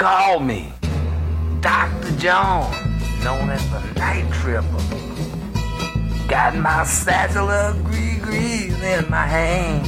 call 0.00 0.40
me 0.40 0.72
Dr. 1.60 2.10
John, 2.16 2.72
known 3.22 3.50
as 3.50 3.62
the 3.70 3.80
Night 4.00 4.24
Tripper. 4.32 4.66
Got 6.26 6.56
my 6.56 6.84
satchel 6.84 7.50
of 7.50 7.84
gris-gris 7.84 8.82
in 8.82 9.10
my 9.10 9.26
hand. 9.26 9.84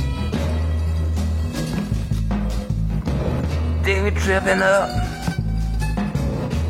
Dig 3.82 4.02
me 4.04 4.10
tripping 4.10 4.60
up 4.60 4.90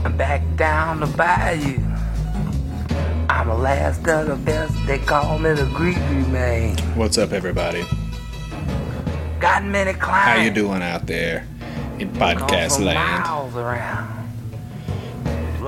and 0.04 0.16
back 0.16 0.42
down 0.54 1.00
the 1.00 1.06
bayou. 1.08 1.80
I'm 3.28 3.48
the 3.48 3.54
last 3.54 4.06
of 4.06 4.28
the 4.28 4.36
best, 4.36 4.72
they 4.86 4.98
call 4.98 5.40
me 5.40 5.52
the 5.52 5.68
gris-gris 5.74 6.28
man. 6.28 6.78
What's 6.96 7.18
up, 7.18 7.32
everybody? 7.32 7.84
Got 9.40 9.64
many 9.64 9.94
clients. 9.94 10.28
How 10.28 10.44
you 10.44 10.52
doing 10.52 10.80
out 10.80 11.08
there 11.08 11.48
in 12.02 12.10
podcast 12.14 12.84
land? 12.84 13.22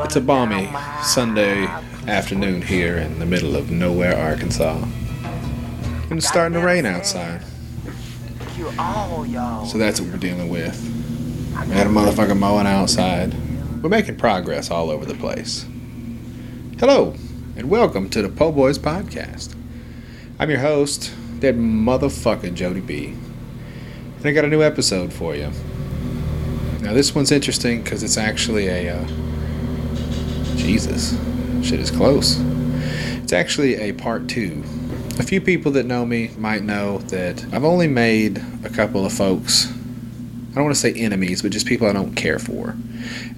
It's 0.04 0.16
a 0.16 0.20
balmy 0.20 0.68
Sunday 1.04 1.66
afternoon 2.08 2.60
here 2.60 2.96
in 2.96 3.20
the 3.20 3.26
middle 3.26 3.54
of 3.54 3.70
nowhere, 3.70 4.16
Arkansas. 4.18 4.82
And 6.10 6.18
it's 6.18 6.26
starting 6.26 6.58
to 6.58 6.66
rain 6.66 6.86
outside, 6.86 7.40
You 8.58 8.68
all 8.80 9.24
y'all. 9.24 9.64
so 9.64 9.78
that's 9.78 10.00
what 10.00 10.10
we're 10.10 10.16
dealing 10.16 10.48
with. 10.48 10.76
We 11.68 11.74
had 11.74 11.86
a 11.86 11.90
motherfucker 11.90 12.36
mowing 12.36 12.66
outside. 12.66 13.32
We're 13.80 13.88
making 13.88 14.16
progress 14.16 14.72
all 14.72 14.90
over 14.90 15.04
the 15.04 15.14
place. 15.14 15.64
Hello, 16.80 17.14
and 17.56 17.70
welcome 17.70 18.10
to 18.10 18.22
the 18.22 18.28
Po 18.28 18.50
Boys 18.50 18.76
Podcast. 18.76 19.54
I'm 20.40 20.50
your 20.50 20.58
host, 20.58 21.12
that 21.38 21.54
motherfucker 21.54 22.52
Jody 22.52 22.80
B. 22.80 23.14
And 24.16 24.26
I 24.26 24.32
got 24.32 24.44
a 24.44 24.48
new 24.48 24.64
episode 24.64 25.12
for 25.12 25.36
you. 25.36 25.52
Now, 26.84 26.92
this 26.92 27.14
one's 27.14 27.32
interesting 27.32 27.82
because 27.82 28.02
it's 28.02 28.18
actually 28.18 28.68
a. 28.68 28.94
Uh, 28.94 29.06
Jesus, 30.54 31.18
shit 31.66 31.80
is 31.80 31.90
close. 31.90 32.38
It's 33.22 33.32
actually 33.32 33.76
a 33.76 33.92
part 33.92 34.28
two. 34.28 34.62
A 35.18 35.22
few 35.22 35.40
people 35.40 35.72
that 35.72 35.86
know 35.86 36.04
me 36.04 36.30
might 36.36 36.62
know 36.62 36.98
that 36.98 37.42
I've 37.54 37.64
only 37.64 37.88
made 37.88 38.44
a 38.64 38.68
couple 38.68 39.06
of 39.06 39.14
folks. 39.14 39.70
I 39.70 40.56
don't 40.56 40.64
want 40.64 40.74
to 40.74 40.80
say 40.80 40.92
enemies, 40.92 41.40
but 41.40 41.52
just 41.52 41.66
people 41.66 41.86
I 41.86 41.94
don't 41.94 42.14
care 42.16 42.38
for. 42.38 42.76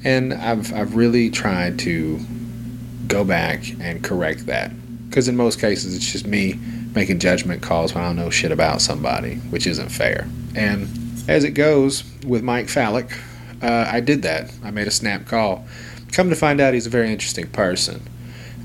And 0.03 0.35
I've 0.35 0.75
I've 0.75 0.97
really 0.97 1.31
tried 1.31 1.79
to 1.81 2.19
go 3.07 3.23
back 3.25 3.63
and 3.79 4.03
correct 4.03 4.47
that. 4.47 4.73
Because 5.09 5.29
in 5.29 5.37
most 5.37 5.61
cases, 5.61 5.95
it's 5.95 6.11
just 6.11 6.27
me 6.27 6.59
making 6.97 7.21
judgment 7.21 7.63
calls 7.63 7.95
when 7.95 8.03
I 8.03 8.09
don't 8.09 8.17
know 8.17 8.29
shit 8.29 8.51
about 8.51 8.83
somebody, 8.83 9.37
which 9.37 9.69
isn't 9.69 9.91
fair. 9.91 10.29
And 10.57 10.89
as 11.29 11.45
it 11.45 11.53
goes 11.53 12.03
with 12.25 12.43
Mike 12.43 12.67
Fallick, 12.67 13.17
uh, 13.63 13.89
I 13.91 14.01
did 14.01 14.23
that. 14.23 14.53
I 14.63 14.71
made 14.71 14.87
a 14.87 14.91
snap 14.91 15.27
call. 15.27 15.67
Come 16.13 16.31
to 16.31 16.37
find 16.37 16.61
out, 16.61 16.75
he's 16.75 16.87
a 16.87 16.91
very 16.91 17.11
interesting 17.11 17.49
person. 17.49 18.03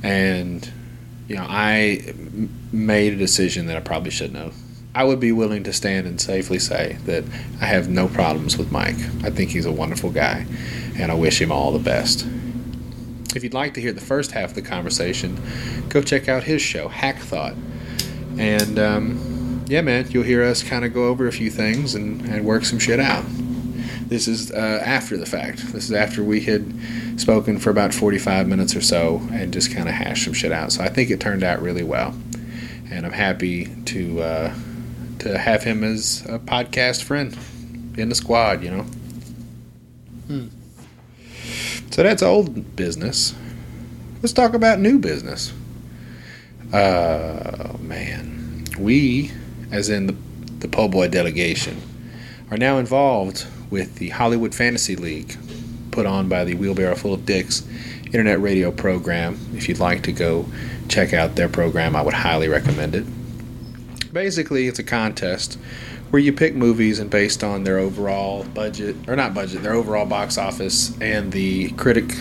And, 0.03 0.71
you 1.27 1.35
know, 1.35 1.45
I 1.47 2.13
made 2.71 3.13
a 3.13 3.17
decision 3.17 3.67
that 3.67 3.77
I 3.77 3.81
probably 3.81 4.11
shouldn't 4.11 4.37
have. 4.37 4.55
I 4.93 5.05
would 5.05 5.19
be 5.19 5.31
willing 5.31 5.63
to 5.63 5.73
stand 5.73 6.05
and 6.05 6.19
safely 6.19 6.59
say 6.59 6.97
that 7.05 7.23
I 7.61 7.65
have 7.65 7.87
no 7.87 8.07
problems 8.07 8.57
with 8.57 8.71
Mike. 8.71 8.97
I 9.23 9.29
think 9.29 9.51
he's 9.51 9.65
a 9.65 9.71
wonderful 9.71 10.09
guy, 10.09 10.45
and 10.97 11.11
I 11.11 11.15
wish 11.15 11.41
him 11.41 11.51
all 11.51 11.71
the 11.71 11.79
best. 11.79 12.27
If 13.33 13.43
you'd 13.43 13.53
like 13.53 13.73
to 13.75 13.81
hear 13.81 13.93
the 13.93 14.01
first 14.01 14.31
half 14.31 14.49
of 14.49 14.55
the 14.55 14.61
conversation, 14.61 15.39
go 15.87 16.01
check 16.01 16.27
out 16.27 16.43
his 16.43 16.61
show, 16.61 16.89
Hack 16.89 17.19
Thought. 17.19 17.53
And 18.37 18.77
um, 18.77 19.63
yeah, 19.67 19.79
man, 19.79 20.11
you'll 20.11 20.23
hear 20.23 20.43
us 20.43 20.61
kind 20.63 20.83
of 20.83 20.93
go 20.93 21.05
over 21.05 21.27
a 21.27 21.31
few 21.31 21.49
things 21.49 21.95
and, 21.95 22.21
and 22.23 22.43
work 22.43 22.65
some 22.65 22.77
shit 22.79 22.99
out. 22.99 23.23
This 24.11 24.27
is 24.27 24.51
uh, 24.51 24.81
after 24.83 25.15
the 25.15 25.25
fact. 25.25 25.71
This 25.71 25.85
is 25.85 25.93
after 25.93 26.21
we 26.21 26.41
had 26.41 26.75
spoken 27.15 27.57
for 27.59 27.69
about 27.69 27.93
45 27.93 28.45
minutes 28.45 28.75
or 28.75 28.81
so 28.81 29.25
and 29.31 29.53
just 29.53 29.73
kind 29.73 29.87
of 29.87 29.95
hashed 29.95 30.25
some 30.25 30.33
shit 30.33 30.51
out. 30.51 30.73
So 30.73 30.83
I 30.83 30.89
think 30.89 31.09
it 31.11 31.21
turned 31.21 31.43
out 31.43 31.61
really 31.61 31.83
well. 31.83 32.13
And 32.91 33.05
I'm 33.05 33.13
happy 33.13 33.67
to 33.85 34.21
uh, 34.21 34.55
to 35.19 35.37
have 35.37 35.63
him 35.63 35.85
as 35.85 36.25
a 36.27 36.39
podcast 36.39 37.03
friend 37.03 37.37
in 37.97 38.09
the 38.09 38.15
squad, 38.15 38.61
you 38.61 38.71
know. 38.71 38.85
So 41.91 42.03
that's 42.03 42.21
old 42.21 42.75
business. 42.75 43.33
Let's 44.21 44.33
talk 44.33 44.53
about 44.53 44.81
new 44.81 44.99
business. 44.99 45.53
Uh, 46.73 47.77
man. 47.79 48.65
We, 48.77 49.31
as 49.71 49.87
in 49.87 50.07
the, 50.07 50.15
the 50.59 50.67
Po 50.67 50.89
Boy 50.89 51.07
delegation, 51.07 51.81
are 52.49 52.57
now 52.57 52.77
involved 52.77 53.47
with 53.71 53.95
the 53.95 54.09
Hollywood 54.09 54.53
Fantasy 54.53 54.95
League 54.95 55.35
put 55.91 56.05
on 56.05 56.29
by 56.29 56.43
the 56.43 56.55
Wheelbarrow 56.55 56.95
Full 56.95 57.13
of 57.13 57.25
Dicks 57.25 57.67
internet 58.05 58.41
radio 58.41 58.71
program. 58.71 59.39
If 59.55 59.67
you'd 59.67 59.79
like 59.79 60.03
to 60.03 60.11
go 60.11 60.45
check 60.89 61.13
out 61.13 61.35
their 61.35 61.49
program, 61.49 61.95
I 61.95 62.01
would 62.01 62.13
highly 62.13 62.47
recommend 62.47 62.95
it. 62.95 63.05
Basically, 64.13 64.67
it's 64.67 64.79
a 64.79 64.83
contest 64.83 65.57
where 66.09 66.21
you 66.21 66.33
pick 66.33 66.53
movies 66.53 66.99
and 66.99 67.09
based 67.09 67.43
on 67.43 67.63
their 67.63 67.77
overall 67.77 68.43
budget, 68.43 68.97
or 69.07 69.15
not 69.15 69.33
budget, 69.33 69.63
their 69.63 69.73
overall 69.73 70.05
box 70.05 70.37
office 70.37 70.99
and 70.99 71.31
the 71.31 71.71
critic 71.71 72.13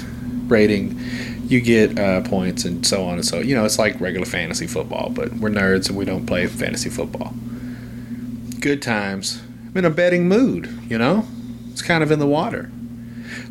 rating, 0.47 1.01
you 1.47 1.61
get 1.61 1.99
uh, 1.99 2.21
points 2.21 2.65
and 2.65 2.87
so 2.87 3.05
on 3.05 3.15
and 3.15 3.25
so. 3.25 3.41
You 3.41 3.57
know, 3.57 3.65
it's 3.65 3.79
like 3.79 4.01
regular 4.01 4.27
fantasy 4.27 4.69
football, 4.69 5.11
but 5.11 5.33
we're 5.35 5.51
nerds 5.51 5.89
and 5.89 5.99
we 5.99 6.05
don't 6.05 6.27
play 6.27 6.47
fantasy 6.47 6.91
football. 6.91 7.35
Good 8.61 8.81
times. 8.81 9.43
I'm 9.71 9.77
in 9.79 9.85
a 9.85 9.91
betting 9.91 10.29
mood, 10.29 10.69
you 10.89 10.99
know? 10.99 11.27
It's 11.81 11.87
kind 11.87 12.03
of 12.03 12.11
in 12.11 12.19
the 12.19 12.27
water. 12.27 12.71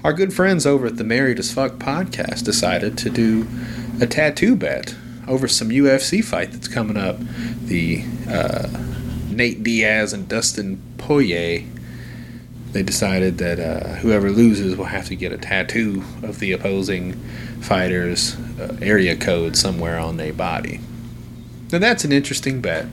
Our 0.04 0.14
good 0.14 0.36
friends 0.36 0.68
over 0.68 0.86
at 0.86 0.98
the 0.98 1.04
Married 1.04 1.40
as 1.40 1.52
Fuck 1.52 1.80
podcast 1.80 2.44
decided 2.44 2.96
to 3.00 3.10
do 3.10 3.48
a 4.00 4.06
tattoo 4.06 4.56
bet 4.56 4.94
over 5.28 5.48
some 5.48 5.70
UFC 5.70 6.24
fight 6.24 6.52
that's 6.52 6.68
coming 6.68 6.96
up. 6.96 7.18
The 7.64 8.04
uh, 8.30 8.68
Nate 9.32 9.64
Diaz 9.64 10.14
and 10.14 10.30
Dustin 10.30 10.80
Poirier. 11.00 11.66
They 12.72 12.84
decided 12.84 13.40
that 13.40 13.60
uh, 13.60 13.96
whoever 13.96 14.30
loses 14.30 14.76
will 14.76 14.86
have 14.86 15.08
to 15.08 15.16
get 15.16 15.32
a 15.32 15.38
tattoo 15.40 16.04
of 16.22 16.38
the 16.38 16.52
opposing 16.52 17.14
fighter's 17.62 18.36
uh, 18.60 18.78
area 18.80 19.16
code 19.16 19.58
somewhere 19.58 19.98
on 19.98 20.18
their 20.18 20.34
body. 20.34 20.82
Now 21.72 21.80
that's 21.80 22.06
an 22.06 22.12
interesting 22.12 22.62
bet. 22.62 22.86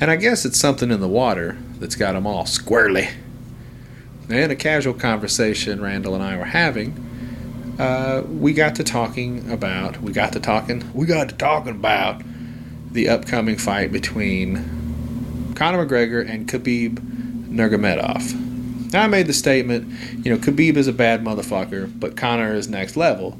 And 0.00 0.10
I 0.10 0.16
guess 0.16 0.46
it's 0.46 0.58
something 0.58 0.90
in 0.90 1.00
the 1.00 1.08
water 1.08 1.58
that's 1.78 1.94
got 1.94 2.14
them 2.14 2.26
all 2.26 2.46
squarely. 2.46 3.10
In 4.28 4.50
a 4.50 4.56
casual 4.56 4.94
conversation 4.94 5.80
Randall 5.80 6.14
and 6.14 6.22
I 6.22 6.36
were 6.36 6.44
having, 6.44 7.76
uh, 7.78 8.22
we 8.28 8.52
got 8.52 8.74
to 8.76 8.84
talking 8.84 9.50
about, 9.50 10.00
we 10.02 10.12
got 10.12 10.32
to 10.34 10.40
talking, 10.40 10.88
we 10.92 11.06
got 11.06 11.30
to 11.30 11.34
talking 11.34 11.70
about 11.72 12.22
the 12.92 13.08
upcoming 13.08 13.56
fight 13.56 13.90
between 13.90 15.54
Conor 15.54 15.86
McGregor 15.86 16.28
and 16.28 16.48
Khabib 16.48 16.98
Nurmagomedov. 17.48 18.92
Now 18.92 19.02
I 19.02 19.06
made 19.06 19.26
the 19.26 19.32
statement, 19.32 19.92
you 20.24 20.32
know, 20.32 20.38
Khabib 20.38 20.76
is 20.76 20.88
a 20.88 20.92
bad 20.92 21.24
motherfucker, 21.24 21.90
but 21.98 22.16
Conor 22.16 22.54
is 22.54 22.68
next 22.68 22.96
level. 22.96 23.36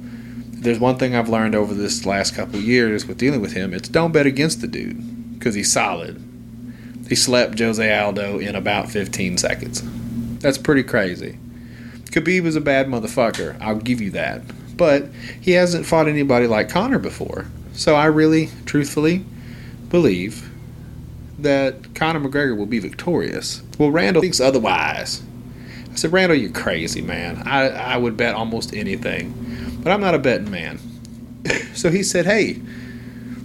There's 0.52 0.78
one 0.78 0.96
thing 0.96 1.14
I've 1.14 1.28
learned 1.28 1.54
over 1.54 1.74
this 1.74 2.06
last 2.06 2.34
couple 2.34 2.60
years 2.60 3.06
with 3.06 3.18
dealing 3.18 3.40
with 3.40 3.52
him, 3.52 3.74
it's 3.74 3.88
don't 3.88 4.12
bet 4.12 4.26
against 4.26 4.60
the 4.60 4.66
dude 4.66 5.38
because 5.38 5.54
he's 5.54 5.72
solid. 5.72 6.22
He 7.08 7.14
slept 7.14 7.58
Jose 7.58 7.98
Aldo 7.98 8.38
in 8.38 8.54
about 8.54 8.88
15 8.88 9.38
seconds. 9.38 9.82
That's 10.40 10.58
pretty 10.58 10.82
crazy. 10.82 11.38
Khabib 12.06 12.44
is 12.44 12.56
a 12.56 12.60
bad 12.60 12.88
motherfucker. 12.88 13.60
I'll 13.60 13.76
give 13.76 14.00
you 14.00 14.10
that. 14.12 14.42
But 14.76 15.06
he 15.40 15.52
hasn't 15.52 15.86
fought 15.86 16.08
anybody 16.08 16.46
like 16.46 16.68
Conor 16.68 16.98
before. 16.98 17.46
So 17.72 17.94
I 17.94 18.06
really, 18.06 18.50
truthfully, 18.66 19.24
believe 19.90 20.50
that 21.38 21.94
Conor 21.94 22.20
McGregor 22.20 22.56
will 22.56 22.66
be 22.66 22.78
victorious. 22.78 23.62
Well, 23.78 23.90
Randall 23.90 24.22
thinks 24.22 24.40
otherwise. 24.40 25.22
I 25.90 25.94
said, 25.94 26.12
Randall, 26.12 26.36
you're 26.36 26.50
crazy, 26.50 27.02
man. 27.02 27.42
I, 27.46 27.68
I 27.68 27.96
would 27.96 28.16
bet 28.16 28.34
almost 28.34 28.74
anything. 28.74 29.78
But 29.82 29.92
I'm 29.92 30.00
not 30.00 30.14
a 30.14 30.18
betting 30.18 30.50
man. 30.50 30.78
so 31.74 31.90
he 31.90 32.02
said, 32.02 32.26
hey, 32.26 32.54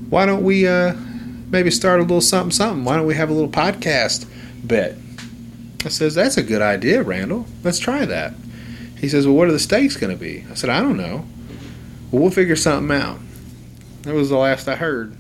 why 0.09 0.25
don't 0.25 0.43
we 0.43 0.67
uh, 0.67 0.93
maybe 1.49 1.71
start 1.71 1.99
a 1.99 2.03
little 2.03 2.21
something 2.21 2.51
something? 2.51 2.83
Why 2.83 2.95
don't 2.95 3.05
we 3.05 3.15
have 3.15 3.29
a 3.29 3.33
little 3.33 3.49
podcast 3.49 4.27
bet? 4.63 4.97
I 5.85 5.89
says, 5.89 6.15
That's 6.15 6.37
a 6.37 6.43
good 6.43 6.61
idea, 6.61 7.03
Randall. 7.03 7.45
Let's 7.63 7.79
try 7.79 8.05
that. 8.05 8.33
He 8.97 9.07
says, 9.07 9.27
Well, 9.27 9.35
what 9.35 9.47
are 9.47 9.51
the 9.51 9.59
stakes 9.59 9.95
going 9.95 10.15
to 10.15 10.19
be? 10.19 10.45
I 10.49 10.55
said, 10.55 10.69
I 10.69 10.81
don't 10.81 10.97
know. 10.97 11.25
Well, 12.11 12.23
we'll 12.23 12.31
figure 12.31 12.55
something 12.55 12.95
out. 12.95 13.19
That 14.03 14.13
was 14.13 14.29
the 14.29 14.37
last 14.37 14.67
I 14.67 14.75
heard. 14.75 15.15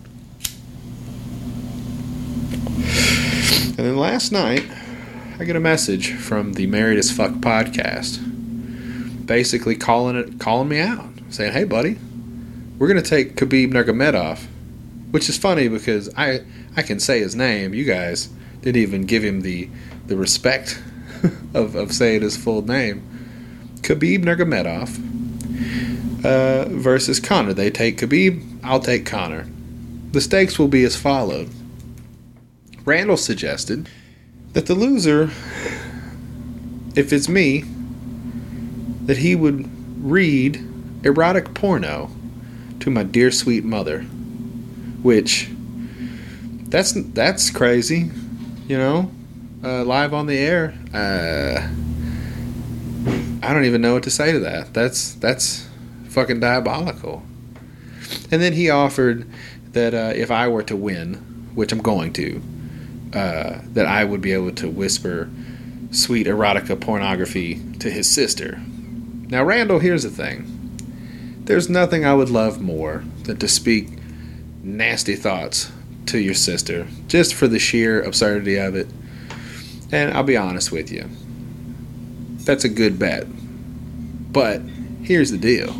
And 3.77 3.85
then 3.85 3.97
last 3.97 4.31
night, 4.31 4.65
I 5.37 5.43
get 5.43 5.57
a 5.57 5.59
message 5.59 6.13
from 6.13 6.53
the 6.53 6.65
Married 6.65 6.97
as 6.97 7.11
Fuck 7.11 7.33
podcast, 7.33 8.19
basically 9.25 9.75
calling 9.75 10.15
it, 10.15 10.39
calling 10.39 10.69
me 10.69 10.79
out, 10.79 11.09
saying, 11.29 11.51
"Hey, 11.51 11.65
buddy, 11.65 11.97
we're 12.79 12.87
to 12.93 13.01
take 13.01 13.35
Khabib 13.35 13.73
Nurmagomedov," 13.73 14.45
which 15.11 15.27
is 15.27 15.37
funny 15.37 15.67
because 15.67 16.09
I 16.15 16.41
I 16.77 16.83
can 16.83 17.01
say 17.01 17.19
his 17.19 17.35
name. 17.35 17.73
You 17.73 17.83
guys 17.83 18.29
didn't 18.61 18.81
even 18.81 19.05
give 19.05 19.25
him 19.25 19.41
the 19.41 19.67
the 20.07 20.17
respect 20.17 20.81
of, 21.53 21.75
of 21.75 21.91
saying 21.91 22.21
his 22.21 22.37
full 22.37 22.61
name. 22.61 23.03
Khabib 23.81 24.23
Nurmagomedov 24.23 26.25
uh, 26.25 26.65
versus 26.69 27.19
Conor. 27.19 27.53
They 27.53 27.69
take 27.69 27.97
Khabib, 27.97 28.59
I'll 28.63 28.79
take 28.79 29.05
Conor. 29.05 29.47
The 30.11 30.21
stakes 30.21 30.57
will 30.57 30.67
be 30.67 30.83
as 30.83 30.95
followed. 30.95 31.49
Randall 32.83 33.17
suggested 33.17 33.89
that 34.53 34.67
the 34.67 34.75
loser, 34.75 35.31
if 36.95 37.11
it's 37.11 37.27
me, 37.27 37.65
that 39.05 39.17
he 39.17 39.35
would 39.35 39.69
read 40.03 40.63
erotic 41.03 41.53
porno 41.53 42.09
to 42.79 42.89
my 42.89 43.03
dear 43.03 43.31
sweet 43.31 43.63
mother, 43.63 44.01
which 45.01 45.49
that's 46.69 46.93
that's 46.93 47.49
crazy, 47.49 48.11
you 48.67 48.77
know, 48.77 49.11
uh, 49.65 49.83
live 49.83 50.13
on 50.13 50.27
the 50.27 50.37
air. 50.37 50.73
Uh, 50.93 51.67
I 53.43 53.53
don't 53.53 53.65
even 53.65 53.81
know 53.81 53.93
what 53.93 54.03
to 54.03 54.11
say 54.11 54.31
to 54.31 54.39
that. 54.39 54.73
That's 54.73 55.15
that's 55.15 55.67
fucking 56.09 56.39
diabolical. 56.39 57.23
And 58.31 58.41
then 58.41 58.53
he 58.53 58.69
offered 58.69 59.27
that 59.73 59.93
uh, 59.93 60.13
if 60.15 60.31
I 60.31 60.47
were 60.47 60.63
to 60.63 60.75
win, 60.75 61.15
which 61.55 61.71
I'm 61.71 61.81
going 61.81 62.13
to, 62.13 62.41
uh, 63.13 63.59
that 63.73 63.85
I 63.85 64.03
would 64.03 64.21
be 64.21 64.31
able 64.31 64.51
to 64.53 64.69
whisper 64.69 65.29
sweet 65.91 66.27
erotica 66.27 66.79
pornography 66.79 67.61
to 67.79 67.89
his 67.89 68.09
sister. 68.09 68.59
Now, 69.27 69.43
Randall, 69.43 69.79
here's 69.79 70.03
the 70.03 70.09
thing. 70.09 70.51
There's 71.43 71.69
nothing 71.69 72.05
I 72.05 72.13
would 72.13 72.29
love 72.29 72.61
more 72.61 73.03
than 73.23 73.37
to 73.37 73.47
speak 73.47 73.89
nasty 74.63 75.15
thoughts 75.15 75.71
to 76.07 76.19
your 76.19 76.33
sister, 76.33 76.87
just 77.07 77.33
for 77.33 77.47
the 77.47 77.59
sheer 77.59 78.01
absurdity 78.01 78.57
of 78.57 78.75
it. 78.75 78.87
And 79.91 80.13
I'll 80.13 80.23
be 80.23 80.37
honest 80.37 80.71
with 80.71 80.91
you, 80.91 81.09
that's 82.45 82.63
a 82.63 82.69
good 82.69 82.97
bet. 82.99 83.27
But 84.31 84.61
here's 85.03 85.31
the 85.31 85.37
deal 85.37 85.75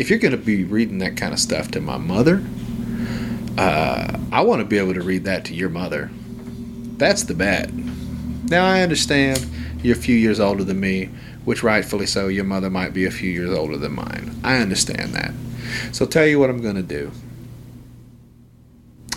if 0.00 0.08
you're 0.08 0.18
going 0.18 0.32
to 0.32 0.38
be 0.38 0.64
reading 0.64 0.98
that 0.98 1.16
kind 1.18 1.34
of 1.34 1.38
stuff 1.38 1.70
to 1.72 1.80
my 1.80 1.98
mother, 1.98 2.42
uh, 3.58 4.18
I 4.32 4.40
want 4.40 4.60
to 4.60 4.64
be 4.64 4.78
able 4.78 4.94
to 4.94 5.02
read 5.02 5.24
that 5.24 5.44
to 5.46 5.54
your 5.54 5.68
mother. 5.68 6.10
That's 6.96 7.24
the 7.24 7.34
bet. 7.34 7.70
Now, 8.44 8.64
I 8.64 8.80
understand 8.80 9.46
you're 9.82 9.96
a 9.96 10.00
few 10.00 10.16
years 10.16 10.40
older 10.40 10.64
than 10.64 10.80
me, 10.80 11.10
which 11.44 11.62
rightfully 11.62 12.06
so, 12.06 12.28
your 12.28 12.44
mother 12.44 12.70
might 12.70 12.94
be 12.94 13.04
a 13.04 13.10
few 13.10 13.30
years 13.30 13.50
older 13.50 13.76
than 13.76 13.92
mine. 13.92 14.40
I 14.42 14.56
understand 14.56 15.12
that. 15.12 15.32
So, 15.92 16.06
tell 16.06 16.26
you 16.26 16.40
what 16.40 16.48
I'm 16.48 16.62
going 16.62 16.76
to 16.76 16.82
do. 16.82 17.12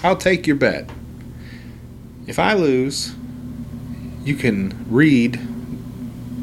I'll 0.03 0.17
take 0.17 0.45
your 0.45 0.57
bet. 0.57 0.89
If 2.27 2.39
I 2.39 2.53
lose, 2.53 3.15
you 4.23 4.35
can 4.35 4.85
read 4.89 5.35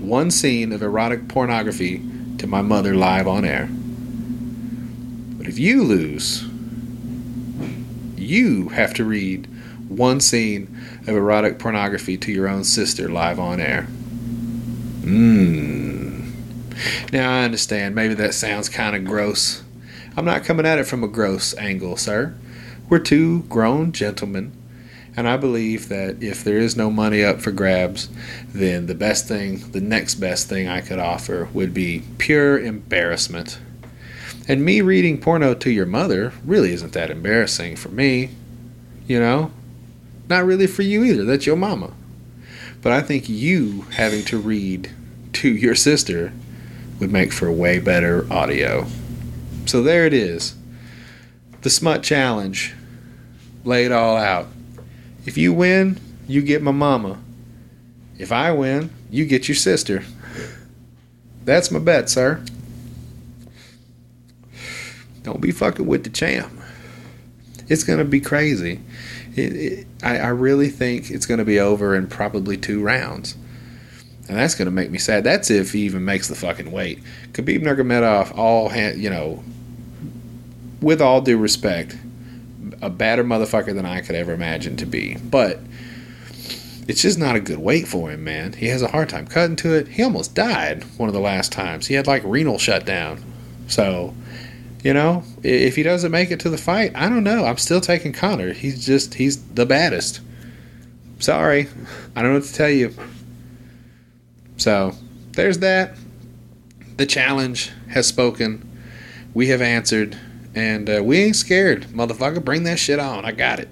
one 0.00 0.30
scene 0.30 0.72
of 0.72 0.82
erotic 0.82 1.28
pornography 1.28 2.02
to 2.38 2.46
my 2.46 2.62
mother 2.62 2.94
live 2.94 3.26
on 3.26 3.44
air. 3.44 3.68
But 5.38 5.46
if 5.46 5.58
you 5.58 5.82
lose, 5.82 6.44
you 8.16 8.68
have 8.70 8.92
to 8.94 9.04
read 9.04 9.46
one 9.88 10.20
scene 10.20 10.76
of 11.02 11.08
erotic 11.08 11.58
pornography 11.58 12.16
to 12.18 12.32
your 12.32 12.48
own 12.48 12.64
sister 12.64 13.08
live 13.08 13.38
on 13.38 13.60
air. 13.60 13.86
Mmm. 15.00 16.30
Now 17.12 17.32
I 17.32 17.44
understand, 17.44 17.94
maybe 17.94 18.14
that 18.14 18.34
sounds 18.34 18.68
kind 18.68 18.94
of 18.94 19.04
gross. 19.04 19.62
I'm 20.16 20.24
not 20.24 20.44
coming 20.44 20.66
at 20.66 20.78
it 20.78 20.86
from 20.86 21.02
a 21.02 21.08
gross 21.08 21.56
angle, 21.56 21.96
sir. 21.96 22.34
We're 22.88 22.98
two 22.98 23.42
grown 23.44 23.92
gentlemen, 23.92 24.52
and 25.16 25.28
I 25.28 25.36
believe 25.36 25.88
that 25.88 26.22
if 26.22 26.44
there 26.44 26.58
is 26.58 26.76
no 26.76 26.90
money 26.90 27.24
up 27.24 27.40
for 27.40 27.50
grabs, 27.50 28.08
then 28.48 28.86
the 28.86 28.94
best 28.94 29.26
thing, 29.26 29.58
the 29.72 29.80
next 29.80 30.16
best 30.16 30.48
thing 30.48 30.68
I 30.68 30.80
could 30.80 30.98
offer 30.98 31.48
would 31.52 31.74
be 31.74 32.04
pure 32.18 32.58
embarrassment. 32.58 33.58
And 34.48 34.64
me 34.64 34.80
reading 34.80 35.20
porno 35.20 35.54
to 35.54 35.70
your 35.70 35.86
mother 35.86 36.32
really 36.44 36.72
isn't 36.72 36.92
that 36.92 37.10
embarrassing 37.10 37.76
for 37.76 37.88
me, 37.88 38.30
you 39.06 39.20
know? 39.20 39.50
Not 40.28 40.44
really 40.44 40.66
for 40.66 40.82
you 40.82 41.04
either, 41.04 41.24
that's 41.24 41.46
your 41.46 41.56
mama. 41.56 41.92
But 42.82 42.92
I 42.92 43.00
think 43.00 43.28
you 43.28 43.82
having 43.92 44.24
to 44.26 44.38
read 44.38 44.90
to 45.34 45.48
your 45.48 45.74
sister 45.74 46.32
would 46.98 47.12
make 47.12 47.32
for 47.32 47.50
way 47.50 47.78
better 47.78 48.26
audio. 48.32 48.86
So 49.66 49.82
there 49.82 50.06
it 50.06 50.14
is. 50.14 50.54
The 51.62 51.70
Smut 51.70 52.02
Challenge. 52.02 52.74
Lay 53.64 53.84
it 53.84 53.92
all 53.92 54.16
out. 54.16 54.48
If 55.26 55.36
you 55.36 55.52
win, 55.52 56.00
you 56.26 56.42
get 56.42 56.62
my 56.62 56.70
mama. 56.70 57.18
If 58.18 58.32
I 58.32 58.52
win, 58.52 58.90
you 59.10 59.26
get 59.26 59.48
your 59.48 59.54
sister. 59.54 60.02
That's 61.44 61.70
my 61.70 61.78
bet, 61.78 62.08
sir. 62.08 62.42
Don't 65.22 65.40
be 65.40 65.52
fucking 65.52 65.86
with 65.86 66.04
the 66.04 66.10
champ. 66.10 66.52
It's 67.68 67.84
gonna 67.84 68.04
be 68.04 68.20
crazy. 68.20 68.80
It, 69.36 69.52
it, 69.54 69.86
I, 70.02 70.18
I 70.18 70.28
really 70.28 70.68
think 70.68 71.10
it's 71.10 71.26
gonna 71.26 71.44
be 71.44 71.60
over 71.60 71.94
in 71.94 72.08
probably 72.08 72.56
two 72.56 72.82
rounds, 72.82 73.36
and 74.28 74.36
that's 74.36 74.54
gonna 74.54 74.70
make 74.70 74.90
me 74.90 74.98
sad. 74.98 75.24
That's 75.24 75.50
if 75.50 75.72
he 75.72 75.80
even 75.82 76.04
makes 76.04 76.28
the 76.28 76.34
fucking 76.34 76.70
weight. 76.70 77.02
Khabib 77.32 77.62
Nurmagomedov, 77.62 78.36
all 78.36 78.74
you 78.96 79.10
know, 79.10 79.42
with 80.80 81.00
all 81.00 81.20
due 81.20 81.38
respect, 81.38 81.96
a 82.82 82.90
badder 82.90 83.24
motherfucker 83.24 83.74
than 83.74 83.86
I 83.86 84.00
could 84.00 84.14
ever 84.14 84.32
imagine 84.32 84.76
to 84.78 84.86
be, 84.86 85.16
but 85.16 85.60
it's 86.88 87.02
just 87.02 87.18
not 87.18 87.36
a 87.36 87.40
good 87.40 87.58
weight 87.58 87.86
for 87.86 88.10
him, 88.10 88.24
man. 88.24 88.54
He 88.54 88.66
has 88.68 88.82
a 88.82 88.88
hard 88.88 89.08
time 89.08 89.26
cutting 89.26 89.56
to 89.56 89.74
it. 89.74 89.88
He 89.88 90.02
almost 90.02 90.34
died 90.34 90.84
one 90.96 91.08
of 91.08 91.14
the 91.14 91.20
last 91.20 91.52
times. 91.52 91.86
He 91.86 91.94
had 91.94 92.06
like 92.06 92.22
renal 92.24 92.58
shutdown. 92.58 93.22
So 93.68 94.14
you 94.82 94.94
know, 94.94 95.24
if 95.42 95.76
he 95.76 95.82
doesn't 95.82 96.10
make 96.10 96.30
it 96.30 96.40
to 96.40 96.50
the 96.50 96.58
fight, 96.58 96.92
I 96.94 97.08
don't 97.08 97.24
know. 97.24 97.44
I'm 97.44 97.58
still 97.58 97.80
taking 97.80 98.12
Conor. 98.12 98.52
He's 98.52 98.84
just 98.84 99.14
he's 99.14 99.42
the 99.50 99.66
baddest. 99.66 100.20
Sorry, 101.18 101.68
I 102.16 102.22
don't 102.22 102.32
know 102.32 102.38
what 102.38 102.48
to 102.48 102.54
tell 102.54 102.70
you. 102.70 102.94
So 104.56 104.94
there's 105.32 105.58
that. 105.58 105.96
The 106.96 107.06
challenge 107.06 107.72
has 107.88 108.06
spoken. 108.06 108.66
We 109.34 109.48
have 109.48 109.60
answered, 109.60 110.18
and 110.54 110.88
uh, 110.88 111.02
we 111.02 111.18
ain't 111.18 111.36
scared, 111.36 111.84
motherfucker. 111.86 112.44
Bring 112.44 112.64
that 112.64 112.78
shit 112.78 112.98
on. 112.98 113.24
I 113.24 113.32
got 113.32 113.60
it. 113.60 113.68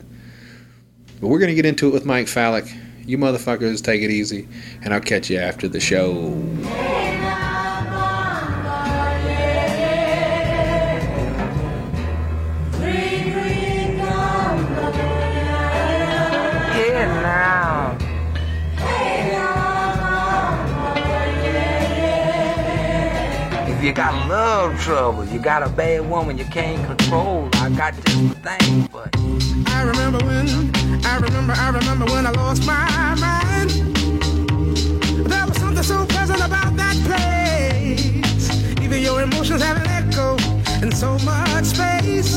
But 1.20 1.28
we're 1.28 1.38
gonna 1.38 1.54
get 1.54 1.66
into 1.66 1.88
it 1.88 1.92
with 1.92 2.04
Mike 2.04 2.26
Fallick. 2.26 2.72
You 3.04 3.18
motherfuckers 3.18 3.82
take 3.82 4.02
it 4.02 4.10
easy, 4.10 4.48
and 4.82 4.92
I'll 4.92 5.00
catch 5.00 5.30
you 5.30 5.38
after 5.38 5.66
the 5.66 5.80
show. 5.80 6.97
Got 23.98 24.28
love 24.28 24.80
trouble, 24.80 25.24
you 25.24 25.40
got 25.40 25.60
a 25.60 25.68
bad 25.68 26.08
woman 26.08 26.38
you 26.38 26.44
can't 26.44 26.86
control. 26.86 27.48
I 27.54 27.68
got 27.70 27.96
the 27.96 28.02
thing 28.46 28.88
you. 28.92 29.64
I 29.66 29.82
remember 29.82 30.24
when, 30.24 30.46
I 31.04 31.16
remember, 31.18 31.52
I 31.52 31.70
remember 31.70 32.04
when 32.04 32.24
I 32.24 32.30
lost 32.30 32.64
my 32.64 33.16
mind. 33.18 33.70
There 35.28 35.44
was 35.48 35.56
something 35.56 35.82
so 35.82 36.06
pleasant 36.06 36.38
about 36.38 36.76
that 36.76 36.94
place. 37.08 38.80
Even 38.80 39.02
your 39.02 39.20
emotions 39.20 39.62
have 39.62 39.78
an 39.78 39.88
echo 39.88 40.36
in 40.80 40.92
so 40.92 41.18
much 41.24 41.64
space. 41.64 42.36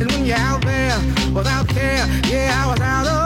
And 0.00 0.12
when 0.12 0.26
you're 0.26 0.36
out 0.36 0.62
there 0.62 0.96
without 1.34 1.66
care, 1.66 2.06
yeah, 2.28 2.62
I 2.62 2.70
was 2.70 2.80
out 2.80 3.06
of 3.08 3.25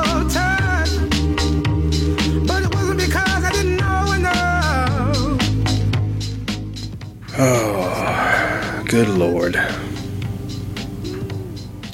Oh, 7.42 8.84
good 8.86 9.08
lord. 9.08 9.56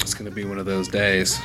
It's 0.00 0.12
going 0.12 0.24
to 0.24 0.32
be 0.34 0.44
one 0.44 0.58
of 0.58 0.66
those 0.66 0.88
days. 0.88 1.38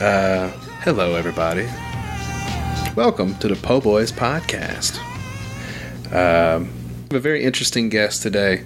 uh, 0.00 0.52
hello, 0.84 1.16
everybody. 1.16 1.68
Welcome 2.94 3.34
to 3.38 3.48
the 3.48 3.58
Po 3.60 3.80
Boys 3.80 4.12
podcast. 4.12 4.96
Um, 6.12 6.70
I 6.70 7.14
have 7.14 7.14
a 7.14 7.18
very 7.18 7.42
interesting 7.42 7.88
guest 7.88 8.22
today. 8.22 8.62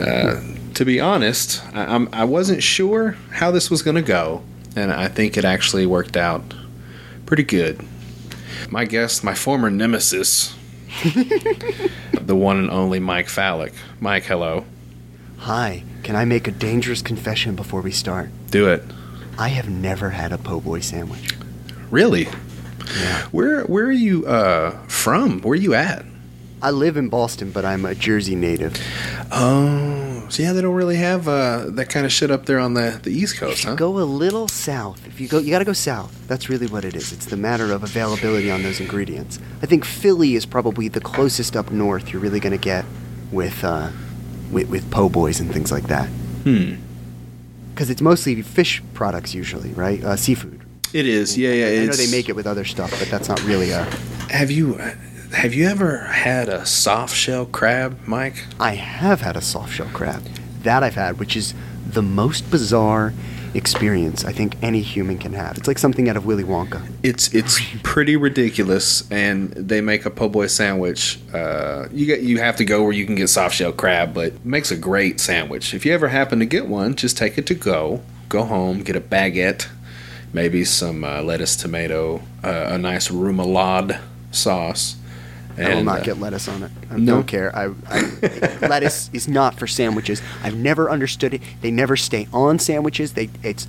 Uh, 0.00 0.40
to 0.74 0.84
be 0.84 1.00
honest, 1.00 1.64
I, 1.74 1.96
I'm, 1.96 2.08
I 2.12 2.22
wasn't 2.22 2.62
sure 2.62 3.16
how 3.32 3.50
this 3.50 3.72
was 3.72 3.82
going 3.82 3.96
to 3.96 4.02
go, 4.02 4.44
and 4.76 4.92
I 4.92 5.08
think 5.08 5.36
it 5.36 5.44
actually 5.44 5.84
worked 5.84 6.16
out 6.16 6.54
pretty 7.26 7.42
good. 7.42 7.84
My 8.70 8.84
guest, 8.84 9.24
my 9.24 9.34
former 9.34 9.68
nemesis, 9.68 10.54
the 12.20 12.36
one 12.36 12.58
and 12.58 12.70
only 12.70 13.00
Mike 13.00 13.28
Fallick. 13.28 13.72
Mike, 14.00 14.24
hello. 14.24 14.64
Hi, 15.38 15.84
can 16.02 16.14
I 16.16 16.24
make 16.24 16.46
a 16.46 16.52
dangerous 16.52 17.02
confession 17.02 17.56
before 17.56 17.80
we 17.80 17.90
start? 17.90 18.30
Do 18.50 18.68
it. 18.68 18.82
I 19.38 19.48
have 19.48 19.68
never 19.68 20.10
had 20.10 20.32
a 20.32 20.38
po' 20.38 20.60
boy 20.60 20.80
sandwich. 20.80 21.34
Really? 21.90 22.28
Yeah. 22.96 23.22
Where 23.32 23.64
where 23.64 23.86
are 23.86 23.90
you 23.92 24.26
uh, 24.26 24.72
from? 24.86 25.40
Where 25.40 25.52
are 25.52 25.56
you 25.56 25.74
at? 25.74 26.04
I 26.62 26.70
live 26.70 26.96
in 26.96 27.08
Boston, 27.08 27.50
but 27.50 27.64
I'm 27.64 27.84
a 27.84 27.92
Jersey 27.92 28.36
native. 28.36 28.80
Oh, 29.32 30.24
so 30.28 30.44
yeah, 30.44 30.52
they 30.52 30.62
don't 30.62 30.76
really 30.76 30.96
have 30.96 31.26
uh, 31.26 31.66
that 31.70 31.88
kind 31.88 32.06
of 32.06 32.12
shit 32.12 32.30
up 32.30 32.46
there 32.46 32.60
on 32.60 32.74
the, 32.74 33.00
the 33.02 33.10
East 33.10 33.36
Coast, 33.36 33.64
huh? 33.64 33.74
Go 33.74 33.98
a 33.98 34.06
little 34.06 34.46
south. 34.46 35.04
If 35.08 35.20
you 35.20 35.26
go, 35.26 35.40
you 35.40 35.50
got 35.50 35.58
to 35.58 35.64
go 35.64 35.72
south. 35.72 36.16
That's 36.28 36.48
really 36.48 36.68
what 36.68 36.84
it 36.84 36.94
is. 36.94 37.12
It's 37.12 37.26
the 37.26 37.36
matter 37.36 37.72
of 37.72 37.82
availability 37.82 38.48
on 38.48 38.62
those 38.62 38.78
ingredients. 38.78 39.40
I 39.60 39.66
think 39.66 39.84
Philly 39.84 40.36
is 40.36 40.46
probably 40.46 40.86
the 40.86 41.00
closest 41.00 41.56
up 41.56 41.72
north 41.72 42.12
you're 42.12 42.22
really 42.22 42.38
going 42.38 42.56
to 42.56 42.64
get 42.64 42.84
with, 43.32 43.64
uh, 43.64 43.90
with 44.52 44.68
with 44.70 44.88
po' 44.92 45.08
boys 45.08 45.40
and 45.40 45.52
things 45.52 45.72
like 45.72 45.88
that. 45.88 46.06
Hmm. 46.44 46.76
Because 47.74 47.90
it's 47.90 48.00
mostly 48.00 48.40
fish 48.40 48.80
products 48.94 49.34
usually, 49.34 49.70
right? 49.70 50.02
Uh, 50.04 50.14
seafood. 50.14 50.60
It 50.92 51.06
is. 51.06 51.36
Yeah, 51.36 51.52
yeah. 51.54 51.82
I 51.82 51.86
know 51.86 51.92
they 51.92 52.10
make 52.10 52.28
it 52.28 52.36
with 52.36 52.46
other 52.46 52.64
stuff, 52.64 52.96
but 53.00 53.08
that's 53.08 53.28
not 53.28 53.42
really 53.42 53.70
a. 53.70 53.82
Have 54.30 54.50
you 54.50 54.78
have 55.32 55.54
you 55.54 55.66
ever 55.66 55.98
had 55.98 56.48
a 56.48 56.64
soft 56.66 57.16
shell 57.16 57.46
crab, 57.46 57.98
Mike? 58.06 58.44
I 58.60 58.74
have 58.74 59.20
had 59.20 59.36
a 59.36 59.40
soft 59.40 59.74
shell 59.74 59.90
crab. 59.92 60.22
That 60.62 60.82
I've 60.82 60.94
had, 60.94 61.18
which 61.18 61.36
is 61.36 61.54
the 61.86 62.02
most 62.02 62.50
bizarre 62.50 63.12
experience 63.54 64.24
I 64.24 64.32
think 64.32 64.56
any 64.62 64.80
human 64.80 65.18
can 65.18 65.34
have. 65.34 65.58
It's 65.58 65.68
like 65.68 65.78
something 65.78 66.08
out 66.08 66.16
of 66.16 66.24
Willy 66.24 66.44
Wonka. 66.44 66.86
It's 67.02 67.34
it's 67.34 67.60
pretty 67.82 68.16
ridiculous, 68.16 69.10
and 69.10 69.50
they 69.52 69.80
make 69.80 70.06
a 70.06 70.10
po' 70.10 70.28
boy 70.28 70.46
sandwich. 70.46 71.18
Uh, 71.32 71.88
you 71.92 72.06
get 72.06 72.20
you 72.20 72.38
have 72.38 72.56
to 72.56 72.64
go 72.64 72.82
where 72.82 72.92
you 72.92 73.04
can 73.04 73.14
get 73.14 73.28
soft 73.28 73.54
shell 73.54 73.72
crab, 73.72 74.14
but 74.14 74.28
it 74.28 74.44
makes 74.44 74.70
a 74.70 74.76
great 74.76 75.20
sandwich. 75.20 75.74
If 75.74 75.84
you 75.84 75.92
ever 75.92 76.08
happen 76.08 76.38
to 76.38 76.46
get 76.46 76.66
one, 76.66 76.94
just 76.94 77.16
take 77.16 77.38
it 77.38 77.46
to 77.46 77.54
go. 77.54 78.02
Go 78.28 78.44
home, 78.44 78.82
get 78.82 78.96
a 78.96 79.00
baguette, 79.00 79.68
maybe 80.32 80.64
some 80.64 81.04
uh, 81.04 81.20
lettuce, 81.22 81.54
tomato, 81.54 82.22
uh, 82.42 82.68
a 82.68 82.78
nice 82.78 83.08
remoulade 83.08 84.00
sauce. 84.30 84.96
I 85.58 85.74
will 85.74 85.84
not 85.84 86.00
uh, 86.00 86.02
get 86.04 86.18
lettuce 86.18 86.48
on 86.48 86.62
it. 86.62 86.70
I 86.90 86.96
no. 86.96 87.16
don't 87.16 87.26
care. 87.26 87.54
I, 87.54 87.70
I, 87.88 88.58
lettuce 88.66 89.10
is 89.12 89.28
not 89.28 89.58
for 89.58 89.66
sandwiches. 89.66 90.22
I've 90.42 90.56
never 90.56 90.90
understood 90.90 91.34
it. 91.34 91.42
They 91.60 91.70
never 91.70 91.96
stay 91.96 92.28
on 92.32 92.58
sandwiches. 92.58 93.14
They 93.14 93.30
it's. 93.42 93.66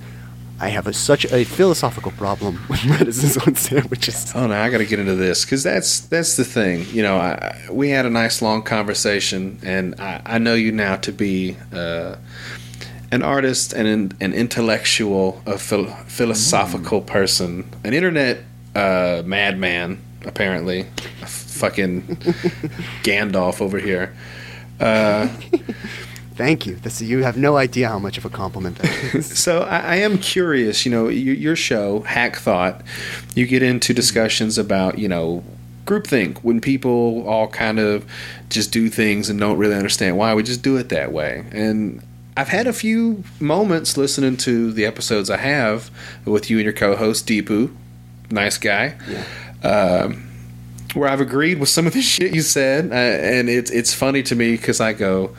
I 0.60 0.68
have 0.68 0.86
a, 0.86 0.92
such 0.92 1.24
a 1.26 1.44
philosophical 1.44 2.12
problem 2.12 2.60
with 2.70 2.84
lettuce 2.84 3.24
is 3.24 3.36
on 3.38 3.56
sandwiches. 3.56 4.32
Oh 4.36 4.46
no, 4.46 4.54
I 4.54 4.70
got 4.70 4.78
to 4.78 4.86
get 4.86 5.00
into 5.00 5.16
this 5.16 5.44
because 5.44 5.62
that's 5.62 6.00
that's 6.00 6.36
the 6.36 6.44
thing. 6.44 6.86
You 6.90 7.02
know, 7.02 7.16
I, 7.16 7.68
we 7.70 7.90
had 7.90 8.06
a 8.06 8.10
nice 8.10 8.40
long 8.40 8.62
conversation, 8.62 9.58
and 9.62 10.00
I, 10.00 10.22
I 10.24 10.38
know 10.38 10.54
you 10.54 10.70
now 10.70 10.96
to 10.96 11.12
be 11.12 11.56
uh, 11.72 12.16
an 13.10 13.22
artist 13.22 13.72
and 13.72 13.86
an, 13.86 14.12
an 14.20 14.32
intellectual, 14.32 15.42
a 15.46 15.58
phil- 15.58 15.94
philosophical 16.06 17.00
person, 17.00 17.68
an 17.84 17.92
internet 17.94 18.38
uh, 18.74 19.22
madman, 19.24 20.00
apparently, 20.26 20.86
a 21.22 21.26
fucking 21.26 22.02
Gandalf 23.02 23.60
over 23.60 23.78
here. 23.78 24.14
Uh, 24.80 25.28
Thank 26.34 26.66
you. 26.66 26.74
This, 26.74 27.00
you 27.00 27.22
have 27.22 27.36
no 27.36 27.56
idea 27.56 27.88
how 27.88 28.00
much 28.00 28.18
of 28.18 28.24
a 28.24 28.28
compliment 28.28 28.78
that 28.78 29.14
is. 29.14 29.38
So 29.44 29.62
I, 29.62 29.78
I 29.78 29.96
am 29.96 30.18
curious. 30.18 30.84
You 30.84 30.90
know, 30.90 31.08
your, 31.08 31.34
your 31.34 31.56
show, 31.56 32.00
Hack 32.00 32.36
Thought, 32.36 32.82
you 33.34 33.46
get 33.46 33.62
into 33.62 33.94
discussions 33.94 34.58
about 34.58 34.98
you 34.98 35.08
know 35.08 35.44
groupthink 35.84 36.38
when 36.38 36.60
people 36.60 37.26
all 37.28 37.46
kind 37.46 37.78
of 37.78 38.04
just 38.48 38.72
do 38.72 38.88
things 38.88 39.28
and 39.30 39.38
don't 39.38 39.58
really 39.58 39.76
understand 39.76 40.16
why 40.16 40.34
we 40.34 40.42
just 40.42 40.62
do 40.62 40.76
it 40.76 40.88
that 40.88 41.12
way. 41.12 41.44
And 41.52 42.02
I've 42.36 42.48
had 42.48 42.66
a 42.66 42.72
few 42.72 43.22
moments 43.38 43.96
listening 43.96 44.36
to 44.38 44.72
the 44.72 44.86
episodes 44.86 45.30
I 45.30 45.36
have 45.36 45.90
with 46.24 46.50
you 46.50 46.56
and 46.56 46.64
your 46.64 46.72
co-host 46.72 47.28
Deepu, 47.28 47.74
nice 48.30 48.58
guy. 48.58 48.96
Um, 49.64 50.30
where 50.94 51.08
I've 51.08 51.20
agreed 51.20 51.58
with 51.58 51.68
some 51.68 51.86
of 51.86 51.92
the 51.92 52.02
shit 52.14 52.34
you 52.34 52.42
said, 52.42 52.90
uh, 52.90 52.94
and 52.94 53.48
it's 53.48 53.70
it's 53.70 53.92
funny 53.92 54.22
to 54.24 54.34
me 54.34 54.52
because 54.52 54.80
I 54.80 54.92
go, 54.92 55.34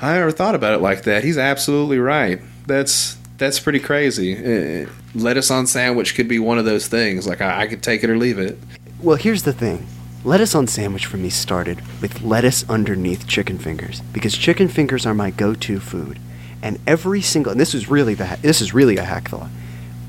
I 0.00 0.14
never 0.14 0.30
thought 0.30 0.54
about 0.54 0.74
it 0.74 0.80
like 0.80 1.02
that. 1.04 1.24
He's 1.24 1.38
absolutely 1.38 1.98
right. 1.98 2.40
That's 2.66 3.16
that's 3.38 3.58
pretty 3.58 3.80
crazy. 3.80 4.36
Uh, 4.36 4.88
lettuce 5.14 5.50
on 5.50 5.66
sandwich 5.66 6.14
could 6.14 6.28
be 6.28 6.38
one 6.38 6.58
of 6.58 6.64
those 6.64 6.88
things. 6.88 7.26
Like 7.26 7.40
I, 7.40 7.62
I 7.62 7.66
could 7.66 7.82
take 7.82 8.04
it 8.04 8.10
or 8.10 8.16
leave 8.16 8.38
it. 8.38 8.58
Well, 9.02 9.16
here's 9.16 9.42
the 9.42 9.52
thing. 9.52 9.86
Lettuce 10.22 10.54
on 10.54 10.66
sandwich 10.66 11.06
for 11.06 11.16
me 11.16 11.30
started 11.30 11.80
with 12.02 12.20
lettuce 12.20 12.68
underneath 12.68 13.26
chicken 13.26 13.58
fingers 13.58 14.02
because 14.12 14.36
chicken 14.36 14.68
fingers 14.68 15.06
are 15.06 15.14
my 15.14 15.30
go-to 15.30 15.80
food, 15.80 16.18
and 16.62 16.78
every 16.86 17.22
single 17.22 17.50
and 17.50 17.60
this 17.60 17.74
is 17.74 17.88
really 17.88 18.14
the 18.14 18.38
this 18.42 18.60
is 18.60 18.74
really 18.74 18.98
a 18.98 19.04
hack 19.04 19.30
thought 19.30 19.48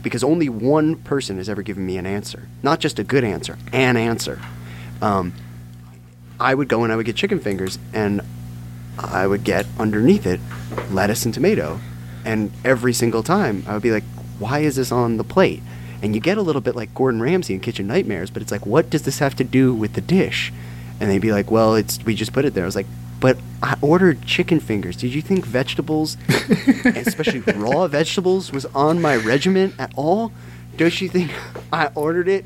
because 0.03 0.23
only 0.23 0.49
one 0.49 0.95
person 0.95 1.37
has 1.37 1.49
ever 1.49 1.61
given 1.61 1.85
me 1.85 1.97
an 1.97 2.05
answer, 2.05 2.47
not 2.63 2.79
just 2.79 2.99
a 2.99 3.03
good 3.03 3.23
answer, 3.23 3.57
an 3.71 3.97
answer. 3.97 4.39
Um, 5.01 5.33
I 6.39 6.55
would 6.55 6.67
go 6.67 6.83
and 6.83 6.91
I 6.91 6.95
would 6.95 7.05
get 7.05 7.15
chicken 7.15 7.39
fingers, 7.39 7.77
and 7.93 8.21
I 8.97 9.27
would 9.27 9.43
get 9.43 9.65
underneath 9.79 10.25
it 10.25 10.39
lettuce 10.89 11.25
and 11.25 11.33
tomato, 11.33 11.79
and 12.25 12.51
every 12.65 12.93
single 12.93 13.23
time 13.23 13.63
I 13.67 13.73
would 13.73 13.83
be 13.83 13.91
like, 13.91 14.03
"Why 14.39 14.59
is 14.59 14.75
this 14.75 14.91
on 14.91 15.17
the 15.17 15.23
plate?" 15.23 15.61
And 16.01 16.15
you 16.15 16.21
get 16.21 16.37
a 16.37 16.41
little 16.41 16.61
bit 16.61 16.75
like 16.75 16.93
Gordon 16.95 17.21
Ramsay 17.21 17.53
in 17.53 17.59
Kitchen 17.59 17.85
Nightmares, 17.85 18.31
but 18.31 18.41
it's 18.41 18.51
like, 18.51 18.65
what 18.65 18.89
does 18.89 19.03
this 19.03 19.19
have 19.19 19.35
to 19.35 19.43
do 19.43 19.71
with 19.71 19.93
the 19.93 20.01
dish? 20.01 20.51
And 20.99 21.09
they'd 21.09 21.19
be 21.19 21.31
like, 21.31 21.51
"Well, 21.51 21.75
it's 21.75 22.03
we 22.03 22.15
just 22.15 22.33
put 22.33 22.45
it 22.45 22.53
there." 22.53 22.63
I 22.63 22.65
was 22.65 22.75
like, 22.75 22.87
"But 23.21 23.37
I 23.63 23.77
ordered 23.81 24.25
chicken 24.25 24.59
fingers. 24.59 24.97
Did 24.97 25.13
you 25.13 25.21
think 25.21 25.45
vegetables, 25.45 26.17
especially 26.85 27.39
raw 27.53 27.87
vegetables, 27.87 28.51
was 28.51 28.65
on 28.75 29.01
my 29.01 29.15
regiment 29.15 29.75
at 29.79 29.93
all? 29.95 30.33
Don't 30.75 30.99
you 30.99 31.07
think 31.07 31.31
I 31.71 31.89
ordered 31.95 32.27
it 32.27 32.45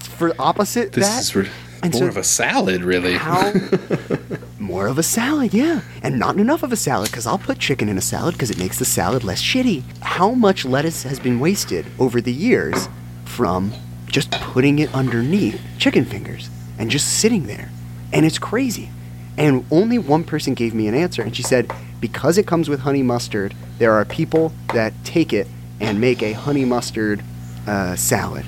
for 0.00 0.32
opposite 0.38 0.92
This 0.92 1.06
that?" 1.08 1.20
is 1.20 1.36
re- 1.36 1.48
more 1.82 1.92
so- 1.92 2.06
of 2.06 2.16
a 2.16 2.24
salad, 2.24 2.82
really. 2.82 3.14
how 3.14 3.52
more 4.58 4.86
of 4.86 4.96
a 4.96 5.02
salad 5.02 5.52
yeah 5.52 5.82
and 6.02 6.18
not 6.18 6.38
enough 6.38 6.62
of 6.62 6.72
a 6.72 6.76
salad 6.76 7.10
because 7.10 7.26
i'll 7.26 7.36
put 7.36 7.58
chicken 7.58 7.86
in 7.86 7.98
a 7.98 8.00
salad 8.00 8.32
because 8.34 8.50
it 8.50 8.56
makes 8.58 8.78
the 8.78 8.84
salad 8.86 9.22
less 9.22 9.42
shitty 9.42 9.82
how 10.00 10.30
much 10.30 10.64
lettuce 10.64 11.02
has 11.02 11.20
been 11.20 11.38
wasted 11.38 11.84
over 11.98 12.18
the 12.22 12.32
years 12.32 12.88
from 13.26 13.70
just 14.06 14.30
putting 14.30 14.78
it 14.78 14.88
underneath 14.94 15.60
chicken 15.76 16.02
fingers 16.06 16.48
and 16.78 16.90
just 16.90 17.06
sitting 17.20 17.44
there 17.46 17.68
and 18.10 18.24
it's 18.24 18.38
crazy 18.38 18.88
and 19.36 19.64
only 19.70 19.98
one 19.98 20.24
person 20.24 20.54
gave 20.54 20.74
me 20.74 20.86
an 20.86 20.94
answer 20.94 21.22
and 21.22 21.36
she 21.36 21.42
said 21.42 21.70
because 22.00 22.38
it 22.38 22.46
comes 22.46 22.68
with 22.68 22.80
honey 22.80 23.02
mustard 23.02 23.54
there 23.78 23.92
are 23.92 24.04
people 24.04 24.52
that 24.72 24.92
take 25.04 25.32
it 25.32 25.46
and 25.80 26.00
make 26.00 26.22
a 26.22 26.32
honey 26.32 26.64
mustard 26.64 27.22
uh, 27.66 27.96
salad 27.96 28.44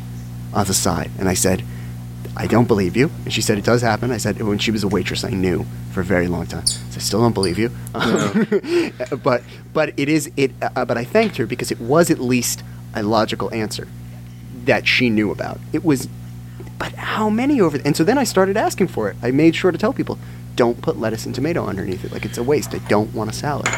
on 0.54 0.66
the 0.66 0.74
side 0.74 1.10
and 1.18 1.28
i 1.28 1.34
said 1.34 1.62
I 2.36 2.46
don't 2.46 2.68
believe 2.68 2.96
you. 2.96 3.10
And 3.24 3.32
she 3.32 3.40
said, 3.40 3.56
It 3.56 3.64
does 3.64 3.80
happen. 3.80 4.10
I 4.10 4.18
said, 4.18 4.40
When 4.42 4.58
she 4.58 4.70
was 4.70 4.84
a 4.84 4.88
waitress, 4.88 5.24
I 5.24 5.30
knew 5.30 5.64
for 5.92 6.00
a 6.02 6.04
very 6.04 6.28
long 6.28 6.46
time. 6.46 6.66
So 6.66 6.96
I 6.96 6.98
still 6.98 7.20
don't 7.20 7.32
believe 7.32 7.58
you. 7.58 7.70
but 9.22 9.42
but 9.72 9.94
it 9.96 10.08
is, 10.10 10.30
it. 10.36 10.52
Uh, 10.60 10.84
but 10.84 10.98
I 10.98 11.04
thanked 11.04 11.38
her 11.38 11.46
because 11.46 11.70
it 11.70 11.80
was 11.80 12.10
at 12.10 12.18
least 12.18 12.62
a 12.94 13.02
logical 13.02 13.52
answer 13.54 13.88
that 14.64 14.86
she 14.86 15.08
knew 15.08 15.30
about. 15.30 15.58
It 15.72 15.82
was, 15.82 16.08
but 16.78 16.92
how 16.92 17.30
many 17.30 17.60
over? 17.60 17.78
And 17.84 17.96
so 17.96 18.04
then 18.04 18.18
I 18.18 18.24
started 18.24 18.56
asking 18.58 18.88
for 18.88 19.08
it. 19.08 19.16
I 19.22 19.30
made 19.30 19.56
sure 19.56 19.72
to 19.72 19.78
tell 19.78 19.94
people, 19.94 20.18
Don't 20.56 20.80
put 20.82 20.98
lettuce 20.98 21.26
and 21.26 21.34
tomato 21.34 21.66
underneath 21.66 22.04
it. 22.04 22.12
Like 22.12 22.24
it's 22.24 22.38
a 22.38 22.42
waste. 22.42 22.74
I 22.74 22.78
don't 22.88 23.14
want 23.14 23.30
a 23.30 23.32
salad. 23.32 23.68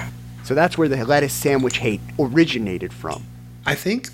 So 0.44 0.54
that's 0.54 0.78
where 0.78 0.88
the 0.88 1.04
lettuce 1.04 1.35
sandwich 1.35 1.78
hate 1.78 2.00
originated 2.18 2.92
from. 2.92 3.26
I 3.66 3.75
think 3.75 4.08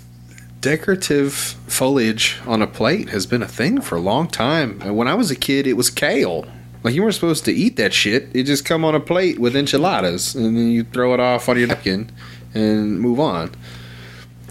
decorative 0.59 1.33
foliage 1.33 2.39
on 2.45 2.61
a 2.61 2.67
plate 2.67 3.09
has 3.09 3.25
been 3.25 3.43
a 3.43 3.47
thing 3.47 3.79
for 3.79 3.95
a 3.95 4.01
long 4.01 4.27
time. 4.27 4.81
And 4.81 4.97
when 4.97 5.07
I 5.07 5.13
was 5.13 5.31
a 5.31 5.35
kid, 5.35 5.67
it 5.67 5.73
was 5.73 5.89
kale. 5.89 6.45
Like 6.83 6.93
you 6.93 7.01
weren't 7.01 7.15
supposed 7.15 7.45
to 7.45 7.53
eat 7.53 7.77
that 7.77 7.93
shit. 7.93 8.29
It 8.33 8.43
just 8.43 8.65
come 8.65 8.83
on 8.83 8.93
a 8.93 8.99
plate 8.99 9.39
with 9.39 9.55
enchiladas, 9.55 10.35
and 10.35 10.57
then 10.57 10.69
you 10.69 10.83
throw 10.83 11.13
it 11.13 11.19
off 11.19 11.49
on 11.49 11.57
your 11.57 11.67
napkin 11.67 12.11
and 12.53 12.99
move 12.99 13.19
on. 13.19 13.51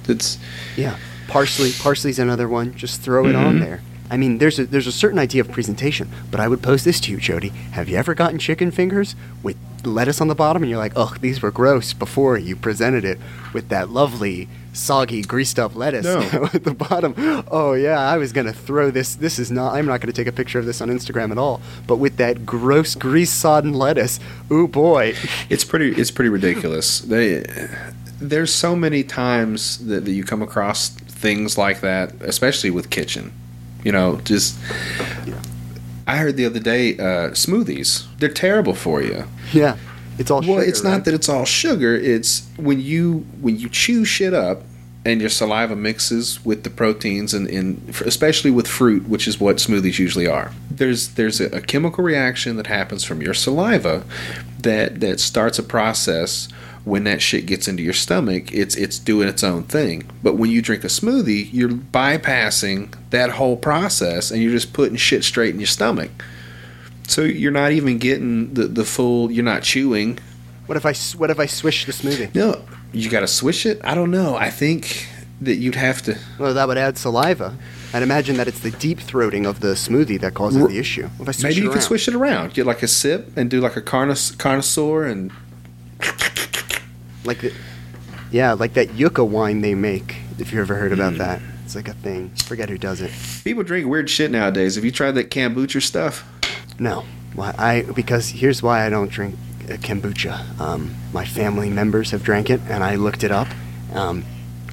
It's 0.09 0.39
Yeah, 0.77 0.97
parsley. 1.29 1.73
Parsley's 1.79 2.19
another 2.19 2.49
one. 2.49 2.75
Just 2.75 3.03
throw 3.03 3.27
it 3.27 3.35
on 3.35 3.57
mm-hmm. 3.57 3.65
there. 3.65 3.83
I 4.11 4.17
mean, 4.17 4.39
there's 4.39 4.59
a 4.59 4.67
there's 4.67 4.87
a 4.87 4.93
certain 4.93 5.19
idea 5.19 5.41
of 5.41 5.51
presentation, 5.51 6.11
but 6.31 6.41
I 6.41 6.49
would 6.49 6.63
pose 6.63 6.85
this 6.85 7.01
to 7.01 7.11
you, 7.11 7.19
Jody. 7.19 7.49
Have 7.73 7.89
you 7.89 7.97
ever 7.97 8.15
gotten 8.15 8.39
chicken 8.39 8.71
fingers 8.71 9.17
with 9.43 9.57
lettuce 9.85 10.21
on 10.21 10.29
the 10.29 10.35
bottom, 10.35 10.63
and 10.63 10.71
you're 10.71 10.79
like, 10.79 10.93
"Oh, 10.97 11.15
these 11.21 11.41
were 11.43 11.51
gross," 11.51 11.93
before 11.93 12.37
you 12.39 12.55
presented 12.57 13.05
it 13.05 13.19
with 13.53 13.69
that 13.71 13.91
lovely, 13.91 14.49
soggy, 14.73 15.23
greased 15.23 15.59
up 15.59 15.75
lettuce 15.75 16.05
No. 16.05 16.21
at 16.53 16.65
the 16.65 16.75
bottom? 16.75 17.15
Oh 17.51 17.73
yeah, 17.73 17.99
I 17.99 18.19
was 18.19 18.33
gonna 18.33 18.53
throw 18.53 18.91
this. 18.91 19.15
This 19.15 19.39
is 19.39 19.51
not. 19.51 19.75
I'm 19.75 19.87
not 19.87 20.01
gonna 20.01 20.13
take 20.13 20.27
a 20.27 20.33
picture 20.33 20.59
of 20.59 20.67
this 20.67 20.81
on 20.81 20.89
Instagram 20.89 21.31
at 21.31 21.39
all. 21.39 21.61
But 21.87 21.97
with 21.97 22.17
that 22.19 22.45
gross, 22.45 22.95
grease-sodden 22.95 23.73
lettuce, 23.73 24.21
ooh 24.51 24.69
boy. 24.69 25.15
it's 25.49 25.65
pretty 25.65 25.93
it's 25.99 26.11
pretty 26.11 26.29
ridiculous. 26.31 27.01
They 27.01 27.45
there's 28.21 28.53
so 28.53 28.77
many 28.77 29.03
times 29.03 29.87
that, 29.87 30.05
that 30.05 30.13
you 30.13 30.25
come 30.25 30.43
across 30.43 30.89
things 30.91 31.59
like 31.59 31.81
that, 31.81 32.13
especially 32.21 32.71
with 32.71 32.91
kitchen. 32.91 33.33
You 33.85 33.93
know, 33.93 34.21
just 34.25 34.59
Yeah. 35.27 35.41
I 36.07 36.17
heard 36.17 36.37
the 36.37 36.47
other 36.47 36.61
day 36.61 36.95
uh, 36.99 37.31
smoothies. 37.31 38.07
They're 38.19 38.29
terrible 38.29 38.75
for 38.75 39.03
you. 39.03 39.25
Yeah, 39.53 39.77
it's 40.19 40.31
all. 40.31 40.41
Well, 40.41 40.59
sugar, 40.59 40.69
it's 40.69 40.83
not 40.83 40.91
right? 40.91 41.05
that 41.05 41.15
it's 41.15 41.29
all 41.29 41.45
sugar. 41.45 41.95
It's 41.95 42.47
when 42.57 42.81
you 42.81 43.27
when 43.41 43.59
you 43.59 43.69
chew 43.69 44.05
shit 44.05 44.35
up 44.35 44.63
and 45.07 45.21
your 45.21 45.31
saliva 45.31 45.77
mixes 45.77 46.45
with 46.45 46.65
the 46.65 46.71
proteins 46.71 47.35
and, 47.35 47.49
and 47.49 47.95
especially 48.07 48.51
with 48.51 48.67
fruit 48.67 49.07
which 49.09 49.29
is 49.29 49.39
what 49.39 49.57
smoothies 49.57 49.99
usually 49.99 50.27
are 50.27 50.51
there's 50.71 51.09
there's 51.09 51.41
a, 51.41 51.47
a 51.57 51.61
chemical 51.61 52.03
reaction 52.03 52.57
that 52.57 52.67
happens 52.67 53.05
from 53.05 53.21
your 53.21 53.35
saliva 53.35 54.03
that 54.59 55.01
that 55.01 55.21
starts 55.21 55.59
a 55.59 55.63
process 55.63 56.49
when 56.85 57.05
that 57.05 57.23
shit 57.23 57.47
gets 57.47 57.67
into 57.69 57.83
your 57.83 57.93
stomach 57.93 58.53
it's 58.53 58.77
it's 58.77 58.99
doing 58.99 59.27
its 59.29 59.43
own 59.43 59.63
thing 59.63 60.03
but 60.23 60.35
when 60.35 60.51
you 60.51 60.61
drink 60.61 60.85
a 60.85 60.89
smoothie 60.89 61.49
you're 61.53 61.69
bypassing 61.71 62.95
that 63.11 63.31
whole 63.31 63.57
process 63.57 64.31
and 64.31 64.43
you're 64.43 64.53
just 64.53 64.73
putting 64.73 64.97
shit 64.97 65.25
straight 65.25 65.55
in 65.55 65.61
your 65.61 65.67
stomach 65.67 66.11
so 67.09 67.23
you're 67.23 67.53
not 67.53 67.73
even 67.73 67.99
getting 67.99 68.53
the, 68.55 68.67
the 68.67 68.85
full 68.85 69.31
you're 69.31 69.45
not 69.45 69.63
chewing 69.63 70.19
What 70.67 70.77
if 70.77 70.87
I 70.87 70.95
what 71.19 71.31
if 71.31 71.39
I 71.39 71.47
swish 71.47 71.85
the 71.87 71.93
smoothie? 71.93 72.35
no, 72.35 72.63
you 72.93 73.11
got 73.11 73.21
to 73.21 73.27
swish 73.27 73.67
it. 73.67 73.81
I 73.85 73.95
don't 73.95 74.11
know. 74.11 74.37
I 74.37 74.51
think 74.51 75.09
that 75.43 75.57
you'd 75.57 75.75
have 75.75 76.01
to. 76.03 76.17
Well, 76.39 76.55
that 76.55 76.67
would 76.69 76.79
add 76.79 76.97
saliva. 76.97 77.57
I'd 77.93 78.03
imagine 78.05 78.37
that 78.39 78.47
it's 78.49 78.61
the 78.61 78.71
deep 78.71 78.99
throating 79.01 79.47
of 79.47 79.61
the 79.61 79.75
smoothie 79.75 80.19
that 80.21 80.33
causes 80.35 80.63
R- 80.63 80.69
the 80.69 80.79
issue. 80.79 81.11
If 81.21 81.29
I 81.29 81.33
Maybe 81.43 81.57
you 81.57 81.65
around. 81.65 81.73
can 81.75 81.83
swish 81.83 82.09
it 82.09 82.15
around. 82.15 82.55
Get 82.55 82.65
like 82.67 82.83
a 82.83 82.89
sip 82.89 83.37
and 83.37 83.51
do 83.51 83.61
like 83.61 83.77
a 83.77 83.83
carnis- 83.83 84.39
connoisseur 84.39 85.05
and 85.05 85.31
like 87.25 87.41
the, 87.41 87.53
yeah, 88.31 88.53
like 88.53 88.75
that 88.75 88.95
yucca 88.95 89.25
wine 89.25 89.61
they 89.61 89.75
make. 89.75 90.17
If 90.39 90.53
you 90.53 90.61
ever 90.61 90.75
heard 90.75 90.93
about 90.93 91.19
that, 91.19 91.41
it's 91.65 91.75
like 91.75 91.89
a 91.89 91.95
thing. 91.95 92.31
Forget 92.45 92.69
who 92.69 92.79
does 92.79 93.01
it. 93.01 93.11
people 93.45 93.63
drink 93.63 93.87
weird 93.87 94.11
shit 94.11 94.31
nowadays. 94.31 94.75
Have 94.75 94.85
you 94.85 94.91
tried 94.91 95.13
that 95.13 95.31
kombucha 95.31 95.83
stuff? 95.83 96.25
No, 96.79 97.05
why 97.35 97.55
I 97.57 97.83
because 97.83 98.29
here's 98.29 98.63
why 98.63 98.85
I 98.85 98.91
don't 98.91 99.11
drink 99.11 99.37
uh, 99.65 99.75
kombucha. 99.75 100.59
Um, 100.61 100.95
my 101.13 101.25
family 101.25 101.71
members 101.71 102.11
have 102.11 102.23
drank 102.23 102.51
it, 102.51 102.61
and 102.69 102.83
I 102.83 102.97
looked 102.97 103.25
it 103.25 103.31
up. 103.31 103.49
Um, 103.93 104.25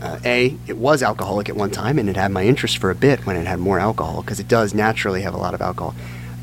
uh, 0.01 0.19
a, 0.25 0.57
it 0.67 0.77
was 0.77 1.03
alcoholic 1.03 1.47
at 1.47 1.55
one 1.55 1.69
time, 1.69 1.99
and 1.99 2.09
it 2.09 2.15
had 2.15 2.31
my 2.31 2.43
interest 2.43 2.79
for 2.79 2.89
a 2.89 2.95
bit 2.95 3.25
when 3.27 3.35
it 3.35 3.45
had 3.45 3.59
more 3.59 3.79
alcohol 3.79 4.21
because 4.21 4.39
it 4.39 4.47
does 4.47 4.73
naturally 4.73 5.21
have 5.21 5.35
a 5.35 5.37
lot 5.37 5.53
of 5.53 5.61
alcohol. 5.61 5.93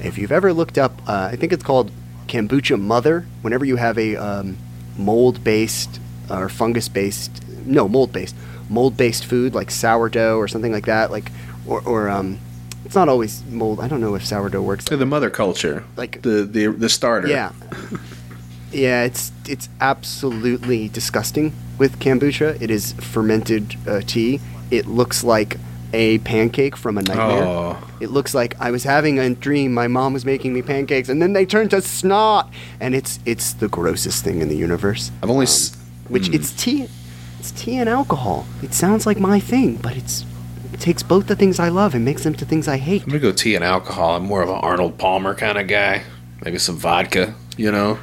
If 0.01 0.17
you've 0.17 0.31
ever 0.31 0.53
looked 0.53 0.79
up, 0.79 1.01
uh, 1.09 1.29
I 1.33 1.37
think 1.37 1.53
it's 1.53 1.65
called 1.65 1.91
kombucha 2.29 2.81
mother. 2.81 3.27
Whenever 3.43 3.65
you 3.65 3.75
have 3.75 3.99
a 3.99 4.15
um, 4.15 4.57
mold-based 4.99 6.01
or 6.31 6.49
fungus-based, 6.49 7.43
no 7.65 7.89
mold-based, 7.89 8.35
mold-based 8.69 9.25
food 9.25 9.55
like 9.55 9.71
sourdough 9.71 10.37
or 10.37 10.49
something 10.49 10.73
like 10.73 10.87
that, 10.87 11.11
like 11.11 11.31
or, 11.67 11.81
or 11.83 12.09
um, 12.09 12.39
it's 12.85 12.95
not 12.95 13.09
always 13.09 13.43
mold. 13.47 13.81
I 13.81 13.89
don't 13.89 14.01
know 14.01 14.15
if 14.15 14.27
sourdough 14.27 14.63
works. 14.63 14.85
The 14.87 15.07
mother 15.07 15.31
culture, 15.31 15.85
Like- 15.97 16.23
the 16.23 16.43
the 16.45 16.67
the 16.69 16.89
starter. 16.89 17.29
Yeah. 17.29 17.53
Yeah, 18.71 19.05
it's 19.05 19.33
it's 19.49 19.69
absolutely 19.81 20.89
disgusting 20.91 21.55
with 21.79 21.99
kombucha. 22.01 22.61
It 22.61 22.71
is 22.71 22.93
fermented 22.93 23.77
uh, 23.87 24.03
tea. 24.07 24.41
It 24.71 24.87
looks 24.87 25.25
like 25.25 25.57
a 25.93 26.19
pancake 26.19 26.77
from 26.77 26.99
a 26.99 27.03
nightmare. 27.03 27.45
Oh. 27.45 27.89
It 28.01 28.11
looks 28.11 28.35
like 28.35 28.55
I 28.61 28.71
was 28.71 28.85
having 28.85 29.19
a 29.19 29.31
dream. 29.35 29.75
My 29.75 29.89
mom 29.89 30.13
was 30.13 30.25
making 30.25 30.53
me 30.53 30.63
pancakes, 30.63 31.09
and 31.09 31.21
then 31.21 31.33
they 31.33 31.47
turned 31.47 31.71
to 31.71 31.81
snot, 31.83 32.51
and 32.81 32.95
it's 32.95 33.19
it's 33.25 33.55
the 33.55 33.69
grossest 33.69 34.25
thing 34.25 34.41
in 34.41 34.49
the 34.49 34.57
universe. 34.57 35.11
I've 35.23 35.31
only. 35.31 35.47
Um, 35.47 35.53
s- 35.53 35.77
Which 36.09 36.29
hmm. 36.29 36.35
it's 36.35 36.53
tea, 36.53 36.89
it's 37.39 37.51
tea 37.53 37.77
and 37.77 37.89
alcohol. 37.89 38.47
It 38.63 38.75
sounds 38.75 39.07
like 39.07 39.19
my 39.19 39.41
thing, 39.41 39.77
but 39.77 39.97
it's 39.97 40.25
it 40.73 40.81
takes 40.81 41.03
both 41.03 41.27
the 41.27 41.37
things 41.37 41.59
I 41.59 41.71
love 41.71 41.95
and 41.95 42.05
makes 42.05 42.23
them 42.25 42.35
to 42.35 42.45
things 42.45 42.69
I 42.69 42.77
hate. 42.77 43.03
I'm 43.03 43.09
gonna 43.09 43.21
go 43.21 43.33
tea 43.33 43.55
and 43.55 43.65
alcohol. 43.65 44.17
I'm 44.17 44.25
more 44.25 44.43
of 44.43 44.49
an 44.49 44.57
Arnold 44.57 44.99
Palmer 44.99 45.35
kind 45.35 45.59
of 45.59 45.67
guy. 45.67 46.03
Maybe 46.45 46.59
some 46.59 46.77
vodka. 46.77 47.35
You 47.57 47.73
know, 47.73 47.99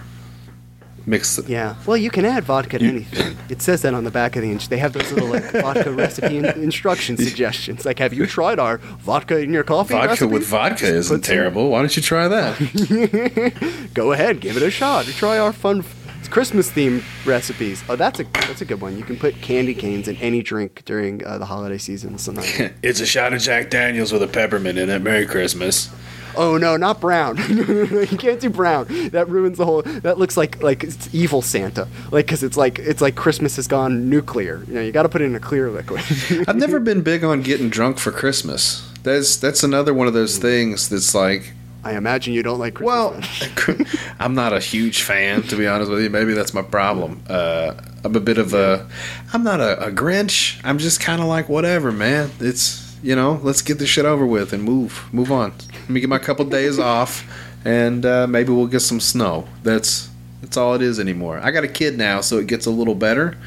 mix. 1.06 1.40
Yeah. 1.48 1.76
Well, 1.86 1.98
you 1.98 2.10
can 2.10 2.26
add 2.26 2.44
vodka 2.44 2.80
to 2.80 2.86
anything. 2.86 3.38
It 3.50 3.62
says 3.62 3.82
that 3.84 3.94
on 3.94 4.04
the 4.04 4.12
back 4.12 4.36
of 4.36 4.42
the 4.42 4.52
inch. 4.52 4.70
They 4.70 4.78
have 4.78 4.94
those 4.94 5.12
little 5.12 5.30
like 5.30 5.52
vodka 5.52 5.92
recipe 5.92 6.38
in- 6.38 6.46
instruction 6.46 7.18
suggestions. 7.28 7.86
Like, 7.86 8.00
have 8.00 8.14
you 8.14 8.26
tried 8.26 8.60
our 8.60 8.78
vodka 8.78 9.40
in 9.40 9.54
your 9.54 9.64
coffee? 9.64 9.94
Vodka 9.94 10.08
recipe? 10.10 10.34
with 10.34 10.46
vodka 10.48 10.86
isn't 10.88 11.18
Put 11.18 11.26
some- 11.26 11.36
terrible. 11.36 11.70
Why 11.70 11.80
don't 11.80 11.96
you 11.96 12.02
try 12.02 12.28
that? 12.28 13.90
Go 13.94 14.12
ahead, 14.14 14.40
give 14.42 14.58
it 14.58 14.64
a 14.64 14.72
shot. 14.72 15.06
Try 15.06 15.38
our 15.38 15.54
fun 15.54 15.80
f- 15.80 16.30
Christmas 16.30 16.72
themed 16.72 17.04
recipes. 17.26 17.84
Oh, 17.88 17.96
that's 17.96 18.20
a 18.20 18.24
that's 18.24 18.62
a 18.62 18.66
good 18.66 18.82
one. 18.82 18.98
You 18.98 19.04
can 19.04 19.16
put 19.18 19.36
candy 19.42 19.74
canes 19.76 20.08
in 20.08 20.16
any 20.18 20.42
drink 20.42 20.82
during 20.86 21.24
uh, 21.26 21.38
the 21.38 21.46
holiday 21.46 21.78
season. 21.78 22.18
So 22.18 22.32
not- 22.32 22.46
it's 22.84 23.00
a 23.00 23.06
shot 23.06 23.34
of 23.34 23.42
Jack 23.42 23.70
Daniels 23.70 24.12
with 24.12 24.24
a 24.24 24.28
peppermint 24.28 24.78
in 24.80 24.90
it. 24.90 25.02
Merry 25.02 25.26
Christmas. 25.26 25.90
Oh 26.38 26.58
no, 26.58 26.78
not 26.78 27.00
brown. 27.00 27.38
you 27.50 28.18
can't 28.18 28.40
do 28.40 28.50
brown. 28.50 28.88
That 29.10 29.30
ruins 29.30 29.58
the 29.58 29.66
whole. 29.66 29.82
That 29.82 30.18
looks 30.18 30.38
like 30.38 30.62
like 30.62 30.84
it's 30.84 31.14
evil 31.14 31.42
Santa. 31.42 31.88
Like 32.12 32.26
because 32.26 32.44
it's 32.44 32.58
like 32.58 32.80
it's 32.80 33.02
like 33.02 33.16
Christmas 33.16 33.56
has 33.56 33.68
gone 33.68 34.10
nuclear. 34.10 34.64
You 34.68 34.74
know, 34.74 34.82
you 34.82 34.92
got 34.92 35.04
to 35.04 35.10
put 35.10 35.22
it 35.22 35.26
in 35.26 35.36
a 35.36 35.40
clear 35.40 35.70
liquid. 35.70 36.04
I've 36.48 36.56
never 36.56 36.80
been 36.80 37.02
big 37.02 37.24
on 37.24 37.42
getting 37.42 37.70
drunk 37.70 38.00
for 38.00 38.12
Christmas. 38.12 38.90
That's 39.04 39.38
that's 39.38 39.64
another 39.64 39.94
one 39.94 40.08
of 40.08 40.14
those 40.14 40.38
things 40.38 40.90
that's 40.90 41.14
like, 41.14 41.54
I 41.84 41.96
imagine 41.96 42.34
you 42.34 42.44
don't 42.44 42.60
like 42.60 42.76
Christmas. 42.76 43.68
well. 43.68 43.86
I'm 44.20 44.34
not 44.34 44.54
a 44.54 44.60
huge 44.60 45.04
fan 45.04 45.44
to 45.44 45.56
be 45.56 45.68
honest 45.68 45.92
with 45.92 46.02
you. 46.02 46.10
Maybe 46.10 46.34
that's 46.34 46.54
my 46.54 46.64
problem. 46.64 47.24
Uh, 47.30 47.76
I'm 48.04 48.16
a 48.16 48.20
bit 48.20 48.38
of 48.38 48.54
a, 48.54 48.88
I'm 49.34 49.44
not 49.44 49.60
a, 49.60 49.88
a 49.88 49.92
Grinch. 49.92 50.60
I'm 50.64 50.78
just 50.78 51.00
kind 51.00 51.22
of 51.22 51.28
like 51.28 51.50
whatever, 51.50 51.92
man. 51.92 52.32
It's 52.40 52.86
you 53.04 53.16
know, 53.16 53.40
let's 53.44 53.62
get 53.62 53.78
this 53.78 53.90
shit 53.90 54.06
over 54.06 54.26
with 54.26 54.52
and 54.52 54.64
move 54.64 55.08
move 55.12 55.32
on. 55.32 55.54
Let 55.86 55.90
me 55.92 56.00
get 56.00 56.10
my 56.10 56.18
couple 56.18 56.46
days 56.46 56.80
off, 56.80 57.24
and 57.64 58.06
uh, 58.06 58.26
maybe 58.28 58.52
we'll 58.52 58.68
get 58.68 58.80
some 58.82 59.00
snow. 59.00 59.48
That's 59.64 60.10
that's 60.42 60.58
all 60.58 60.74
it 60.76 60.82
is 60.82 61.00
anymore. 61.00 61.40
I 61.42 61.52
got 61.52 61.64
a 61.64 61.68
kid 61.68 61.98
now, 61.98 62.22
so 62.22 62.38
it 62.38 62.48
gets 62.48 62.66
a 62.66 62.72
little 62.72 62.96
better. 62.96 63.38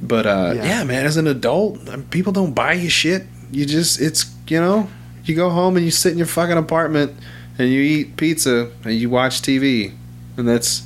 But 0.00 0.26
uh, 0.26 0.52
Yeah. 0.56 0.64
yeah. 0.64 0.84
man, 0.84 1.06
as 1.06 1.16
an 1.16 1.26
adult, 1.26 1.78
people 2.10 2.32
don't 2.32 2.54
buy 2.54 2.74
you 2.74 2.88
shit. 2.88 3.24
You 3.50 3.66
just, 3.66 4.00
it's, 4.00 4.26
you 4.46 4.60
know, 4.60 4.88
you 5.24 5.34
go 5.34 5.50
home 5.50 5.76
and 5.76 5.84
you 5.84 5.90
sit 5.90 6.12
in 6.12 6.18
your 6.18 6.26
fucking 6.26 6.56
apartment 6.56 7.12
and 7.58 7.68
you 7.68 7.80
eat 7.80 8.16
pizza 8.16 8.70
and 8.84 8.94
you 8.94 9.10
watch 9.10 9.42
TV. 9.42 9.92
And 10.36 10.46
that's, 10.48 10.82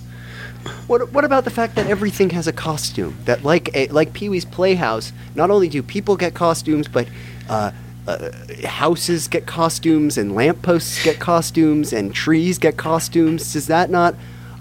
What, 0.87 1.13
what 1.13 1.25
about 1.25 1.45
the 1.45 1.51
fact 1.51 1.75
that 1.77 1.87
everything 1.89 2.31
has 2.31 2.47
a 2.47 2.53
costume? 2.53 3.17
That 3.27 3.45
like 3.45 3.71
a, 3.77 3.89
like 3.89 4.13
Pee 4.13 4.29
Wee's 4.29 4.45
Playhouse, 4.45 5.13
not 5.35 5.51
only 5.51 5.69
do 5.69 5.83
people 5.83 6.17
get 6.17 6.35
costumes, 6.35 6.89
but 6.89 7.07
uh, 7.49 7.73
uh, 8.07 8.31
houses 8.67 9.29
get 9.29 9.47
costumes, 9.47 10.19
and 10.19 10.35
lampposts 10.35 11.03
get 11.05 11.19
costumes, 11.21 11.93
and 11.93 12.15
trees 12.15 12.59
get 12.59 12.77
costumes. 12.77 13.55
Is 13.55 13.67
that 13.69 13.91
not 13.91 14.15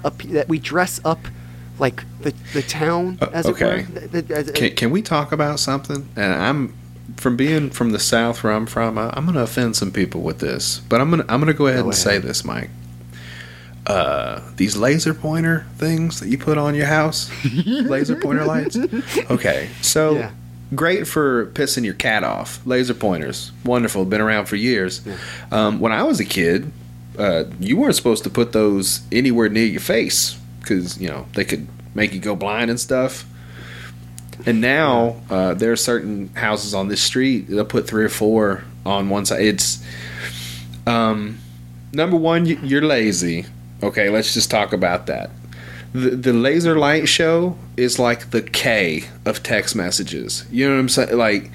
a, 0.04 0.12
that 0.28 0.48
we 0.48 0.60
dress 0.60 1.00
up 1.04 1.20
like 1.80 2.04
the 2.22 2.34
the 2.54 2.62
town 2.62 3.18
Uh, 3.22 3.30
as 3.34 3.46
okay. 3.48 3.86
it 3.90 4.30
were? 4.30 4.54
Can, 4.54 4.76
can 4.76 4.92
we 4.92 5.02
talk 5.02 5.32
about 5.32 5.60
something? 5.60 6.08
And 6.16 6.34
I'm, 6.34 6.74
from 7.18 7.36
being 7.36 7.72
from 7.72 7.92
the 7.92 8.00
South 8.00 8.44
where 8.44 8.54
I'm 8.54 8.68
from, 8.68 8.98
I, 8.98 9.10
I'm 9.14 9.26
going 9.26 9.36
to 9.36 9.42
offend 9.44 9.76
some 9.76 9.92
people 9.92 10.22
with 10.22 10.40
this. 10.40 10.82
But 10.88 11.02
I'm 11.02 11.10
going 11.10 11.24
to 11.26 11.34
I'm 11.34 11.40
gonna 11.40 11.54
go 11.54 11.68
ahead 11.68 11.82
Go 11.82 11.90
and 11.90 11.96
say 11.96 12.20
this, 12.20 12.46
Mike. 12.46 12.70
Uh, 13.88 14.42
these 14.58 14.78
laser 14.78 15.14
pointer 15.14 15.66
things 15.78 16.20
that 16.20 16.30
you 16.30 16.38
put 16.38 16.58
on 16.60 16.76
your 16.76 16.86
house, 16.86 17.32
laser 17.66 18.16
pointer 18.16 18.46
lights. 18.46 18.78
Okay, 19.32 19.70
so 19.82 20.16
Yeah. 20.18 20.32
Great 20.74 21.08
for 21.08 21.48
pissing 21.48 21.84
your 21.84 21.94
cat 21.94 22.24
off. 22.24 22.66
Laser 22.66 22.94
pointers, 22.94 23.52
wonderful, 23.66 24.06
been 24.06 24.22
around 24.22 24.46
for 24.46 24.56
years. 24.56 25.02
Um, 25.52 25.80
when 25.80 25.92
I 25.92 26.04
was 26.04 26.20
a 26.20 26.26
kid, 26.26 26.72
uh, 27.18 27.46
you 27.60 27.78
weren't 27.78 27.96
supposed 27.96 28.24
to 28.24 28.30
put 28.30 28.54
those 28.54 29.02
anywhere 29.12 29.50
near 29.50 29.66
your 29.66 29.82
face 29.82 30.38
because 30.60 31.00
you 31.00 31.08
know 31.08 31.26
they 31.34 31.44
could 31.44 31.68
make 31.94 32.14
you 32.14 32.20
go 32.20 32.36
blind 32.36 32.70
and 32.70 32.80
stuff. 32.80 33.26
And 34.46 34.62
now 34.62 35.22
uh, 35.30 35.54
there 35.54 35.72
are 35.72 35.78
certain 35.78 36.30
houses 36.30 36.74
on 36.74 36.88
this 36.88 37.02
street 37.04 37.48
they'll 37.48 37.66
put 37.66 37.88
three 37.88 38.04
or 38.04 38.10
four 38.10 38.64
on 38.86 39.10
one 39.10 39.26
side. 39.26 39.42
It's 39.42 39.84
um, 40.88 41.38
number 41.94 42.18
one, 42.18 42.46
you're 42.46 42.82
lazy. 42.82 43.46
Okay, 43.84 44.10
let's 44.10 44.34
just 44.34 44.50
talk 44.50 44.74
about 44.74 45.08
that. 45.08 45.30
The, 45.94 46.12
the 46.12 46.34
laser 46.34 46.78
light 46.78 47.08
show 47.10 47.58
is 47.76 48.00
like 48.00 48.30
the 48.32 48.42
K 48.42 49.04
of 49.26 49.44
text 49.44 49.76
messages. 49.76 50.46
You 50.52 50.68
know 50.70 50.76
what 50.76 50.80
I'm 50.80 50.90
saying? 50.90 51.18
Like 51.18 51.52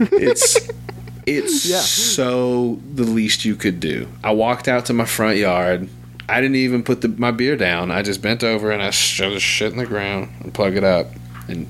it's 0.00 0.58
it's 1.26 1.64
Yeah. 1.66 1.78
so 1.78 2.80
the 2.94 3.04
least 3.04 3.44
you 3.44 3.54
could 3.54 3.78
do. 3.78 4.08
I 4.24 4.32
walked 4.32 4.66
out 4.66 4.86
to 4.86 4.92
my 4.92 5.04
front 5.04 5.36
yard. 5.38 5.88
I 6.28 6.40
didn't 6.40 6.56
even 6.56 6.82
put 6.82 7.02
the, 7.02 7.08
my 7.08 7.30
beer 7.30 7.56
down. 7.56 7.90
I 7.90 8.02
just 8.02 8.22
bent 8.22 8.42
over 8.42 8.70
and 8.72 8.82
I 8.82 8.90
shoved 8.90 9.36
the 9.36 9.40
shit 9.40 9.70
in 9.72 9.78
the 9.78 9.86
ground 9.86 10.30
and 10.40 10.52
plug 10.54 10.76
it 10.76 10.84
up. 10.84 11.08
And 11.48 11.66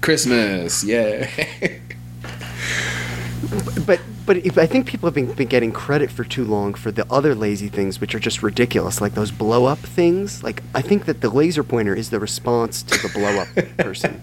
Christmas, 0.00 0.82
yeah. 0.82 1.28
but 3.86 4.00
but 4.26 4.38
if, 4.38 4.58
I 4.58 4.66
think 4.66 4.86
people 4.86 5.06
have 5.06 5.14
been, 5.14 5.32
been 5.32 5.48
getting 5.48 5.72
credit 5.72 6.10
for 6.10 6.24
too 6.24 6.44
long 6.44 6.74
for 6.74 6.90
the 6.90 7.06
other 7.10 7.34
lazy 7.34 7.68
things, 7.68 8.00
which 8.00 8.14
are 8.14 8.18
just 8.18 8.42
ridiculous, 8.42 9.00
like 9.00 9.14
those 9.14 9.30
blow 9.30 9.64
up 9.66 9.78
things. 9.78 10.42
Like 10.42 10.62
I 10.74 10.82
think 10.82 11.04
that 11.06 11.20
the 11.20 11.30
laser 11.30 11.62
pointer 11.62 11.94
is 11.94 12.10
the 12.10 12.18
response 12.20 12.82
to 12.84 12.98
the 13.06 13.08
blow 13.14 13.38
up 13.40 13.48
person, 13.78 14.20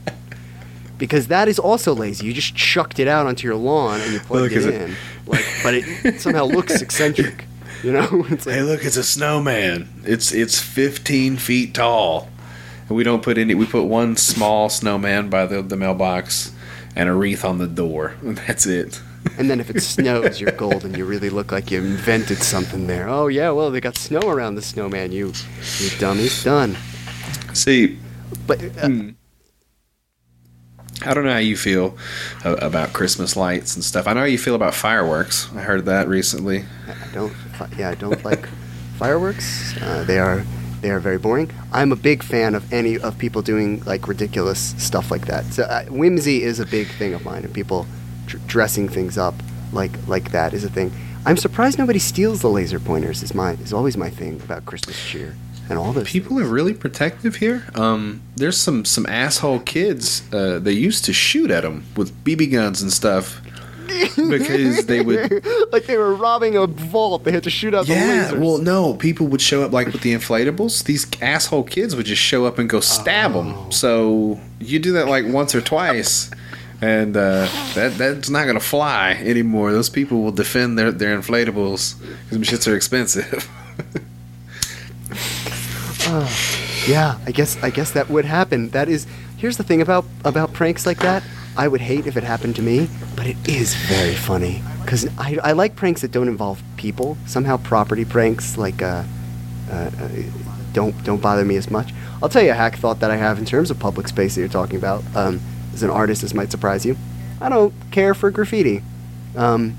because 0.98 1.28
that 1.28 1.48
is 1.48 1.58
also 1.60 1.94
lazy. 1.96 2.26
You 2.28 2.34
just 2.34 2.56
chucked 2.56 3.00
it 3.00 3.08
out 3.08 3.26
onto 3.26 3.48
your 3.48 3.56
lawn 3.56 4.00
and 4.02 4.14
you 4.14 4.20
plugged 4.20 4.54
Look, 4.54 4.64
it- 4.74 4.82
in, 4.82 4.96
like, 5.26 5.46
but 5.64 5.74
it 5.74 6.20
somehow 6.22 6.46
looks 6.46 6.82
eccentric. 6.82 7.46
You 7.84 7.92
know, 7.92 8.08
like, 8.30 8.44
hey, 8.44 8.62
look, 8.62 8.86
it's 8.86 8.96
a 8.98 9.04
snowman. 9.04 9.90
It's 10.06 10.32
it's 10.34 10.60
15 10.62 11.36
feet 11.38 11.74
tall. 11.74 12.30
And 12.88 12.96
we 12.98 13.04
don't 13.04 13.22
put 13.24 13.38
any. 13.38 13.56
We 13.56 13.66
put 13.66 13.84
one 13.84 14.16
small 14.18 14.70
snowman 14.70 15.30
by 15.30 15.46
the 15.46 15.62
the 15.62 15.76
mailbox, 15.78 16.54
and 16.96 17.10
a 17.10 17.14
wreath 17.14 17.44
on 17.44 17.58
the 17.58 17.68
door. 17.68 18.16
And 18.22 18.38
That's 18.48 18.66
it. 18.66 19.02
And 19.38 19.50
then 19.50 19.60
if 19.60 19.70
it 19.70 19.82
snows, 19.82 20.40
you're 20.40 20.52
golden. 20.52 20.94
You 20.94 21.06
really 21.06 21.30
look 21.30 21.52
like 21.52 21.72
you 21.72 21.80
invented 21.80 22.38
something 22.38 22.88
there. 22.88 23.08
Oh 23.08 23.28
yeah, 23.28 23.50
well 23.52 23.72
they 23.72 23.82
got 23.82 23.98
snow 23.98 24.22
around 24.22 24.56
the 24.56 24.62
snowman. 24.62 25.12
You, 25.12 25.34
you 25.80 25.90
dummies, 26.00 26.44
done. 26.44 26.78
See, 27.54 28.00
But 28.48 28.64
uh, 28.78 28.90
I 31.06 31.14
don't 31.14 31.26
know 31.26 31.34
how 31.34 31.40
you 31.40 31.58
feel 31.58 31.98
about 32.44 32.94
Christmas 32.94 33.36
lights 33.36 33.76
and 33.76 33.84
stuff. 33.84 34.08
I 34.08 34.14
know 34.14 34.22
how 34.22 34.26
you 34.26 34.38
feel 34.38 34.56
about 34.56 34.74
fireworks. 34.74 35.50
I 35.56 35.62
heard 35.62 35.86
that 35.86 36.08
recently. 36.08 36.66
I 36.88 37.14
don't. 37.14 37.34
Yeah, 37.78 37.90
I 37.90 37.96
don't 37.96 38.24
like 38.24 38.48
fireworks. 38.98 39.76
Uh, 39.82 40.04
they 40.06 40.20
are 40.20 40.44
they 40.82 40.92
are 40.92 41.00
very 41.00 41.18
boring. 41.18 41.52
I'm 41.72 41.92
a 41.92 41.96
big 41.96 42.24
fan 42.24 42.56
of 42.56 42.72
any 42.72 42.98
of 43.00 43.18
people 43.18 43.42
doing 43.42 43.82
like 43.86 44.08
ridiculous 44.08 44.76
stuff 44.78 45.12
like 45.12 45.26
that. 45.28 45.46
So 45.46 45.64
uh, 45.64 45.86
whimsy 45.86 46.44
is 46.44 46.60
a 46.60 46.66
big 46.66 46.88
thing 46.88 47.14
of 47.14 47.26
mine, 47.26 47.44
and 47.44 47.54
people 47.54 47.88
dr- 48.26 48.46
dressing 48.48 48.88
things 48.90 49.18
up 49.18 49.36
like 49.72 49.92
like 50.08 50.32
that 50.32 50.54
is 50.54 50.64
a 50.64 50.70
thing. 50.70 50.92
I'm 51.26 51.38
surprised 51.38 51.78
nobody 51.80 52.00
steals 52.00 52.42
the 52.42 52.50
laser 52.50 52.80
pointers. 52.80 53.24
Is 53.24 53.34
my 53.34 53.54
is 53.54 53.74
always 53.74 53.96
my 53.98 54.10
thing 54.10 54.42
about 54.44 54.66
Christmas 54.66 54.98
cheer 55.06 55.36
and 55.70 55.80
all 55.80 55.94
those 55.94 56.10
People 56.10 56.38
are 56.40 56.46
really 56.46 56.74
protective 56.74 57.38
here. 57.38 57.66
Um, 57.76 58.22
there's 58.36 58.58
some 58.58 58.84
some 58.86 59.06
asshole 59.06 59.60
kids. 59.62 60.22
Uh, 60.34 60.60
they 60.60 60.74
used 60.74 61.06
to 61.06 61.14
shoot 61.14 61.50
at 61.52 61.62
them 61.64 61.86
with 61.96 62.12
BB 62.26 62.52
guns 62.52 62.82
and 62.82 62.92
stuff 62.92 63.40
because 64.30 64.86
they 64.86 65.02
would. 65.02 65.46
like 65.72 65.86
they 65.86 65.98
were 65.98 66.14
robbing 66.16 66.56
a 66.58 66.68
vault. 66.68 67.24
They 67.24 67.32
had 67.32 67.44
to 67.44 67.50
shoot 67.50 67.74
out 67.74 67.88
Yeah, 67.88 68.28
the 68.28 68.36
lasers. 68.36 68.40
well, 68.42 68.58
no, 68.58 68.94
people 68.96 69.28
would 69.28 69.42
show 69.42 69.64
up 69.64 69.72
like 69.72 69.88
with 69.88 70.02
the 70.02 70.14
inflatables. 70.14 70.84
These 70.84 71.08
asshole 71.22 71.64
kids 71.64 71.96
would 71.96 72.06
just 72.06 72.22
show 72.22 72.46
up 72.46 72.60
and 72.60 72.70
go 72.70 72.80
stab 72.80 73.32
Oh. 73.36 73.44
them. 73.44 73.72
So 73.72 74.40
you 74.60 74.80
do 74.80 74.94
that 74.94 75.08
like 75.08 75.26
once 75.26 75.56
or 75.56 75.62
twice, 75.62 76.30
and 76.84 77.16
uh, 77.16 77.48
that 77.76 77.98
that's 77.98 78.30
not 78.30 78.46
gonna 78.46 78.60
fly 78.60 79.12
anymore. 79.14 79.72
Those 79.72 79.90
people 79.90 80.22
will 80.22 80.34
defend 80.34 80.78
their 80.78 80.92
their 80.92 81.18
inflatables 81.18 81.96
because 82.30 82.46
shits 82.48 82.68
are 82.70 82.76
expensive. 82.76 83.50
Yeah, 86.86 87.18
I 87.26 87.32
guess 87.32 87.56
I 87.64 87.70
guess 87.70 87.92
that 87.92 88.10
would 88.10 88.26
happen. 88.26 88.68
That 88.72 88.90
is 88.90 89.08
here's 89.38 89.56
the 89.56 89.64
thing 89.64 89.82
about 89.82 90.04
about 90.26 90.52
pranks 90.52 90.86
like 90.86 91.00
that. 91.00 91.24
I 91.56 91.70
would 91.70 91.80
hate 91.80 92.08
if 92.08 92.18
it 92.18 92.24
happened 92.24 92.58
to 92.58 92.62
me, 92.62 92.90
but 93.16 93.26
it 93.26 93.38
is 93.48 93.74
very 93.74 94.14
funny 94.14 94.62
because 94.82 95.08
I, 95.18 95.38
I 95.42 95.54
like 95.54 95.78
pranks 95.78 96.02
that 96.02 96.12
don't 96.12 96.28
involve 96.28 96.62
people. 96.76 97.16
Somehow 97.26 97.56
property 97.56 98.04
pranks 98.04 98.58
like 98.58 98.82
uh, 98.82 99.04
uh, 99.72 99.92
uh, 99.98 100.10
don't 100.74 101.02
don't 101.06 101.22
bother 101.22 101.46
me 101.46 101.56
as 101.56 101.72
much. 101.72 101.94
I'll 102.22 102.28
tell 102.28 102.44
you 102.44 102.52
a 102.52 102.54
hack 102.54 102.76
thought 102.76 103.00
that 103.00 103.12
I 103.12 103.16
have 103.16 103.40
in 103.40 103.46
terms 103.46 103.72
of 103.72 103.80
public 103.80 104.10
space 104.10 104.36
that 104.36 104.42
you're 104.42 104.50
talking 104.50 104.76
about. 104.76 105.04
Um, 105.16 105.40
as 105.74 105.84
an 105.84 105.90
artist, 105.90 106.22
this 106.22 106.34
might 106.34 106.52
surprise 106.52 106.86
you. 106.86 106.96
I 107.42 107.50
don't 107.50 107.74
care 107.92 108.14
for 108.14 108.32
graffiti. 108.32 108.82
Um, 109.36 109.76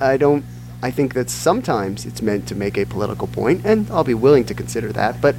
I 0.00 0.16
don't. 0.16 0.44
I 0.82 0.90
think 0.92 1.14
that 1.14 1.28
sometimes 1.30 2.06
it's 2.06 2.22
meant 2.22 2.46
to 2.48 2.54
make 2.54 2.78
a 2.78 2.84
political 2.84 3.26
point, 3.26 3.64
and 3.64 3.90
I'll 3.90 4.04
be 4.04 4.14
willing 4.14 4.44
to 4.46 4.54
consider 4.54 4.92
that. 4.92 5.20
But 5.20 5.34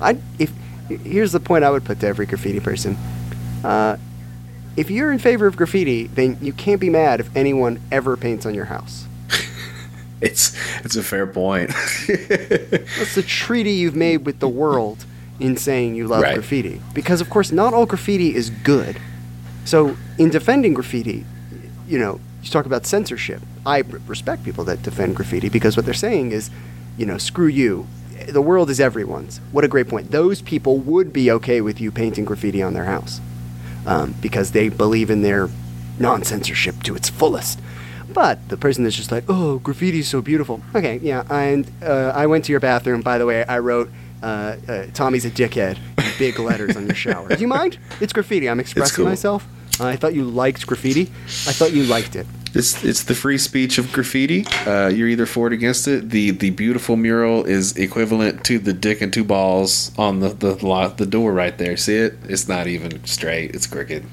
I, 0.00 0.18
if 0.38 0.52
here's 0.88 1.32
the 1.32 1.40
point 1.40 1.64
I 1.64 1.70
would 1.70 1.84
put 1.84 2.00
to 2.00 2.06
every 2.06 2.26
graffiti 2.26 2.60
person: 2.60 2.96
uh, 3.64 3.96
if 4.76 4.90
you're 4.90 5.12
in 5.12 5.18
favor 5.18 5.46
of 5.46 5.56
graffiti, 5.56 6.06
then 6.08 6.36
you 6.40 6.52
can't 6.52 6.80
be 6.80 6.90
mad 6.90 7.20
if 7.20 7.34
anyone 7.36 7.80
ever 7.90 8.16
paints 8.16 8.44
on 8.46 8.54
your 8.54 8.66
house. 8.66 9.06
it's 10.20 10.56
it's 10.84 10.96
a 10.96 11.02
fair 11.02 11.26
point. 11.26 11.70
That's 12.08 13.14
the 13.14 13.24
treaty 13.26 13.72
you've 13.72 13.96
made 13.96 14.26
with 14.26 14.38
the 14.40 14.48
world 14.48 15.06
in 15.40 15.56
saying 15.56 15.94
you 15.96 16.06
love 16.06 16.22
Right. 16.22 16.34
graffiti. 16.34 16.80
Because, 16.92 17.20
of 17.20 17.28
course, 17.30 17.50
not 17.50 17.74
all 17.74 17.86
graffiti 17.86 18.34
is 18.36 18.50
good. 18.50 19.00
So, 19.64 19.96
in 20.18 20.30
defending 20.30 20.74
graffiti, 20.74 21.24
you 21.86 21.98
know, 21.98 22.20
you 22.42 22.50
talk 22.50 22.66
about 22.66 22.86
censorship. 22.86 23.42
I 23.64 23.80
respect 24.06 24.44
people 24.44 24.64
that 24.64 24.82
defend 24.82 25.16
graffiti 25.16 25.48
because 25.48 25.76
what 25.76 25.86
they're 25.86 25.94
saying 25.94 26.32
is, 26.32 26.50
you 26.98 27.06
know, 27.06 27.18
screw 27.18 27.46
you. 27.46 27.86
The 28.28 28.42
world 28.42 28.70
is 28.70 28.80
everyone's. 28.80 29.38
What 29.52 29.64
a 29.64 29.68
great 29.68 29.88
point. 29.88 30.10
Those 30.10 30.42
people 30.42 30.78
would 30.78 31.12
be 31.12 31.30
okay 31.30 31.60
with 31.60 31.80
you 31.80 31.90
painting 31.90 32.24
graffiti 32.24 32.62
on 32.62 32.74
their 32.74 32.84
house 32.84 33.20
um, 33.86 34.14
because 34.20 34.52
they 34.52 34.68
believe 34.68 35.10
in 35.10 35.22
their 35.22 35.48
non 35.98 36.22
censorship 36.22 36.82
to 36.84 36.94
its 36.94 37.08
fullest. 37.08 37.60
But 38.12 38.48
the 38.48 38.56
person 38.56 38.84
that's 38.84 38.96
just 38.96 39.10
like, 39.10 39.24
oh, 39.28 39.58
graffiti 39.58 40.00
is 40.00 40.08
so 40.08 40.22
beautiful. 40.22 40.60
Okay, 40.74 40.98
yeah, 41.02 41.24
and 41.30 41.70
uh, 41.82 42.12
I 42.14 42.26
went 42.26 42.44
to 42.44 42.52
your 42.52 42.60
bathroom. 42.60 43.00
By 43.00 43.18
the 43.18 43.26
way, 43.26 43.44
I 43.44 43.58
wrote, 43.58 43.90
uh, 44.22 44.56
uh, 44.68 44.86
Tommy's 44.94 45.24
a 45.24 45.30
dickhead, 45.30 45.78
in 45.98 46.12
big 46.18 46.38
letters 46.38 46.76
on 46.76 46.86
your 46.86 46.94
shower. 46.94 47.28
Do 47.28 47.40
you 47.40 47.48
mind? 47.48 47.78
It's 48.00 48.12
graffiti. 48.12 48.48
I'm 48.48 48.60
expressing 48.60 48.96
cool. 48.96 49.06
myself. 49.06 49.46
Uh, 49.80 49.86
I 49.86 49.96
thought 49.96 50.14
you 50.14 50.24
liked 50.24 50.66
graffiti. 50.66 51.02
I 51.48 51.52
thought 51.52 51.72
you 51.72 51.84
liked 51.84 52.14
it. 52.16 52.26
It's 52.54 52.84
it's 52.84 53.02
the 53.02 53.14
free 53.16 53.38
speech 53.38 53.78
of 53.78 53.92
graffiti. 53.92 54.46
Uh, 54.64 54.86
you're 54.88 55.08
either 55.08 55.26
for 55.26 55.48
it 55.48 55.52
or 55.52 55.54
against 55.54 55.88
it. 55.88 56.10
The 56.10 56.30
the 56.30 56.50
beautiful 56.50 56.94
mural 56.94 57.44
is 57.44 57.76
equivalent 57.76 58.44
to 58.44 58.60
the 58.60 58.72
dick 58.72 59.00
and 59.02 59.12
two 59.12 59.24
balls 59.24 59.90
on 59.98 60.20
the 60.20 60.28
the 60.28 60.64
lot 60.64 60.98
the 60.98 61.06
door 61.06 61.32
right 61.32 61.58
there. 61.58 61.76
See 61.76 61.96
it? 61.96 62.14
It's 62.28 62.46
not 62.46 62.68
even 62.68 63.04
straight. 63.04 63.54
It's 63.56 63.66
crooked. 63.66 64.04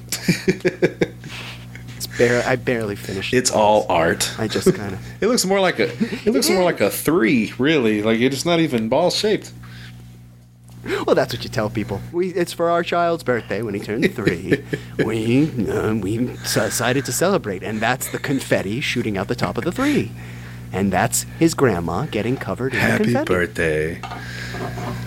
It's 1.97 2.07
bare. 2.17 2.43
I 2.47 2.55
barely 2.55 2.95
finished. 2.95 3.33
it's 3.33 3.51
all 3.51 3.85
art. 3.89 4.33
I 4.39 4.47
just 4.47 4.73
kind 4.73 4.93
of. 4.93 4.99
It 5.21 5.27
looks 5.27 5.45
more 5.45 5.59
like 5.59 5.77
a 5.77 5.89
it 6.27 6.33
looks 6.33 6.49
more 6.49 6.63
like 6.63 6.81
a 6.81 6.89
three, 6.89 7.53
really. 7.59 8.01
Like 8.01 8.19
it's 8.19 8.43
not 8.45 8.59
even 8.59 8.89
ball 8.89 9.11
shaped. 9.11 9.51
Well, 11.05 11.15
that's 11.15 11.33
what 11.33 11.43
you 11.43 11.49
tell 11.49 11.69
people. 11.69 11.99
We, 12.11 12.29
it's 12.33 12.53
for 12.53 12.69
our 12.69 12.83
child's 12.83 13.23
birthday 13.23 13.61
when 13.61 13.73
he 13.73 13.79
turned 13.79 14.13
three. 14.15 14.63
we 15.03 15.49
uh, 15.69 15.95
we 15.95 16.17
decided 16.43 17.05
to 17.05 17.11
celebrate, 17.11 17.63
and 17.63 17.79
that's 17.79 18.09
the 18.11 18.19
confetti 18.19 18.81
shooting 18.81 19.17
out 19.17 19.27
the 19.27 19.35
top 19.35 19.57
of 19.57 19.63
the 19.63 19.71
three, 19.71 20.11
and 20.71 20.91
that's 20.91 21.23
his 21.39 21.53
grandma 21.53 22.05
getting 22.05 22.37
covered 22.37 22.73
in 22.73 22.79
Happy 22.79 23.03
confetti, 23.05 23.25
birthday. 23.27 24.01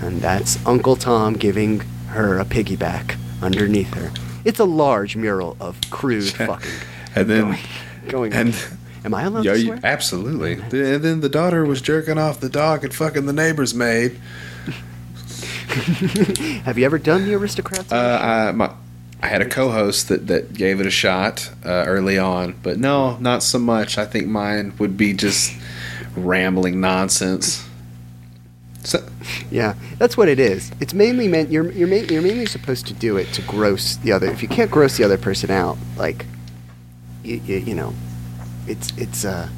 and 0.03 0.21
that's 0.21 0.65
Uncle 0.67 0.97
Tom 0.97 1.35
giving 1.35 1.81
her 2.09 2.39
a 2.39 2.45
piggyback 2.45 3.17
underneath 3.43 3.93
her. 3.95 4.11
It's 4.45 4.59
a 4.61 4.65
large 4.65 5.17
mural 5.17 5.57
of 5.61 5.81
crude 5.91 6.25
fucking 6.35 6.71
And 7.17 7.29
then 7.31 7.59
going. 8.09 8.33
and 8.33 8.55
Am 9.05 9.13
I 9.15 9.23
allowed 9.25 9.45
yeah, 9.45 9.53
to 9.55 9.61
swear? 9.61 9.81
absolutely. 9.85 10.55
And 10.55 11.03
then 11.05 11.21
the 11.21 11.29
daughter 11.29 11.65
was 11.67 11.83
jerking 11.83 12.17
off 12.19 12.41
the 12.41 12.49
dog 12.49 12.85
and 12.85 12.95
fucking 12.95 13.27
the 13.27 13.33
neighbor's 13.35 13.75
maid. 13.75 14.19
Have 16.65 16.79
you 16.79 16.85
ever 16.85 16.99
done 16.99 17.25
the 17.25 17.35
aristocrats? 17.35 17.93
Uh, 17.93 18.19
I, 18.23 18.53
my, 18.53 18.73
I 19.23 19.27
had 19.29 19.43
a 19.43 19.49
co-host 19.49 20.09
that, 20.09 20.27
that 20.27 20.55
gave 20.55 20.81
it 20.81 20.87
a 20.87 20.91
shot 20.91 21.51
uh, 21.65 21.85
early 21.87 22.19
on, 22.19 22.55
but 22.63 22.79
no, 22.79 23.17
not 23.19 23.43
so 23.43 23.59
much. 23.59 23.99
I 23.99 24.05
think 24.05 24.27
mine 24.27 24.75
would 24.79 24.97
be 24.97 25.13
just 25.13 25.53
rambling 26.17 26.81
nonsense. 26.81 27.67
So, 28.83 29.03
Yeah, 29.51 29.75
that's 29.99 30.17
what 30.17 30.29
it 30.29 30.39
is. 30.39 30.71
It's 30.81 30.93
mainly 30.93 31.27
meant 31.27 31.51
you're 31.51 31.71
you're, 31.73 31.89
ma- 31.89 32.07
you're 32.07 32.23
mainly 32.23 32.47
supposed 32.47 32.87
to 32.89 32.93
do 32.93 33.17
it 33.17 33.33
to 33.33 33.43
gross 33.43 33.97
the 33.97 34.13
other. 34.13 34.27
If 34.27 34.43
you 34.43 34.49
can't 34.49 34.71
gross 34.71 34.99
the 34.99 35.05
other 35.05 35.17
person 35.17 35.51
out, 35.51 35.79
like 35.97 36.27
you, 37.23 37.41
you, 37.47 37.57
you 37.57 37.75
know, 37.75 37.95
it's 38.67 38.93
it's 38.99 39.25
a 39.25 39.49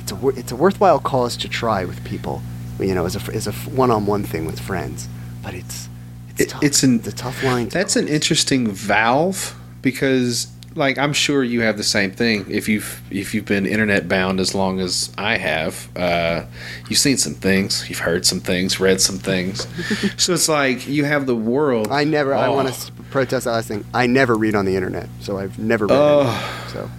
it's 0.00 0.12
a 0.12 0.28
it's 0.28 0.52
a 0.52 0.56
worthwhile 0.56 0.98
cause 0.98 1.36
to 1.38 1.48
try 1.48 1.84
with 1.84 2.02
people. 2.04 2.40
You 2.78 2.94
know, 2.94 3.04
as 3.04 3.16
a 3.16 3.32
as 3.34 3.46
a 3.46 3.52
one 3.52 3.90
on 3.90 4.06
one 4.06 4.24
thing 4.24 4.46
with 4.46 4.58
friends, 4.58 5.08
but 5.42 5.54
it's 5.54 5.88
it's 6.30 6.40
It- 6.42 6.48
tough. 6.50 6.62
it's 6.62 6.82
an- 6.82 7.02
a 7.06 7.12
tough 7.12 7.42
line. 7.44 7.68
That's 7.68 7.96
an 7.96 8.08
interesting 8.08 8.68
valve 8.70 9.54
because, 9.82 10.46
like, 10.74 10.96
I'm 10.98 11.12
sure 11.12 11.42
you 11.44 11.60
have 11.62 11.76
the 11.76 11.82
same 11.84 12.10
thing. 12.12 12.46
If 12.48 12.68
you've 12.68 13.00
if 13.10 13.34
you've 13.34 13.44
been 13.46 13.66
internet 13.66 14.08
bound 14.08 14.40
as 14.40 14.54
long 14.54 14.80
as 14.80 15.10
I 15.18 15.36
have, 15.36 15.88
uh, 15.96 16.42
you've 16.88 16.98
seen 16.98 17.16
some 17.18 17.34
things, 17.34 17.84
you've 17.88 17.98
heard 18.00 18.24
some 18.24 18.40
things, 18.40 18.78
read 18.80 19.00
some 19.00 19.18
things. 19.18 19.66
so 20.16 20.32
it's 20.34 20.48
like 20.48 20.86
you 20.88 21.04
have 21.04 21.26
the 21.26 21.36
world. 21.36 21.88
I 21.90 22.04
never. 22.04 22.34
I 22.34 22.46
Oh. 22.46 22.54
want 22.54 22.72
to 22.72 22.92
protest 23.10 23.44
that 23.44 23.52
last 23.52 23.68
thing. 23.68 23.84
I 23.92 24.06
never 24.06 24.34
read 24.36 24.54
on 24.54 24.64
the 24.66 24.76
internet, 24.76 25.08
so 25.20 25.38
I've 25.38 25.58
never 25.58 25.86
read. 25.86 25.98
Oh. 25.98 26.66
so 26.72 26.90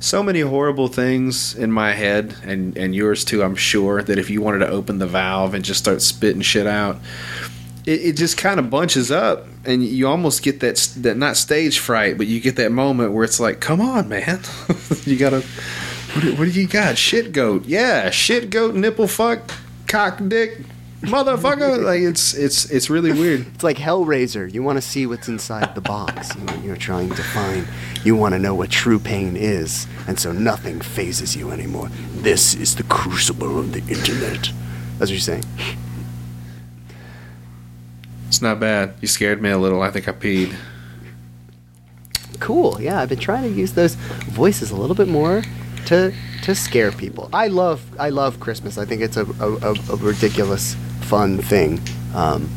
so 0.00 0.22
many 0.22 0.40
horrible 0.40 0.86
things 0.88 1.54
in 1.54 1.72
my 1.72 1.92
head 1.92 2.36
and 2.44 2.76
and 2.76 2.94
yours 2.94 3.24
too 3.24 3.42
i'm 3.42 3.54
sure 3.56 4.02
that 4.02 4.18
if 4.18 4.28
you 4.28 4.42
wanted 4.42 4.58
to 4.58 4.68
open 4.68 4.98
the 4.98 5.06
valve 5.06 5.54
and 5.54 5.64
just 5.64 5.80
start 5.80 6.02
spitting 6.02 6.42
shit 6.42 6.66
out 6.66 6.98
it, 7.86 8.00
it 8.00 8.16
just 8.16 8.36
kind 8.38 8.58
of 8.58 8.70
bunches 8.70 9.10
up 9.10 9.46
and 9.64 9.84
you 9.84 10.06
almost 10.08 10.42
get 10.42 10.60
that 10.60 10.76
that 10.96 11.16
not 11.16 11.36
stage 11.36 11.78
fright 11.78 12.16
but 12.18 12.26
you 12.26 12.40
get 12.40 12.56
that 12.56 12.72
moment 12.72 13.12
where 13.12 13.24
it's 13.24 13.40
like 13.40 13.60
come 13.60 13.80
on 13.80 14.08
man 14.08 14.40
you 15.04 15.16
gotta 15.16 15.40
what, 15.40 16.20
do- 16.22 16.34
what 16.36 16.44
do 16.44 16.50
you 16.60 16.66
got 16.66 16.96
shit 16.98 17.32
goat 17.32 17.64
yeah 17.66 18.10
shit 18.10 18.50
goat 18.50 18.74
nipple 18.74 19.06
fuck 19.08 19.50
cock 19.86 20.18
dick 20.28 20.58
motherfucker 21.02 21.82
like 21.84 22.00
it's 22.00 22.32
it's 22.34 22.70
it's 22.70 22.88
really 22.88 23.12
weird 23.12 23.46
It's 23.54 23.62
like 23.64 23.76
Hellraiser. 23.76 24.52
You 24.52 24.62
want 24.62 24.78
to 24.78 24.82
see 24.82 25.06
what's 25.06 25.28
inside 25.28 25.74
the 25.74 25.82
box. 25.82 26.34
You 26.34 26.44
know, 26.44 26.54
you're 26.64 26.76
trying 26.76 27.10
to 27.10 27.22
find. 27.22 27.66
You 28.04 28.16
want 28.16 28.32
to 28.34 28.38
know 28.38 28.54
what 28.54 28.70
true 28.70 28.98
pain 28.98 29.36
is, 29.36 29.86
and 30.08 30.18
so 30.18 30.32
nothing 30.32 30.80
phases 30.80 31.36
you 31.36 31.50
anymore. 31.50 31.88
This 32.12 32.54
is 32.54 32.74
the 32.76 32.84
crucible 32.84 33.58
of 33.58 33.72
the 33.72 33.80
internet. 33.80 34.50
That's 34.98 35.10
what 35.10 35.10
you're 35.10 35.18
saying. 35.18 35.44
It's 38.28 38.42
not 38.42 38.58
bad 38.60 38.94
you 39.00 39.08
scared 39.08 39.40
me 39.42 39.50
a 39.50 39.58
little 39.58 39.82
i 39.82 39.90
think 39.90 40.08
i 40.08 40.12
peed 40.12 40.54
Cool. 42.40 42.78
Yeah, 42.80 43.00
I've 43.00 43.08
been 43.08 43.20
trying 43.20 43.44
to 43.44 43.48
use 43.48 43.72
those 43.72 43.94
voices 43.94 44.70
a 44.70 44.76
little 44.76 44.96
bit 44.96 45.08
more 45.08 45.42
to 45.86 46.12
to 46.42 46.54
scare 46.54 46.92
people. 46.92 47.30
I 47.32 47.46
love 47.46 47.80
I 47.98 48.10
love 48.10 48.40
Christmas. 48.40 48.76
I 48.76 48.84
think 48.84 49.00
it's 49.02 49.16
a 49.16 49.24
a, 49.40 49.52
a, 49.70 49.74
a 49.92 49.96
ridiculous 49.96 50.74
fun 51.02 51.38
thing. 51.38 51.80
Um, 52.14 52.50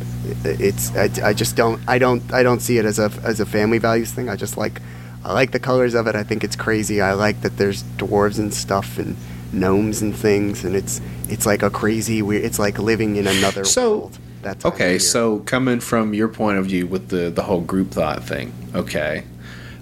it's 0.44 0.94
I, 0.96 1.10
I 1.30 1.34
just 1.34 1.56
don't 1.56 1.80
I 1.88 2.00
don't 2.00 2.22
I 2.34 2.44
don't 2.44 2.60
see 2.60 2.80
it 2.80 2.86
as 2.86 3.00
a 3.00 3.12
as 3.24 3.40
a 3.40 3.46
family 3.46 3.78
values 3.78 4.12
thing. 4.12 4.30
I 4.30 4.36
just 4.36 4.58
like 4.58 4.82
I 5.24 5.32
like 5.32 5.52
the 5.52 5.60
colors 5.60 5.94
of 5.94 6.08
it. 6.08 6.16
I 6.16 6.24
think 6.24 6.44
it's 6.44 6.56
crazy. 6.56 7.00
I 7.00 7.14
like 7.14 7.42
that 7.42 7.58
there's 7.58 7.84
dwarves 7.98 8.40
and 8.40 8.54
stuff 8.54 8.98
and 8.98 9.16
gnomes 9.54 10.02
and 10.02 10.14
things, 10.14 10.66
and 10.66 10.76
it's 10.76 11.00
it's 11.30 11.46
like 11.46 11.62
a 11.64 11.70
crazy 11.70 12.22
weird. 12.22 12.44
It's 12.44 12.60
like 12.60 12.78
living 12.80 13.16
in 13.16 13.28
another 13.28 13.64
So, 13.64 13.90
world. 14.00 14.18
That 14.44 14.60
time 14.60 14.72
of 14.72 14.76
Okay, 14.76 15.00
so 15.00 15.40
coming 15.40 15.80
from 15.80 16.14
your 16.14 16.28
point 16.28 16.58
of 16.58 16.66
view 16.66 16.88
with 16.88 17.10
the 17.10 17.30
the 17.30 17.44
whole 17.44 17.62
group 17.62 17.92
thought 17.92 18.24
thing, 18.24 18.54
okay, 18.76 19.24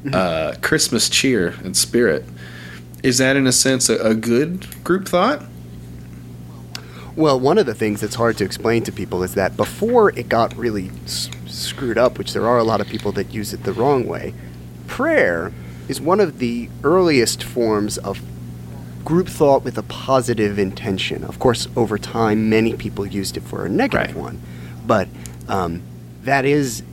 Mm-hmm. 0.03 0.13
uh, 0.13 0.53
Christmas 0.61 1.09
cheer 1.09 1.55
and 1.63 1.75
spirit 1.75 2.23
is 3.01 3.17
that 3.17 3.35
in 3.35 3.47
a 3.47 3.51
sense 3.51 3.89
a, 3.89 3.97
a 3.97 4.13
good 4.13 4.83
group 4.83 5.07
thought? 5.07 5.41
Well, 7.15 7.39
one 7.39 7.57
of 7.57 7.65
the 7.65 7.73
things 7.73 8.01
that's 8.01 8.15
hard 8.15 8.37
to 8.37 8.43
explain 8.43 8.83
to 8.83 8.91
people 8.91 9.23
is 9.23 9.35
that 9.35 9.55
before 9.55 10.09
it 10.11 10.27
got 10.29 10.55
really 10.55 10.91
s- 11.05 11.29
screwed 11.47 11.97
up, 11.97 12.17
which 12.17 12.33
there 12.33 12.45
are 12.45 12.57
a 12.57 12.63
lot 12.63 12.81
of 12.81 12.87
people 12.87 13.11
that 13.13 13.33
use 13.33 13.53
it 13.53 13.63
the 13.63 13.73
wrong 13.73 14.05
way, 14.05 14.33
prayer 14.87 15.51
is 15.87 16.01
one 16.01 16.19
of 16.19 16.39
the 16.39 16.69
earliest 16.83 17.43
forms 17.43 17.97
of 17.97 18.21
group 19.05 19.27
thought 19.29 19.63
with 19.63 19.77
a 19.77 19.83
positive 19.83 20.59
intention. 20.59 21.23
Of 21.23 21.39
course, 21.39 21.67
over 21.75 21.97
time, 21.97 22.49
many 22.49 22.73
people 22.73 23.05
used 23.05 23.37
it 23.37 23.43
for 23.43 23.65
a 23.65 23.69
negative 23.69 24.15
Right. 24.15 24.23
one, 24.23 24.41
but 24.85 25.07
um, 25.47 25.81
that 26.23 26.43
is. 26.45 26.83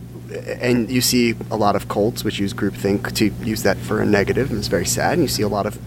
And 0.62 0.90
you 0.90 1.03
see 1.03 1.35
a 1.51 1.57
lot 1.57 1.77
of 1.77 1.88
cults 1.88 2.25
which 2.25 2.38
use 2.38 2.55
groupthink 2.55 3.14
to 3.16 3.27
use 3.44 3.62
that 3.64 3.77
for 3.77 4.01
a 4.01 4.07
negative, 4.07 4.48
and 4.51 4.59
it's 4.59 4.68
very 4.68 4.87
sad. 4.87 5.14
And 5.14 5.22
you 5.22 5.29
see 5.29 5.42
a 5.42 5.48
lot 5.48 5.66
of 5.66 5.79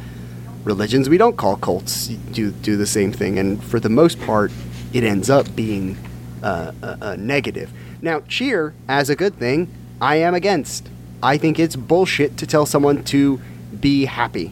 religions 0.64 1.10
we 1.10 1.18
don't 1.18 1.36
call 1.36 1.56
cults 1.56 2.08
do 2.08 2.52
do 2.52 2.76
the 2.78 2.86
same 2.86 3.12
thing, 3.12 3.40
and 3.40 3.64
for 3.64 3.80
the 3.80 3.90
most 3.90 4.20
part, 4.22 4.52
it 4.94 5.04
ends 5.04 5.30
up 5.30 5.56
being 5.56 5.98
uh, 6.44 6.72
a, 6.84 6.98
a 7.02 7.18
negative. 7.18 7.72
Now, 8.02 8.20
cheer 8.28 8.74
as 8.88 9.10
a 9.10 9.16
good 9.16 9.36
thing, 9.40 9.68
I 10.00 10.18
am 10.18 10.36
against. 10.36 10.90
I 11.24 11.38
think 11.38 11.58
it's 11.58 11.76
bullshit 11.76 12.38
to 12.38 12.46
tell 12.46 12.66
someone 12.68 13.04
to 13.06 13.40
be 13.80 14.06
happy. 14.06 14.52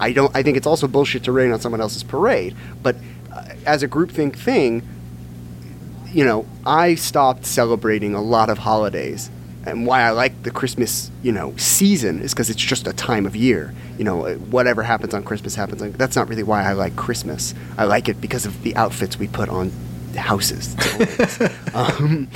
I 0.00 0.12
don't. 0.12 0.34
I 0.34 0.42
think 0.42 0.56
it's 0.56 0.66
also 0.66 0.86
bullshit 0.88 1.24
to 1.24 1.32
rain 1.32 1.52
on 1.52 1.60
someone 1.60 1.80
else's 1.80 2.02
parade. 2.02 2.54
But 2.82 2.96
uh, 3.32 3.44
as 3.66 3.82
a 3.82 3.88
groupthink 3.88 4.36
thing, 4.36 4.86
you 6.12 6.24
know, 6.24 6.46
I 6.64 6.94
stopped 6.94 7.46
celebrating 7.46 8.14
a 8.14 8.22
lot 8.22 8.50
of 8.50 8.58
holidays. 8.58 9.30
And 9.66 9.86
why 9.86 10.00
I 10.02 10.10
like 10.10 10.44
the 10.44 10.50
Christmas, 10.50 11.10
you 11.22 11.30
know, 11.30 11.54
season 11.56 12.22
is 12.22 12.32
because 12.32 12.48
it's 12.48 12.62
just 12.62 12.86
a 12.86 12.92
time 12.94 13.26
of 13.26 13.36
year. 13.36 13.74
You 13.98 14.04
know, 14.04 14.26
uh, 14.26 14.34
whatever 14.36 14.82
happens 14.82 15.12
on 15.12 15.24
Christmas 15.24 15.54
happens. 15.54 15.82
On, 15.82 15.92
that's 15.92 16.16
not 16.16 16.28
really 16.28 16.44
why 16.44 16.62
I 16.62 16.72
like 16.72 16.96
Christmas. 16.96 17.54
I 17.76 17.84
like 17.84 18.08
it 18.08 18.18
because 18.20 18.46
of 18.46 18.62
the 18.62 18.74
outfits 18.76 19.18
we 19.18 19.28
put 19.28 19.50
on 19.50 19.70
the 20.12 20.20
houses. 20.20 20.74
Um, 21.74 22.28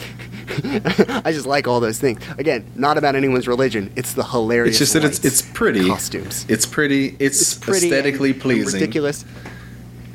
I 1.25 1.33
just 1.33 1.47
like 1.47 1.67
all 1.67 1.81
those 1.81 1.99
things. 1.99 2.21
Again, 2.39 2.65
not 2.75 2.99
about 2.99 3.15
anyone's 3.17 3.49
religion. 3.49 3.93
It's 3.97 4.15
the 4.15 4.25
hilarious. 4.25 4.71
It's 4.73 4.79
just 4.79 4.93
that 4.95 5.05
it's 5.05 5.25
it's 5.25 5.43
pretty 5.43 5.87
costumes 5.89 6.47
It's 6.49 6.67
pretty. 6.67 7.17
It's, 7.19 7.41
it's 7.41 7.55
pretty 7.55 7.87
aesthetically 7.89 8.31
and- 8.31 8.35
and 8.37 8.43
pleasing. 8.43 8.81
ridiculous. 8.81 9.25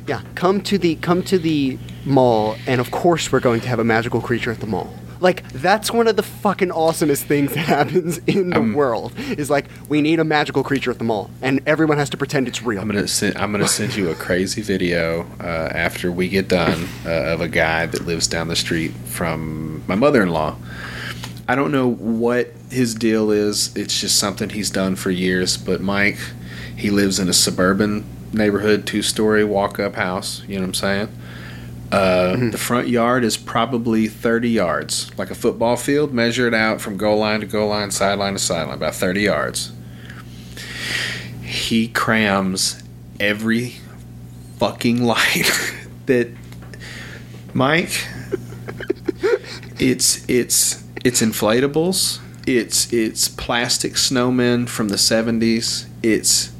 Yeah, 0.06 0.22
come 0.34 0.62
to 0.62 0.78
the 0.78 0.94
come 0.96 1.22
to 1.24 1.38
the 1.38 1.78
mall, 2.06 2.56
and 2.66 2.80
of 2.80 2.90
course 2.90 3.30
we're 3.30 3.40
going 3.40 3.60
to 3.60 3.68
have 3.68 3.78
a 3.78 3.84
magical 3.84 4.20
creature 4.20 4.50
at 4.50 4.60
the 4.60 4.66
mall. 4.66 4.92
Like 5.20 5.50
that's 5.52 5.90
one 5.92 6.06
of 6.08 6.16
the 6.16 6.22
fucking 6.22 6.68
awesomest 6.68 7.24
things 7.24 7.52
that 7.54 7.58
happens 7.66 8.18
in 8.26 8.50
the 8.50 8.58
Um, 8.58 8.74
world. 8.74 9.12
Is 9.36 9.50
like 9.50 9.66
we 9.88 10.00
need 10.02 10.20
a 10.20 10.24
magical 10.24 10.62
creature 10.62 10.90
at 10.90 10.98
the 10.98 11.04
mall, 11.04 11.30
and 11.42 11.60
everyone 11.66 11.98
has 11.98 12.10
to 12.10 12.16
pretend 12.16 12.48
it's 12.48 12.62
real. 12.62 12.80
I'm 12.80 12.88
gonna 12.88 13.08
send, 13.08 13.36
I'm 13.36 13.50
gonna 13.52 13.68
send 13.68 13.96
you 13.96 14.10
a 14.10 14.14
crazy 14.14 14.62
video 14.62 15.26
uh, 15.40 15.44
after 15.72 16.10
we 16.12 16.28
get 16.28 16.48
done 16.48 16.88
uh, 17.04 17.10
of 17.34 17.40
a 17.40 17.48
guy 17.48 17.86
that 17.86 18.06
lives 18.06 18.26
down 18.26 18.48
the 18.48 18.56
street 18.56 18.92
from 19.06 19.82
my 19.86 19.94
mother-in-law. 19.94 20.56
I 21.50 21.54
don't 21.54 21.72
know 21.72 21.88
what 21.88 22.52
his 22.70 22.94
deal 22.94 23.30
is. 23.30 23.74
It's 23.74 23.98
just 24.00 24.18
something 24.18 24.50
he's 24.50 24.70
done 24.70 24.96
for 24.96 25.10
years. 25.10 25.56
But 25.56 25.80
Mike, 25.80 26.18
he 26.76 26.90
lives 26.90 27.18
in 27.18 27.28
a 27.28 27.32
suburban 27.32 28.04
neighborhood, 28.34 28.86
two-story 28.86 29.44
walk-up 29.44 29.94
house. 29.94 30.42
You 30.46 30.56
know 30.56 30.60
what 30.62 30.66
I'm 30.68 30.74
saying? 30.74 31.08
Uh, 31.90 32.50
The 32.50 32.58
front 32.58 32.88
yard 32.88 33.24
is 33.24 33.36
probably 33.36 34.08
30 34.08 34.50
yards, 34.50 35.10
like 35.18 35.30
a 35.30 35.34
football 35.34 35.76
field. 35.76 36.12
Measure 36.12 36.46
it 36.46 36.54
out 36.54 36.80
from 36.80 36.96
goal 36.96 37.18
line 37.18 37.40
to 37.40 37.46
goal 37.46 37.68
line, 37.68 37.90
sideline 37.90 38.34
to 38.34 38.38
sideline, 38.38 38.76
about 38.76 38.94
30 38.94 39.22
yards. 39.22 39.72
He 41.42 41.88
crams 41.88 42.82
every 43.18 43.76
fucking 44.58 45.02
light 45.02 45.50
that 46.06 46.28
Mike 47.54 48.06
it's 49.78 50.28
it's 50.28 50.84
it's 51.04 51.22
inflatables. 51.22 52.20
It's 52.46 52.92
it's 52.92 53.28
plastic 53.28 53.94
snowmen 53.94 54.68
from 54.68 54.88
the 54.88 54.96
70s 54.96 55.86
it's 56.02 56.50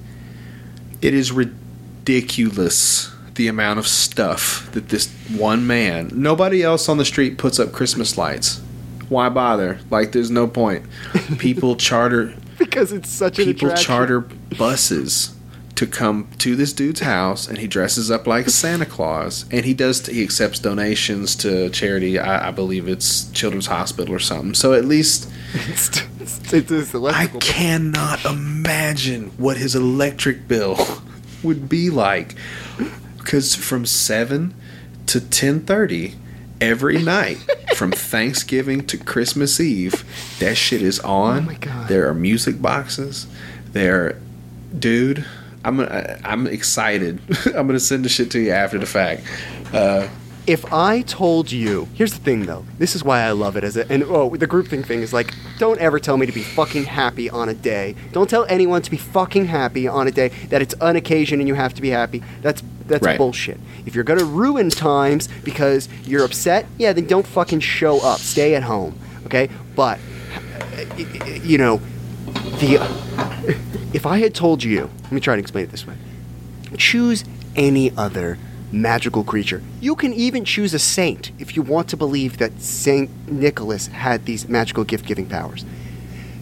it 1.00 1.14
is 1.14 1.30
ridiculous 1.32 3.10
the 3.38 3.48
amount 3.48 3.78
of 3.78 3.86
stuff 3.86 4.68
that 4.72 4.88
this 4.88 5.08
one 5.30 5.64
man 5.64 6.10
nobody 6.12 6.62
else 6.62 6.88
on 6.88 6.98
the 6.98 7.04
street 7.04 7.38
puts 7.38 7.58
up 7.58 7.72
christmas 7.72 8.18
lights. 8.18 8.60
Why 9.08 9.30
bother? 9.30 9.78
Like 9.90 10.12
there's 10.12 10.30
no 10.30 10.46
point. 10.46 10.84
People 11.38 11.76
charter 11.76 12.34
because 12.58 12.92
it's 12.92 13.08
such 13.08 13.36
people 13.36 13.72
charter 13.74 14.20
buses 14.58 15.34
to 15.76 15.86
come 15.86 16.28
to 16.38 16.56
this 16.56 16.72
dude's 16.72 17.00
house 17.00 17.46
and 17.46 17.56
he 17.56 17.68
dresses 17.68 18.10
up 18.10 18.26
like 18.26 18.48
Santa 18.48 18.84
Claus 18.84 19.44
and 19.52 19.64
he 19.64 19.72
does 19.72 20.04
he 20.06 20.24
accepts 20.24 20.58
donations 20.58 21.36
to 21.36 21.70
charity. 21.70 22.18
I, 22.18 22.48
I 22.48 22.50
believe 22.50 22.88
it's 22.88 23.30
Children's 23.30 23.68
Hospital 23.68 24.12
or 24.12 24.18
something. 24.18 24.54
So 24.54 24.74
at 24.74 24.84
least 24.84 25.30
It's, 25.54 26.52
it's, 26.52 26.70
it's, 26.70 26.94
I 26.94 27.26
cannot 27.40 28.24
imagine 28.24 29.28
what 29.38 29.56
his 29.56 29.74
electric 29.74 30.48
bill 30.48 30.76
would 31.42 31.68
be 31.68 31.88
like 31.88 32.34
because 33.28 33.54
from 33.54 33.84
7 33.84 34.54
to 35.04 35.20
10:30 35.20 36.14
every 36.62 37.02
night 37.02 37.36
from 37.74 37.92
Thanksgiving 37.92 38.86
to 38.86 38.96
Christmas 38.96 39.60
Eve. 39.60 40.02
That 40.38 40.56
shit 40.56 40.80
is 40.80 40.98
on. 41.00 41.40
Oh 41.40 41.42
my 41.42 41.54
God. 41.56 41.88
there 41.88 42.08
are 42.08 42.14
music 42.14 42.62
boxes. 42.62 43.26
There 43.72 44.18
dude 44.76 45.26
I'm 45.62 45.80
I'm 46.24 46.46
excited. 46.46 47.20
I'm 47.44 47.66
going 47.66 47.68
to 47.68 47.80
send 47.80 48.06
the 48.06 48.08
shit 48.08 48.30
to 48.30 48.40
you 48.40 48.52
after 48.52 48.78
the 48.78 48.86
fact. 48.86 49.24
Uh, 49.74 50.08
if 50.48 50.72
I 50.72 51.02
told 51.02 51.52
you, 51.52 51.88
here's 51.92 52.14
the 52.14 52.20
thing 52.20 52.46
though, 52.46 52.64
this 52.78 52.96
is 52.96 53.04
why 53.04 53.20
I 53.20 53.32
love 53.32 53.56
it 53.56 53.64
as 53.64 53.76
a, 53.76 53.86
and 53.92 54.02
oh, 54.04 54.34
the 54.34 54.48
groupthink 54.48 54.68
thing 54.68 54.82
thing 54.82 55.02
is 55.02 55.12
like, 55.12 55.34
don't 55.58 55.78
ever 55.78 56.00
tell 56.00 56.16
me 56.16 56.24
to 56.24 56.32
be 56.32 56.42
fucking 56.42 56.84
happy 56.84 57.28
on 57.28 57.50
a 57.50 57.54
day. 57.54 57.94
Don't 58.12 58.30
tell 58.30 58.46
anyone 58.48 58.80
to 58.80 58.90
be 58.90 58.96
fucking 58.96 59.44
happy 59.44 59.86
on 59.86 60.08
a 60.08 60.10
day 60.10 60.28
that 60.48 60.62
it's 60.62 60.74
an 60.80 60.96
occasion 60.96 61.38
and 61.40 61.46
you 61.46 61.54
have 61.54 61.74
to 61.74 61.82
be 61.82 61.90
happy. 61.90 62.22
That's 62.40 62.62
that's 62.86 63.04
Right. 63.04 63.18
bullshit. 63.18 63.60
If 63.84 63.94
you're 63.94 64.04
gonna 64.04 64.24
ruin 64.24 64.70
times 64.70 65.28
because 65.44 65.90
you're 66.04 66.24
upset, 66.24 66.64
yeah, 66.78 66.94
then 66.94 67.06
don't 67.06 67.26
fucking 67.26 67.60
show 67.60 68.00
up. 68.00 68.18
Stay 68.18 68.54
at 68.54 68.62
home, 68.62 68.98
okay? 69.26 69.50
But 69.76 69.98
eh, 70.72 70.86
eh, 70.98 71.04
eh, 71.26 71.40
you 71.44 71.58
know, 71.58 71.82
the 72.60 72.76
if 73.92 74.06
I 74.06 74.18
had 74.18 74.34
told 74.34 74.64
you, 74.64 74.88
let 75.02 75.12
me 75.12 75.20
try 75.20 75.36
to 75.36 75.40
explain 75.40 75.64
it 75.64 75.70
this 75.70 75.86
way. 75.86 75.94
Choose 76.78 77.24
any 77.54 77.90
other 77.98 78.38
magical 78.72 79.24
creature. 79.24 79.62
You 79.80 79.96
can 79.96 80.12
even 80.12 80.44
choose 80.44 80.74
a 80.74 80.78
saint 80.78 81.32
if 81.38 81.56
you 81.56 81.62
want 81.62 81.88
to 81.88 81.96
believe 81.96 82.38
that 82.38 82.60
Saint 82.60 83.10
Nicholas 83.30 83.86
had 83.88 84.24
these 84.26 84.48
magical 84.48 84.84
gift-giving 84.84 85.26
powers. 85.26 85.64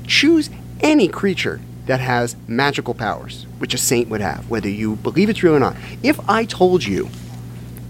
Choose 0.07 0.51
any 0.81 1.09
creature 1.09 1.61
that 1.87 2.01
has 2.01 2.37
magical 2.49 2.95
powers, 2.95 3.47
which 3.59 3.75
a 3.75 3.79
saint 3.79 4.09
would 4.09 4.21
have, 4.21 4.51
whether 4.51 4.69
you 4.69 4.97
believe 4.97 5.31
it's 5.31 5.43
real 5.43 5.55
or 5.55 5.61
not. 5.61 5.77
If 6.03 6.19
I 6.29 6.45
told 6.45 6.85
you, 6.85 7.09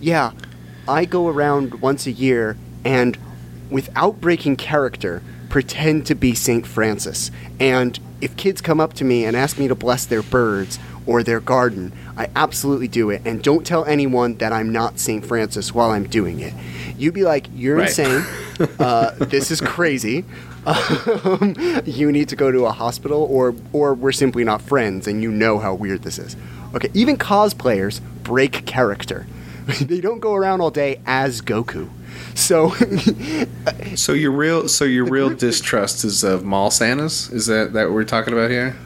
yeah, 0.00 0.32
I 0.86 1.04
go 1.04 1.28
around 1.28 1.80
once 1.80 2.06
a 2.06 2.12
year 2.12 2.56
and 2.84 3.18
without 3.70 4.20
breaking 4.20 4.56
character 4.56 5.22
pretend 5.48 6.06
to 6.06 6.14
be 6.14 6.34
St. 6.34 6.66
Francis. 6.66 7.30
And 7.58 7.98
if 8.20 8.36
kids 8.36 8.60
come 8.60 8.80
up 8.80 8.92
to 8.94 9.04
me 9.04 9.24
and 9.24 9.36
ask 9.36 9.58
me 9.58 9.68
to 9.68 9.74
bless 9.74 10.04
their 10.06 10.22
birds 10.22 10.78
or 11.06 11.22
their 11.22 11.40
garden, 11.40 11.92
I 12.16 12.28
absolutely 12.34 12.88
do 12.88 13.10
it. 13.10 13.22
And 13.24 13.42
don't 13.42 13.64
tell 13.66 13.84
anyone 13.84 14.36
that 14.36 14.52
I'm 14.52 14.72
not 14.72 14.98
St. 14.98 15.24
Francis 15.24 15.72
while 15.74 15.90
I'm 15.90 16.06
doing 16.08 16.40
it. 16.40 16.52
You'd 16.98 17.14
be 17.14 17.22
like, 17.24 17.46
you're 17.54 17.76
Right. 17.76 17.88
insane. 17.88 18.24
uh, 18.78 19.12
this 19.18 19.50
is 19.50 19.60
crazy. 19.60 20.24
Um, 20.66 21.54
you 21.84 22.10
need 22.10 22.28
to 22.30 22.36
go 22.36 22.50
to 22.50 22.66
a 22.66 22.72
hospital, 22.72 23.22
or 23.30 23.54
or 23.72 23.94
we're 23.94 24.10
simply 24.12 24.42
not 24.44 24.60
friends, 24.62 25.06
and 25.06 25.22
you 25.22 25.30
know 25.30 25.58
how 25.58 25.74
weird 25.74 26.02
this 26.02 26.18
is. 26.18 26.34
Okay, 26.74 26.88
even 26.94 27.16
cosplayers 27.16 28.00
break 28.24 28.66
character. 28.66 29.26
they 29.80 30.00
don't 30.00 30.18
go 30.20 30.34
around 30.34 30.60
all 30.60 30.70
day 30.70 31.00
as 31.06 31.40
Goku. 31.40 31.88
So 32.34 32.70
So 33.94 34.12
your 34.12 34.32
real, 34.32 34.68
so 34.68 34.84
your 34.84 35.04
real 35.04 35.30
distrust 35.30 36.04
is 36.04 36.24
of 36.24 36.44
mall 36.44 36.70
Santas. 36.70 37.30
Is 37.30 37.46
that 37.46 37.72
that 37.74 37.84
what 37.84 37.92
we're 37.94 38.04
talking 38.04 38.32
about 38.32 38.50
here? 38.50 38.76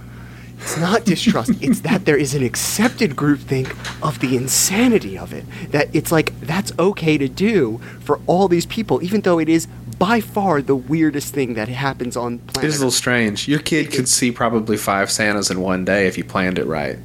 It's 0.63 0.77
not 0.79 1.05
distrust. 1.05 1.53
it's 1.61 1.81
that 1.81 2.05
there 2.05 2.17
is 2.17 2.35
an 2.35 2.43
accepted 2.43 3.17
groupthink 3.17 3.69
of 4.07 4.19
the 4.21 4.37
insanity 4.37 5.17
of 5.19 5.33
it. 5.33 5.45
That 5.73 5.89
it's 5.95 6.13
like 6.13 6.39
that's 6.41 6.73
okay 6.79 7.17
to 7.19 7.29
do 7.29 7.79
for 8.01 8.21
all 8.27 8.47
these 8.49 8.67
people, 8.67 9.03
even 9.03 9.23
though 9.23 9.39
it 9.39 9.49
is 9.49 9.67
by 9.99 10.21
far 10.21 10.63
the 10.63 10.77
weirdest 10.77 11.35
thing 11.35 11.55
that 11.55 11.69
happens 11.69 12.17
on 12.17 12.35
It 12.35 12.47
planet. 12.49 12.69
is 12.69 12.77
a 12.77 12.79
little 12.81 12.91
strange. 12.91 13.49
Your 13.49 13.59
kid 13.59 13.91
could 13.93 14.09
see 14.09 14.31
probably 14.33 14.77
five 14.77 15.11
Santas 15.11 15.51
in 15.51 15.61
one 15.61 15.85
day 15.85 16.07
if 16.07 16.17
you 16.17 16.25
planned 16.25 16.59
it 16.59 16.67
right. 16.67 16.99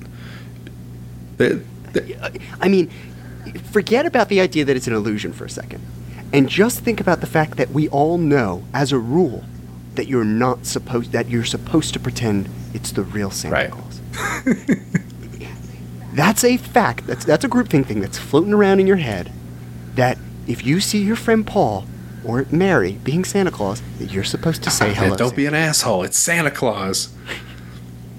The- 1.38 1.62
the- 1.94 2.16
uh, 2.24 2.30
I 2.62 2.68
mean, 2.70 2.90
forget 3.72 4.06
about 4.06 4.30
the 4.30 4.40
idea 4.40 4.64
that 4.66 4.76
it's 4.76 4.88
an 4.88 4.94
illusion 4.94 5.34
for 5.34 5.46
a 5.46 5.50
second, 5.50 5.82
and 6.32 6.48
just 6.50 6.80
think 6.82 7.00
about 7.02 7.20
the 7.22 7.28
fact 7.28 7.58
that 7.58 7.72
we 7.72 7.88
all 7.90 8.18
know, 8.18 8.64
as 8.74 8.92
a 8.92 8.98
rule, 9.00 9.44
that 9.96 10.08
you're 10.08 10.26
not 10.26 10.66
supposed 10.66 11.12
that 11.12 11.30
you're 11.30 11.46
supposed 11.46 11.94
to 11.94 12.00
pretend 12.00 12.50
it's 12.74 12.92
the 12.92 13.04
real 13.04 13.32
Santa 13.32 13.56
Right. 13.56 13.72
Claus. 13.72 14.02
that's 16.14 16.44
a 16.44 16.58
fact. 16.58 17.08
That's 17.08 17.26
that's 17.26 17.44
a 17.44 17.50
groupthink 17.50 17.88
thing 17.88 18.00
that's 18.02 18.18
floating 18.18 18.54
around 18.54 18.80
in 18.80 18.88
your 18.88 18.98
head. 18.98 19.32
That 19.96 20.18
if 20.48 20.66
you 20.66 20.80
see 20.80 21.04
your 21.04 21.16
friend 21.16 21.46
Paul 21.46 21.86
or 22.24 22.46
Mary 22.52 22.94
being 23.04 23.24
Santa 23.24 23.52
Claus, 23.52 23.82
that 24.00 24.12
you're 24.12 24.24
supposed 24.24 24.64
to 24.64 24.70
say 24.70 24.92
ah, 24.92 24.94
hello. 24.94 25.16
Don't 25.16 25.36
be 25.36 25.46
an 25.46 25.54
asshole. 25.54 26.04
It's 26.04 26.18
Santa 26.18 26.52
Claus. 26.52 27.14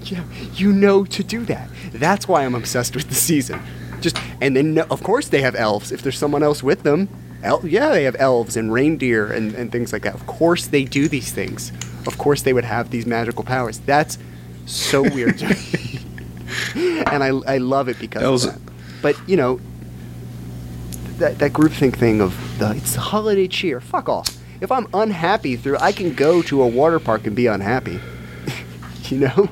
Yeah, 0.03 0.23
you 0.55 0.73
know 0.73 1.05
to 1.05 1.25
do 1.25 1.45
that. 1.47 1.69
That's 1.93 2.29
why 2.29 2.45
I'm 2.45 2.55
obsessed 2.55 2.95
with 2.95 3.09
the 3.09 3.17
season. 3.17 3.61
Just 4.01 4.17
and 4.41 4.57
then 4.57 4.79
of 4.79 5.03
course 5.03 5.29
they 5.29 5.41
have 5.41 5.57
elves. 5.57 5.91
If 5.91 6.03
there's 6.03 6.17
someone 6.17 6.45
else 6.45 6.63
with 6.63 6.85
them, 6.85 7.09
el- 7.47 7.67
yeah, 7.67 7.91
they 7.91 8.05
have 8.05 8.17
elves 8.19 8.57
and 8.57 8.73
reindeer 8.73 9.33
and, 9.33 9.55
and 9.55 9.73
things 9.73 9.93
like 9.93 10.03
that. 10.03 10.15
Of 10.15 10.27
course 10.27 10.67
they 10.67 10.85
do 10.85 11.09
these 11.09 11.33
things. 11.33 11.73
Of 12.07 12.19
course 12.19 12.43
they 12.43 12.53
would 12.53 12.65
have 12.65 12.91
these 12.91 13.07
magical 13.07 13.45
powers. 13.45 13.79
That's 13.81 14.19
so 14.67 15.03
weird 15.03 15.41
and 16.75 17.23
I, 17.25 17.29
I 17.29 17.59
love 17.59 17.89
it 17.89 17.99
because 17.99 18.23
Elves- 18.23 18.45
of 18.47 18.65
that. 18.65 18.73
But 19.03 19.17
you 19.29 19.37
know, 19.37 19.61
that 21.19 21.39
that 21.39 21.53
groupthink 21.53 21.97
thing 21.97 22.21
of 22.21 22.59
the 22.59 22.73
it's 22.73 22.95
the 22.95 23.01
holiday 23.01 23.49
cheer. 23.49 23.81
Fuck 23.81 24.09
off. 24.09 24.37
If 24.61 24.73
I'm 24.73 24.87
unhappy 24.95 25.57
through, 25.57 25.79
I 25.79 25.93
can 25.93 26.15
go 26.15 26.43
to 26.43 26.63
a 26.63 26.67
water 26.67 26.99
park 26.99 27.27
and 27.27 27.37
be 27.37 27.47
unhappy. 27.47 28.01
you 29.05 29.19
know, 29.19 29.49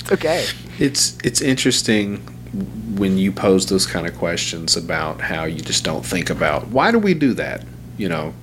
it's 0.00 0.12
okay. 0.12 0.46
It's 0.78 1.18
it's 1.24 1.40
interesting 1.40 2.22
when 2.52 3.18
you 3.18 3.30
pose 3.30 3.66
those 3.66 3.86
kind 3.86 4.06
of 4.06 4.16
questions 4.16 4.76
about 4.76 5.20
how 5.20 5.44
you 5.44 5.60
just 5.60 5.84
don't 5.84 6.04
think 6.04 6.30
about 6.30 6.68
why 6.68 6.90
do 6.90 6.98
we 6.98 7.14
do 7.14 7.34
that, 7.34 7.64
you 7.96 8.08
know. 8.08 8.34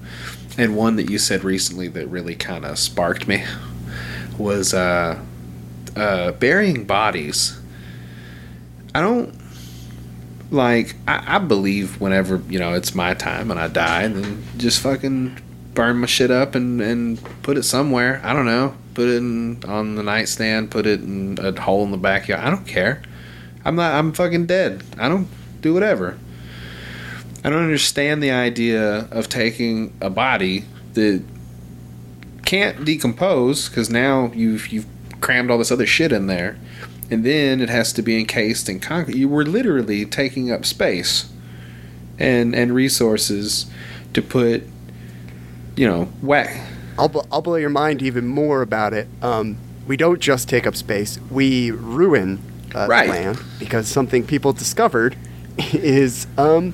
And 0.57 0.77
one 0.77 0.95
that 0.95 1.09
you 1.09 1.17
said 1.17 1.43
recently 1.43 1.87
that 1.89 2.07
really 2.07 2.35
kind 2.35 2.65
of 2.65 2.79
sparked 2.79 3.27
me 3.27 3.43
was 4.37 4.73
uh, 4.73 5.19
uh, 5.95 6.31
burying 6.33 6.85
bodies. 6.85 7.59
I 8.93 9.01
don't 9.01 9.33
like. 10.51 10.95
I, 11.07 11.35
I 11.35 11.39
believe 11.39 11.99
whenever 11.99 12.41
you 12.47 12.59
know 12.59 12.73
it's 12.73 12.95
my 12.95 13.13
time 13.13 13.51
and 13.51 13.59
I 13.59 13.67
die, 13.67 14.07
then 14.07 14.43
just 14.57 14.81
fucking 14.81 15.41
burn 15.73 15.97
my 15.97 16.07
shit 16.07 16.31
up 16.31 16.55
and 16.55 16.79
and 16.81 17.21
put 17.43 17.57
it 17.57 17.63
somewhere. 17.63 18.21
I 18.23 18.33
don't 18.33 18.45
know. 18.45 18.75
Put 18.93 19.09
it 19.09 19.17
in, 19.17 19.61
on 19.65 19.95
the 19.95 20.03
nightstand. 20.03 20.71
Put 20.71 20.85
it 20.85 21.01
in 21.01 21.37
a 21.41 21.59
hole 21.59 21.83
in 21.83 21.91
the 21.91 21.97
backyard. 21.97 22.41
I 22.41 22.49
don't 22.49 22.65
care. 22.65 23.01
I'm 23.65 23.75
not. 23.75 23.95
I'm 23.95 24.13
fucking 24.13 24.45
dead. 24.45 24.83
I 24.97 25.09
don't 25.09 25.27
do 25.61 25.73
whatever. 25.73 26.17
I 27.43 27.49
don't 27.49 27.63
understand 27.63 28.23
the 28.23 28.31
idea 28.31 29.07
of 29.11 29.27
taking 29.27 29.95
a 29.99 30.09
body 30.09 30.65
that 30.93 31.23
can't 32.45 32.85
decompose 32.85 33.67
because 33.67 33.89
now 33.89 34.31
you've 34.33 34.67
you've 34.67 34.85
crammed 35.19 35.49
all 35.49 35.57
this 35.57 35.71
other 35.71 35.87
shit 35.87 36.11
in 36.11 36.27
there, 36.27 36.57
and 37.09 37.25
then 37.25 37.59
it 37.59 37.69
has 37.69 37.91
to 37.93 38.01
be 38.01 38.19
encased 38.19 38.69
in 38.69 38.79
concrete. 38.79 39.17
You 39.17 39.27
were 39.27 39.45
literally 39.45 40.05
taking 40.05 40.51
up 40.51 40.65
space 40.65 41.31
and 42.19 42.55
and 42.55 42.73
resources 42.73 43.65
to 44.13 44.21
put, 44.21 44.63
you 45.75 45.87
know, 45.87 46.05
whack. 46.21 46.61
I'll, 46.97 47.09
bl- 47.09 47.27
I'll 47.31 47.41
blow 47.41 47.55
your 47.55 47.69
mind 47.69 48.01
even 48.01 48.25
more 48.25 48.61
about 48.61 48.93
it. 48.93 49.07
Um, 49.21 49.57
we 49.85 49.97
don't 49.97 50.21
just 50.21 50.47
take 50.47 50.65
up 50.65 50.75
space, 50.75 51.19
we 51.29 51.71
ruin 51.71 52.39
uh, 52.75 52.87
Right. 52.89 53.09
because 53.59 53.87
something 53.87 54.23
people 54.25 54.53
discovered 54.53 55.15
is 55.73 56.27
um, 56.37 56.73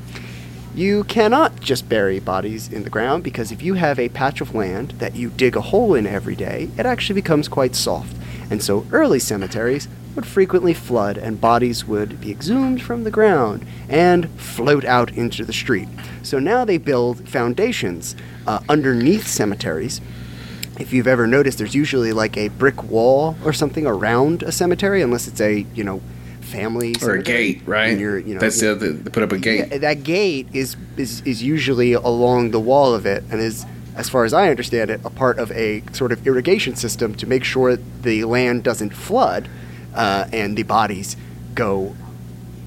you 0.73 1.03
cannot 1.05 1.59
just 1.59 1.87
bury 1.89 2.19
bodies 2.19 2.71
in 2.71 2.83
the 2.83 2.89
ground 2.89 3.23
because 3.23 3.51
if 3.51 3.61
you 3.61 3.73
have 3.75 3.99
a 3.99 4.09
patch 4.09 4.41
of 4.41 4.55
land 4.55 4.91
that 4.99 5.15
you 5.15 5.29
dig 5.29 5.55
a 5.55 5.61
hole 5.61 5.93
in 5.95 6.07
every 6.07 6.35
day, 6.35 6.69
it 6.77 6.85
actually 6.85 7.15
becomes 7.21 7.47
quite 7.47 7.75
soft. 7.75 8.15
And 8.49 8.63
so 8.63 8.85
early 8.91 9.19
cemeteries 9.19 9.87
would 10.15 10.25
frequently 10.25 10.73
flood 10.73 11.17
and 11.17 11.39
bodies 11.39 11.85
would 11.85 12.19
be 12.19 12.31
exhumed 12.31 12.81
from 12.81 13.03
the 13.03 13.11
ground 13.11 13.65
and 13.87 14.29
float 14.39 14.83
out 14.83 15.11
into 15.13 15.45
the 15.45 15.53
street. 15.53 15.87
So 16.23 16.39
now 16.39 16.65
they 16.65 16.77
build 16.77 17.27
foundations 17.29 18.15
uh, 18.47 18.59
underneath 18.67 19.27
cemeteries 19.27 20.01
if 20.81 20.91
you've 20.93 21.07
ever 21.07 21.27
noticed, 21.27 21.57
there's 21.59 21.75
usually 21.75 22.11
like 22.11 22.37
a 22.37 22.49
brick 22.49 22.83
wall 22.83 23.35
or 23.45 23.53
something 23.53 23.85
around 23.85 24.43
a 24.43 24.51
cemetery, 24.51 25.01
unless 25.01 25.27
it's 25.27 25.39
a 25.41 25.65
you 25.73 25.83
know 25.83 26.01
family 26.41 26.93
Or 27.01 27.13
a 27.13 27.23
gate, 27.23 27.61
right? 27.65 27.91
And 27.91 27.99
you're, 28.01 28.19
you 28.19 28.33
know, 28.33 28.41
That's 28.41 28.59
the 28.59 28.71
other. 28.71 28.91
They 28.91 29.09
put 29.09 29.23
up 29.23 29.31
a 29.31 29.37
gate. 29.37 29.69
yeah, 29.71 29.77
that 29.77 30.03
gate 30.03 30.47
is, 30.51 30.75
is 30.97 31.21
is 31.21 31.41
usually 31.41 31.93
along 31.93 32.51
the 32.51 32.59
wall 32.59 32.93
of 32.93 33.05
it, 33.05 33.23
and 33.31 33.39
is, 33.39 33.65
as 33.95 34.09
far 34.09 34.25
as 34.25 34.33
I 34.33 34.49
understand 34.49 34.89
it, 34.89 34.99
a 35.05 35.09
part 35.09 35.39
of 35.39 35.51
a 35.51 35.81
sort 35.93 36.11
of 36.11 36.27
irrigation 36.27 36.75
system 36.75 37.15
to 37.15 37.25
make 37.25 37.43
sure 37.45 37.77
the 37.77 38.25
land 38.25 38.63
doesn't 38.63 38.93
flood, 38.93 39.47
uh, 39.95 40.25
and 40.33 40.57
the 40.57 40.63
bodies 40.63 41.15
go 41.55 41.95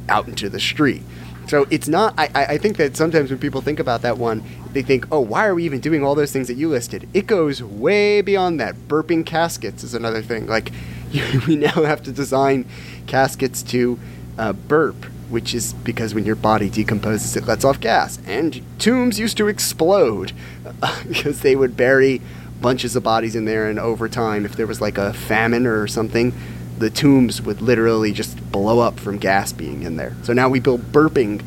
out 0.09 0.29
into 0.29 0.48
the 0.48 0.61
street. 0.61 1.03
So 1.46 1.66
it's 1.70 1.88
not. 1.88 2.14
I 2.16 2.29
I 2.35 2.59
think 2.59 2.79
that 2.79 2.96
sometimes 2.96 3.29
when 3.31 3.38
people 3.38 3.61
think 3.61 3.81
about 3.81 4.00
that 4.03 4.16
one, 4.16 4.42
they 4.74 4.82
think, 4.82 5.06
"Oh, 5.10 5.20
why 5.20 5.46
are 5.46 5.54
we 5.54 5.64
even 5.64 5.80
doing 5.80 6.04
all 6.04 6.14
those 6.14 6.32
things 6.32 6.48
that 6.48 6.54
you 6.54 6.68
listed?" 6.68 7.08
It 7.14 7.26
goes 7.26 7.62
way 7.62 8.20
beyond 8.20 8.60
that. 8.60 8.88
Burping 8.88 9.24
caskets 9.24 9.82
is 9.82 9.94
another 9.94 10.22
thing. 10.22 10.46
Like 10.46 10.70
we 11.46 11.56
now 11.56 11.84
have 11.84 12.02
to 12.04 12.12
design 12.12 12.66
caskets 13.06 13.62
to 13.62 13.98
uh, 14.38 14.52
burp, 14.52 15.04
which 15.28 15.54
is 15.54 15.72
because 15.72 16.14
when 16.14 16.24
your 16.24 16.37
body 16.37 16.68
decomposes, 16.68 17.37
it 17.37 17.46
lets 17.46 17.64
off 17.64 17.80
gas. 17.80 18.18
And 18.26 18.62
tombs 18.78 19.18
used 19.18 19.37
to 19.38 19.48
explode 19.48 20.32
because 21.08 21.40
they 21.40 21.56
would 21.56 21.76
bury 21.76 22.20
bunches 22.60 22.96
of 22.96 23.02
bodies 23.02 23.37
in 23.37 23.44
there, 23.44 23.68
and 23.68 23.78
over 23.78 24.08
time, 24.08 24.44
if 24.44 24.56
there 24.56 24.66
was 24.66 24.80
like 24.80 24.98
a 24.98 25.12
famine 25.12 25.66
or 25.66 25.87
something, 25.87 26.32
the 26.78 26.90
tombs 26.90 27.40
would 27.42 27.60
literally 27.60 28.12
just 28.12 28.50
blow 28.50 28.80
up 28.80 28.98
from 28.98 29.18
gas 29.18 29.52
being 29.52 29.82
in 29.82 29.96
there. 29.96 30.16
So 30.22 30.32
now 30.32 30.48
we 30.48 30.60
build 30.60 30.80
burping 30.92 31.44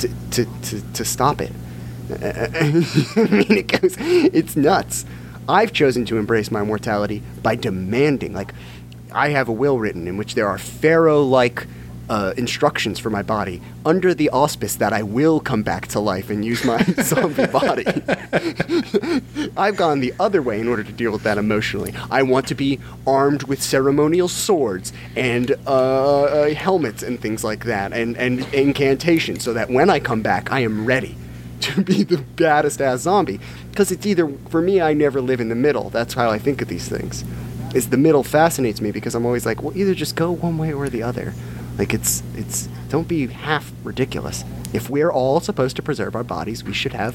to, 0.00 0.08
to, 0.32 0.44
to, 0.62 0.92
to 0.92 1.04
stop 1.04 1.40
it. 1.40 1.52
Mean, 3.16 3.58
it 3.58 3.80
goes, 3.80 3.96
it's 3.98 4.56
nuts. 4.56 5.04
I've 5.48 5.72
chosen 5.72 6.04
to 6.06 6.18
embrace 6.18 6.50
my 6.50 6.62
mortality 6.62 7.22
by 7.42 7.54
demanding, 7.54 8.32
like, 8.32 8.52
I 9.12 9.30
have 9.30 9.48
a 9.48 9.52
will 9.52 9.78
written 9.78 10.06
in 10.06 10.16
which 10.16 10.34
there 10.34 10.46
are 10.46 10.58
pharaoh 10.58 11.22
like 11.22 11.66
uh, 12.08 12.32
instructions 12.36 12.98
for 12.98 13.10
my 13.10 13.22
body 13.22 13.60
under 13.84 14.14
the 14.14 14.30
auspice 14.30 14.76
that 14.76 14.92
I 14.92 15.02
will 15.02 15.40
come 15.40 15.62
back 15.62 15.88
to 15.88 16.00
life 16.00 16.30
and 16.30 16.44
use 16.44 16.64
my 16.64 16.82
zombie 17.02 17.46
body. 17.46 17.84
I've 19.56 19.76
gone 19.76 20.00
the 20.00 20.14
other 20.18 20.40
way 20.40 20.60
in 20.60 20.68
order 20.68 20.82
to 20.82 20.92
deal 20.92 21.12
with 21.12 21.22
that 21.24 21.38
emotionally. 21.38 21.94
I 22.10 22.22
want 22.22 22.46
to 22.48 22.54
be 22.54 22.80
armed 23.06 23.44
with 23.44 23.62
ceremonial 23.62 24.28
swords 24.28 24.92
and 25.16 25.52
uh, 25.66 26.22
uh, 26.22 26.54
helmets 26.54 27.02
and 27.02 27.20
things 27.20 27.44
like 27.44 27.64
that, 27.64 27.92
and, 27.92 28.16
and 28.16 28.40
incantations, 28.54 29.44
so 29.44 29.52
that 29.52 29.70
when 29.70 29.90
I 29.90 30.00
come 30.00 30.22
back, 30.22 30.50
I 30.50 30.60
am 30.60 30.86
ready 30.86 31.16
to 31.60 31.82
be 31.82 32.02
the 32.02 32.18
baddest 32.18 32.80
ass 32.80 33.00
zombie. 33.00 33.40
Because 33.70 33.90
it's 33.92 34.06
either, 34.06 34.28
for 34.48 34.60
me, 34.60 34.80
I 34.80 34.92
never 34.92 35.20
live 35.20 35.40
in 35.40 35.48
the 35.48 35.54
middle. 35.54 35.90
That's 35.90 36.14
how 36.14 36.30
I 36.30 36.38
think 36.38 36.62
of 36.62 36.68
these 36.68 36.88
things. 36.88 37.24
Is 37.74 37.90
the 37.90 37.96
middle 37.98 38.24
fascinates 38.24 38.80
me 38.80 38.90
because 38.92 39.14
I'm 39.14 39.26
always 39.26 39.44
like, 39.44 39.62
well, 39.62 39.76
either 39.76 39.94
just 39.94 40.16
go 40.16 40.30
one 40.32 40.56
way 40.56 40.72
or 40.72 40.88
the 40.88 41.02
other. 41.02 41.34
Like 41.76 41.92
it's 41.94 42.22
it's 42.34 42.66
don't 42.88 43.06
be 43.06 43.26
half 43.26 43.70
ridiculous. 43.84 44.42
If 44.72 44.90
we're 44.90 45.10
all 45.12 45.38
supposed 45.40 45.76
to 45.76 45.82
preserve 45.82 46.16
our 46.16 46.24
bodies, 46.24 46.64
we 46.64 46.72
should 46.72 46.92
have 46.94 47.14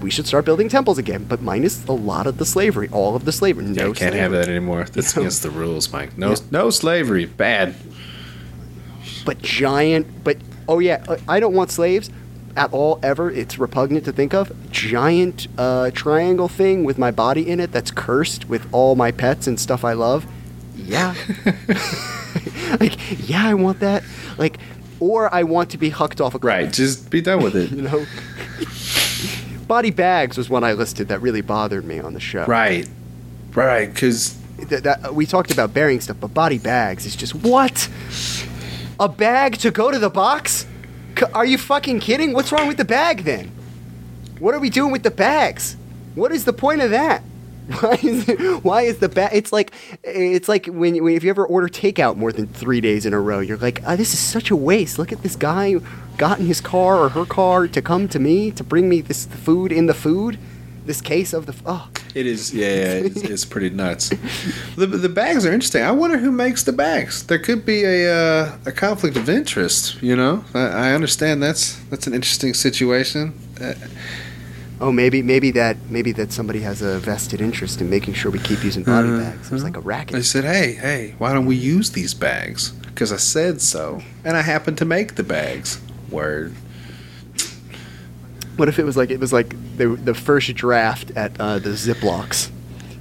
we 0.00 0.10
should 0.10 0.26
start 0.26 0.44
building 0.44 0.68
temples 0.68 0.98
again, 0.98 1.24
but 1.24 1.40
minus 1.42 1.86
a 1.86 1.92
lot 1.92 2.26
of 2.26 2.38
the 2.38 2.44
slavery, 2.44 2.88
all 2.92 3.14
of 3.14 3.24
the 3.24 3.32
slavery. 3.32 3.64
No 3.64 3.88
Yeah, 3.88 3.92
can't 3.94 4.14
have 4.14 4.32
that 4.32 4.48
anymore. 4.48 4.84
That's 4.90 5.16
against 5.16 5.42
the 5.42 5.50
rules, 5.50 5.92
Mike. 5.92 6.18
No, 6.18 6.30
Yeah. 6.30 6.36
no 6.50 6.70
slavery. 6.70 7.26
Bad. 7.26 7.74
But 9.24 9.40
giant, 9.42 10.24
but 10.24 10.38
oh 10.68 10.78
yeah, 10.78 11.04
I 11.28 11.40
don't 11.40 11.54
want 11.54 11.70
slaves 11.70 12.10
at 12.56 12.72
all 12.72 12.98
ever. 13.02 13.30
It's 13.30 13.58
repugnant 13.58 14.04
to 14.06 14.12
think 14.12 14.34
of. 14.34 14.52
Giant 14.70 15.48
uh, 15.58 15.90
triangle 15.92 16.48
thing 16.48 16.84
with 16.84 16.98
my 16.98 17.10
body 17.10 17.48
in 17.48 17.60
it 17.60 17.72
that's 17.72 17.90
cursed 17.90 18.48
with 18.48 18.66
all 18.72 18.96
my 18.96 19.10
pets 19.10 19.46
and 19.46 19.58
stuff 19.58 19.84
I 19.84 19.92
love. 19.92 20.26
Yeah. 20.76 21.14
like, 22.80 23.28
yeah, 23.28 23.46
I 23.46 23.54
want 23.54 23.80
that. 23.80 24.02
Like, 24.38 24.58
or 25.00 25.32
I 25.34 25.42
want 25.42 25.70
to 25.70 25.78
be 25.78 25.90
hucked 25.90 26.20
off 26.20 26.34
a 26.34 26.38
cliff. 26.38 26.48
Right. 26.48 26.72
Just 26.72 27.10
be 27.10 27.20
done 27.20 27.42
with 27.42 27.56
it. 27.56 27.70
You 27.74 27.82
know. 27.82 28.06
Body 29.66 29.90
bags 29.90 30.36
was 30.36 30.50
one 30.50 30.62
I 30.62 30.74
listed 30.74 31.08
that 31.08 31.20
really 31.22 31.40
bothered 31.40 31.84
me 31.84 31.98
on 31.98 32.12
the 32.12 32.20
show. 32.20 32.44
Right. 32.44 32.86
Right. 33.54 33.92
Because 33.92 34.38
we 35.12 35.26
talked 35.26 35.50
about 35.50 35.72
burying 35.72 36.00
stuff, 36.00 36.18
but 36.20 36.34
body 36.34 36.58
bags 36.58 37.06
is 37.06 37.16
just 37.16 37.34
what? 37.34 37.88
A 39.00 39.08
bag 39.08 39.58
to 39.58 39.70
go 39.70 39.90
to 39.90 39.98
the 39.98 40.10
box? 40.10 40.66
Are 41.32 41.46
you 41.46 41.58
fucking 41.58 42.00
kidding? 42.00 42.32
What's 42.32 42.52
wrong 42.52 42.68
with 42.68 42.76
the 42.76 42.84
bag 42.84 43.24
then? 43.24 43.52
What 44.38 44.54
are 44.54 44.60
we 44.60 44.70
doing 44.70 44.92
with 44.92 45.02
the 45.02 45.10
bags? 45.10 45.76
What 46.14 46.32
is 46.32 46.44
the 46.44 46.52
point 46.52 46.80
of 46.80 46.90
that? 46.90 47.22
Why 47.80 47.98
is 48.02 48.28
it, 48.28 48.62
why 48.62 48.82
is 48.82 48.98
the 48.98 49.08
bag? 49.08 49.30
It's 49.32 49.50
like 49.50 49.72
it's 50.02 50.50
like 50.50 50.66
when, 50.66 51.02
when 51.02 51.14
if 51.14 51.24
you 51.24 51.30
ever 51.30 51.46
order 51.46 51.66
takeout 51.66 52.16
more 52.18 52.30
than 52.30 52.46
three 52.46 52.82
days 52.82 53.06
in 53.06 53.14
a 53.14 53.20
row, 53.20 53.40
you're 53.40 53.56
like, 53.56 53.82
oh, 53.86 53.96
this 53.96 54.12
is 54.12 54.18
such 54.18 54.50
a 54.50 54.56
waste. 54.56 54.98
Look 54.98 55.12
at 55.12 55.22
this 55.22 55.34
guy 55.34 55.76
got 56.18 56.40
in 56.40 56.46
his 56.46 56.60
car 56.60 56.98
or 56.98 57.08
her 57.08 57.24
car 57.24 57.66
to 57.66 57.80
come 57.80 58.06
to 58.08 58.18
me 58.18 58.50
to 58.50 58.62
bring 58.62 58.86
me 58.90 59.00
this 59.00 59.24
food 59.24 59.72
in 59.72 59.86
the 59.86 59.94
food, 59.94 60.38
this 60.86 61.00
case 61.00 61.32
of 61.32 61.46
the 61.46 61.54
oh. 61.66 61.88
it 62.14 62.26
is, 62.26 62.52
yeah, 62.54 62.66
yeah 62.68 62.92
it's, 63.06 63.22
it's 63.22 63.44
pretty 63.44 63.70
nuts. 63.70 64.10
The, 64.76 64.86
the 64.86 65.08
bags 65.08 65.46
are 65.46 65.52
interesting. 65.52 65.82
I 65.82 65.92
wonder 65.92 66.18
who 66.18 66.32
makes 66.32 66.64
the 66.64 66.72
bags. 66.72 67.22
There 67.26 67.38
could 67.38 67.64
be 67.64 67.84
a 67.84 68.12
uh, 68.12 68.58
a 68.66 68.72
conflict 68.72 69.16
of 69.16 69.28
interest. 69.28 70.02
You 70.02 70.16
know, 70.16 70.44
I, 70.54 70.66
I 70.88 70.92
understand 70.94 71.42
that's 71.42 71.76
that's 71.90 72.06
an 72.06 72.14
interesting 72.14 72.54
situation. 72.54 73.32
Uh, 73.60 73.74
Oh, 74.80 74.90
maybe 74.90 75.22
maybe 75.22 75.52
that 75.52 75.76
maybe 75.88 76.10
that 76.12 76.32
somebody 76.32 76.60
has 76.60 76.82
a 76.82 76.98
vested 76.98 77.40
interest 77.40 77.80
in 77.80 77.88
making 77.88 78.14
sure 78.14 78.30
we 78.32 78.40
keep 78.40 78.64
using 78.64 78.82
body 78.82 79.08
Uh, 79.08 79.18
bags. 79.20 79.52
It's 79.52 79.62
like 79.62 79.76
a 79.76 79.80
They 79.80 79.86
racket. 79.86 80.24
said, 80.26 80.44
"Hey, 80.44 80.72
hey, 80.72 81.14
why 81.18 81.32
don't 81.32 81.46
we 81.46 81.54
use 81.54 81.90
these 81.90 82.12
bags? 82.12 82.72
Because 82.88 83.12
I 83.12 83.18
said 83.18 83.60
so, 83.62 84.02
and 84.24 84.36
I 84.36 84.42
happen 84.42 84.74
to 84.76 84.84
make 84.84 85.14
the 85.14 85.22
bags." 85.22 85.78
Word. 86.10 86.52
What 88.56 88.68
if 88.68 88.78
it 88.78 88.84
was 88.84 88.96
like 88.96 89.10
it 89.10 89.20
was 89.20 89.32
like 89.32 89.54
the 89.76 89.88
the 89.88 90.14
first 90.14 90.54
draft 90.54 91.10
at 91.12 91.38
uh, 91.40 91.58
the 91.58 91.70
Ziplocs? 91.70 92.50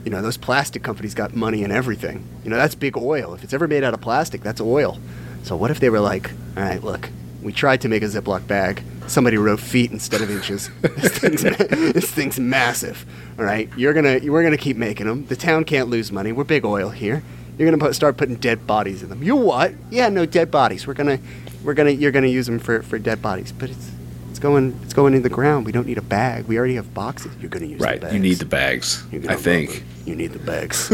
You 0.03 0.11
know, 0.11 0.21
those 0.21 0.37
plastic 0.37 0.83
companies 0.83 1.13
got 1.13 1.33
money 1.33 1.63
and 1.63 1.71
everything. 1.71 2.27
You 2.43 2.49
know, 2.49 2.57
that's 2.57 2.75
big 2.75 2.97
oil. 2.97 3.33
If 3.33 3.43
it's 3.43 3.53
ever 3.53 3.67
made 3.67 3.83
out 3.83 3.93
of 3.93 4.01
plastic, 4.01 4.41
that's 4.41 4.59
oil. 4.59 4.99
So 5.43 5.55
what 5.55 5.71
if 5.71 5.79
they 5.79 5.89
were 5.89 5.99
like, 5.99 6.31
all 6.57 6.63
right, 6.63 6.83
look, 6.83 7.09
we 7.41 7.53
tried 7.53 7.81
to 7.81 7.89
make 7.89 8.03
a 8.03 8.07
Ziploc 8.07 8.47
bag. 8.47 8.83
Somebody 9.07 9.37
wrote 9.37 9.59
feet 9.59 9.91
instead 9.91 10.21
of 10.21 10.31
inches. 10.31 10.69
This 10.81 11.17
thing's, 11.17 11.41
this 11.43 12.11
thing's 12.11 12.39
massive. 12.39 13.05
All 13.37 13.45
right, 13.45 13.69
you're 13.77 13.93
gonna 13.93 14.19
we're 14.23 14.43
gonna 14.43 14.57
keep 14.57 14.77
making 14.77 15.07
them. 15.07 15.25
The 15.25 15.35
town 15.35 15.65
can't 15.65 15.89
lose 15.89 16.11
money. 16.11 16.31
We're 16.31 16.43
big 16.45 16.65
oil 16.65 16.89
here. 16.89 17.23
You're 17.57 17.69
gonna 17.69 17.83
put, 17.83 17.95
start 17.95 18.17
putting 18.17 18.35
dead 18.35 18.65
bodies 18.65 19.03
in 19.03 19.09
them. 19.09 19.21
You 19.21 19.35
what? 19.35 19.73
Yeah, 19.89 20.09
no 20.09 20.25
dead 20.25 20.49
bodies. 20.51 20.87
We're 20.87 20.93
gonna 20.93 21.19
we're 21.63 21.73
gonna 21.73 21.91
you're 21.91 22.11
gonna 22.11 22.27
use 22.27 22.45
them 22.45 22.59
for, 22.59 22.81
for 22.81 22.97
dead 22.97 23.21
bodies. 23.21 23.51
But 23.51 23.69
it's 23.69 23.91
it's 24.02 24.02
going 24.43 24.77
it's 24.83 24.93
going 24.93 25.15
in 25.15 25.23
the 25.23 25.29
ground. 25.29 25.65
We 25.65 25.71
don't 25.71 25.87
need 25.87 25.97
a 25.97 26.01
bag. 26.03 26.45
We 26.45 26.59
already 26.59 26.75
have 26.75 26.93
boxes. 26.93 27.31
You're 27.39 27.49
gonna 27.49 27.65
use 27.65 27.79
Right. 27.81 27.99
The 27.99 28.05
bags. 28.05 28.13
You 28.13 28.19
need 28.19 28.35
the 28.35 28.45
bags. 28.45 29.03
I 29.27 29.35
think. 29.35 29.69
love 29.71 29.83
you 30.07 30.15
need 30.15 30.33
the 30.33 30.39
bags. 30.39 30.89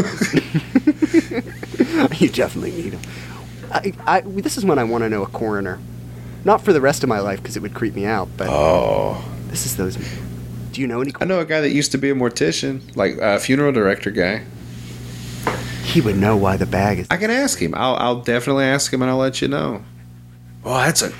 you 2.21 2.29
definitely 2.29 2.71
need 2.71 2.91
them. 2.93 3.01
I, 3.71 3.93
I, 4.05 4.21
this 4.21 4.57
is 4.57 4.63
when 4.65 4.79
I 4.79 4.83
want 4.83 5.03
to 5.03 5.09
know 5.09 5.23
a 5.23 5.27
coroner, 5.27 5.79
not 6.45 6.61
for 6.63 6.73
the 6.73 6.81
rest 6.81 7.03
of 7.03 7.09
my 7.09 7.19
life 7.19 7.41
because 7.41 7.55
it 7.57 7.61
would 7.61 7.73
creep 7.73 7.95
me 7.95 8.05
out. 8.05 8.29
But 8.37 8.47
Oh. 8.49 9.23
this 9.47 9.65
is 9.65 9.75
those. 9.77 9.97
Do 10.71 10.81
you 10.81 10.87
know 10.87 11.01
any? 11.01 11.11
I 11.19 11.25
know 11.25 11.39
a 11.39 11.45
guy 11.45 11.61
that 11.61 11.71
used 11.71 11.91
to 11.93 11.97
be 11.97 12.09
a 12.11 12.15
mortician, 12.15 12.95
like 12.95 13.17
a 13.17 13.39
funeral 13.39 13.71
director 13.71 14.11
guy. 14.11 14.43
He 15.83 16.01
would 16.01 16.17
know 16.17 16.37
why 16.37 16.55
the 16.57 16.67
bag 16.67 16.99
is. 16.99 17.07
I 17.09 17.17
can 17.17 17.31
ask 17.31 17.59
him. 17.59 17.73
I'll, 17.75 17.95
I'll 17.95 18.21
definitely 18.21 18.65
ask 18.65 18.93
him, 18.93 19.01
and 19.01 19.09
I'll 19.09 19.17
let 19.17 19.41
you 19.41 19.47
know. 19.47 19.83
Oh, 20.63 20.77
that's 20.77 21.01
a 21.01 21.11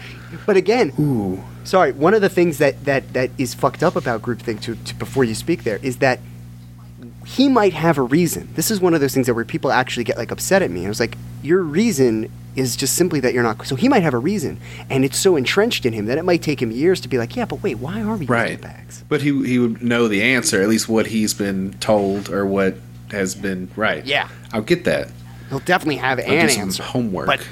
But 0.45 0.57
again, 0.57 0.91
ooh. 0.99 1.41
sorry. 1.63 1.91
One 1.91 2.13
of 2.13 2.21
the 2.21 2.29
things 2.29 2.57
that 2.59 2.85
that 2.85 3.13
that 3.13 3.31
is 3.37 3.53
fucked 3.53 3.83
up 3.83 3.95
about 3.95 4.21
groupthink 4.21 4.61
to, 4.61 4.75
to 4.75 4.95
before 4.95 5.23
you 5.23 5.35
speak 5.35 5.63
there 5.63 5.79
is 5.81 5.97
that 5.97 6.19
he 7.25 7.47
might 7.47 7.73
have 7.73 7.97
a 7.97 8.01
reason. 8.01 8.49
This 8.55 8.71
is 8.71 8.79
one 8.81 8.93
of 8.93 9.01
those 9.01 9.13
things 9.13 9.27
that 9.27 9.33
where 9.33 9.45
people 9.45 9.71
actually 9.71 10.03
get 10.03 10.17
like 10.17 10.31
upset 10.31 10.61
at 10.61 10.71
me. 10.71 10.85
I 10.85 10.89
was 10.89 10.99
like, 10.99 11.17
your 11.43 11.61
reason 11.61 12.31
is 12.55 12.75
just 12.75 12.95
simply 12.95 13.19
that 13.21 13.33
you're 13.33 13.43
not. 13.43 13.65
So 13.67 13.75
he 13.75 13.87
might 13.87 14.03
have 14.03 14.13
a 14.13 14.17
reason, 14.19 14.59
and 14.89 15.05
it's 15.05 15.17
so 15.17 15.35
entrenched 15.35 15.85
in 15.85 15.93
him 15.93 16.05
that 16.07 16.17
it 16.17 16.25
might 16.25 16.41
take 16.41 16.61
him 16.61 16.71
years 16.71 16.99
to 17.01 17.07
be 17.07 17.17
like, 17.17 17.35
yeah, 17.35 17.45
but 17.45 17.61
wait, 17.63 17.75
why 17.75 18.01
are 18.01 18.15
we 18.17 18.25
Right. 18.25 18.59
bags? 18.59 19.03
But 19.07 19.21
he 19.21 19.45
he 19.45 19.59
would 19.59 19.81
know 19.83 20.07
the 20.07 20.21
answer, 20.23 20.61
at 20.61 20.67
least 20.69 20.89
what 20.89 21.07
he's 21.07 21.33
been 21.33 21.73
told 21.79 22.29
or 22.29 22.45
what 22.45 22.75
has 23.11 23.35
been 23.35 23.69
right. 23.75 24.05
Yeah. 24.05 24.27
I'll 24.51 24.61
get 24.61 24.83
that. 24.85 25.09
He'll 25.49 25.59
definitely 25.59 25.97
have 25.97 26.19
I'll 26.19 26.25
an 26.25 26.49
answer. 26.49 26.83
homework. 26.83 27.27
But 27.27 27.45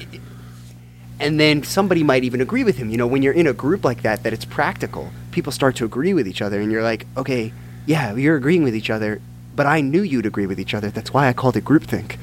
and 1.19 1.39
then 1.39 1.63
somebody 1.63 2.03
might 2.03 2.23
even 2.23 2.41
agree 2.41 2.63
with 2.63 2.77
him. 2.77 2.89
You 2.89 2.97
know, 2.97 3.07
when 3.07 3.21
you're 3.23 3.33
in 3.33 3.47
a 3.47 3.53
group 3.53 3.83
like 3.83 4.03
that, 4.03 4.23
that 4.23 4.33
it's 4.33 4.45
practical. 4.45 5.11
People 5.31 5.51
start 5.51 5.75
to 5.77 5.85
agree 5.85 6.13
with 6.13 6.27
each 6.27 6.41
other, 6.41 6.59
and 6.61 6.71
you're 6.71 6.83
like, 6.83 7.05
okay, 7.15 7.53
yeah, 7.85 8.13
you're 8.15 8.35
agreeing 8.35 8.63
with 8.63 8.75
each 8.75 8.89
other, 8.89 9.21
but 9.55 9.65
I 9.65 9.81
knew 9.81 10.01
you'd 10.01 10.25
agree 10.25 10.45
with 10.45 10.59
each 10.59 10.73
other. 10.73 10.89
That's 10.89 11.13
why 11.13 11.27
I 11.27 11.33
called 11.33 11.57
it 11.57 11.65
groupthink. 11.65 12.17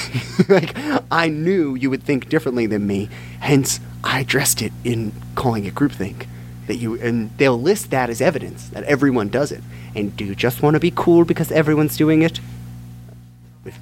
like 0.48 0.76
I 1.10 1.28
knew 1.28 1.74
you 1.74 1.88
would 1.88 2.02
think 2.02 2.28
differently 2.28 2.66
than 2.66 2.86
me. 2.86 3.08
Hence, 3.40 3.80
I 4.02 4.20
addressed 4.20 4.60
it 4.60 4.72
in 4.82 5.12
calling 5.34 5.64
it 5.64 5.74
groupthink. 5.74 6.26
That 6.66 6.76
you 6.76 7.00
and 7.00 7.30
they'll 7.36 7.60
list 7.60 7.90
that 7.90 8.10
as 8.10 8.20
evidence 8.20 8.68
that 8.70 8.84
everyone 8.84 9.28
does 9.28 9.52
it. 9.52 9.62
And 9.94 10.16
do 10.16 10.24
you 10.24 10.34
just 10.34 10.62
want 10.62 10.74
to 10.74 10.80
be 10.80 10.90
cool 10.90 11.24
because 11.24 11.52
everyone's 11.52 11.96
doing 11.96 12.22
it? 12.22 12.40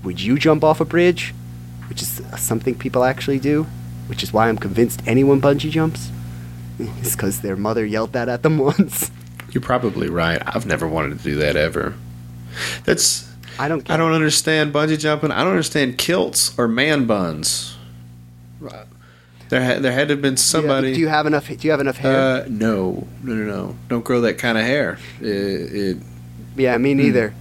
Would 0.04 0.20
you 0.20 0.38
jump 0.38 0.62
off 0.62 0.80
a 0.80 0.84
bridge? 0.84 1.32
Which 1.88 2.02
is 2.02 2.20
something 2.36 2.74
people 2.74 3.04
actually 3.04 3.38
do. 3.38 3.66
Which 4.12 4.22
is 4.22 4.30
why 4.30 4.50
I'm 4.50 4.58
convinced 4.58 5.02
anyone 5.06 5.40
bungee 5.40 5.70
jumps. 5.70 6.10
is 6.78 7.16
because 7.16 7.40
their 7.40 7.56
mother 7.56 7.82
yelled 7.82 8.12
that 8.12 8.28
at 8.28 8.42
them 8.42 8.58
once. 8.72 9.10
You're 9.52 9.62
probably 9.62 10.10
right. 10.10 10.42
I've 10.44 10.66
never 10.66 10.86
wanted 10.86 11.16
to 11.16 11.24
do 11.24 11.36
that 11.36 11.56
ever. 11.56 11.94
That's 12.84 13.26
I 13.58 13.68
don't. 13.68 13.90
I 13.90 13.96
don't 13.96 14.12
understand 14.12 14.70
bungee 14.74 14.98
jumping. 14.98 15.30
I 15.30 15.38
don't 15.38 15.52
understand 15.52 15.96
kilts 15.96 16.52
or 16.58 16.68
man 16.68 17.06
buns. 17.06 17.74
Right. 18.60 18.84
There 19.48 19.62
had 19.62 19.82
there 19.82 19.92
had 19.92 20.08
to 20.08 20.14
have 20.14 20.20
been 20.20 20.36
somebody. 20.36 20.92
Do 20.92 21.00
you 21.00 21.08
have 21.08 21.24
enough? 21.24 21.48
Do 21.48 21.56
you 21.62 21.70
have 21.70 21.80
enough 21.80 21.96
hair? 21.96 22.42
uh, 22.42 22.46
no, 22.50 23.06
no, 23.22 23.34
no, 23.34 23.44
no. 23.44 23.76
Don't 23.88 24.04
grow 24.04 24.20
that 24.20 24.36
kind 24.36 24.58
of 24.58 24.64
hair. 24.64 24.98
It, 25.22 25.26
it 25.26 25.96
yeah, 26.56 26.76
me 26.76 26.92
neither. 26.92 27.32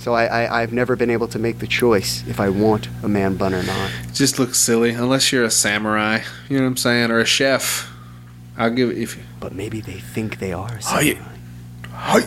So 0.00 0.14
I, 0.14 0.24
I 0.24 0.62
I've 0.62 0.72
never 0.72 0.96
been 0.96 1.10
able 1.10 1.28
to 1.28 1.38
make 1.38 1.58
the 1.58 1.66
choice 1.66 2.26
if 2.26 2.40
I 2.40 2.48
want 2.48 2.88
a 3.02 3.08
man 3.08 3.36
bun 3.36 3.52
or 3.52 3.62
not. 3.62 3.90
It 4.08 4.14
just 4.14 4.38
looks 4.38 4.56
silly 4.58 4.92
unless 4.92 5.30
you're 5.30 5.44
a 5.44 5.50
samurai. 5.50 6.22
You 6.48 6.56
know 6.56 6.62
what 6.62 6.68
I'm 6.70 6.76
saying, 6.78 7.10
or 7.10 7.18
a 7.18 7.26
chef. 7.26 7.92
I'll 8.56 8.70
give 8.70 8.90
it 8.90 8.96
if. 8.96 9.16
You... 9.16 9.22
But 9.40 9.52
maybe 9.54 9.82
they 9.82 10.00
think 10.00 10.38
they 10.38 10.54
are. 10.54 10.76
a 10.76 10.82
Hi. 10.84 11.02
samurai. 11.02 11.36
Hi. 11.92 12.20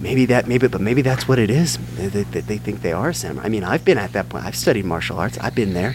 Maybe 0.00 0.24
that 0.26 0.48
maybe 0.48 0.66
but 0.66 0.80
maybe 0.80 1.02
that's 1.02 1.28
what 1.28 1.38
it 1.38 1.50
is. 1.50 1.76
They, 1.96 2.06
they, 2.08 2.40
they 2.40 2.56
think 2.56 2.80
they 2.80 2.92
are 2.92 3.10
a 3.10 3.14
samurai. 3.14 3.44
I 3.44 3.48
mean, 3.50 3.62
I've 3.62 3.84
been 3.84 3.98
at 3.98 4.14
that 4.14 4.30
point. 4.30 4.46
I've 4.46 4.56
studied 4.56 4.86
martial 4.86 5.18
arts. 5.18 5.36
I've 5.42 5.54
been 5.54 5.74
there. 5.74 5.94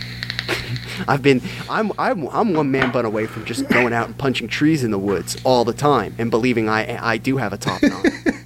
I've 1.07 1.23
been 1.23 1.41
I'm 1.71 1.91
I'm 1.97 2.27
I'm 2.29 2.53
one 2.53 2.69
man 2.69 2.91
bun 2.91 3.05
away 3.05 3.25
from 3.25 3.45
just 3.45 3.67
going 3.69 3.93
out 3.93 4.05
and 4.05 4.15
punching 4.15 4.47
trees 4.47 4.83
in 4.83 4.91
the 4.91 4.99
woods 4.99 5.37
all 5.43 5.65
the 5.65 5.73
time 5.73 6.13
and 6.19 6.29
believing 6.29 6.69
I 6.69 7.03
I 7.03 7.17
do 7.17 7.37
have 7.37 7.51
a 7.51 7.57
top 7.57 7.81
knot. 7.81 8.05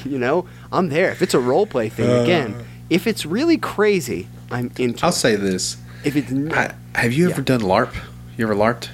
you 0.04 0.18
know, 0.18 0.46
I'm 0.72 0.88
there. 0.88 1.10
If 1.10 1.22
it's 1.22 1.34
a 1.34 1.40
role 1.40 1.66
play 1.66 1.88
thing 1.88 2.10
again, 2.22 2.64
if 2.90 3.06
it's 3.06 3.24
really 3.26 3.58
crazy, 3.58 4.28
I'm 4.50 4.70
into. 4.78 5.04
I'll 5.04 5.10
it. 5.10 5.14
say 5.14 5.36
this. 5.36 5.76
If 6.04 6.16
it's 6.16 6.30
n- 6.30 6.52
I, 6.52 6.74
have 6.94 7.12
you 7.12 7.28
ever 7.30 7.40
Yeah. 7.40 7.44
done 7.44 7.60
LARP? 7.60 7.94
You 8.36 8.44
ever 8.46 8.54
LARPed? 8.54 8.88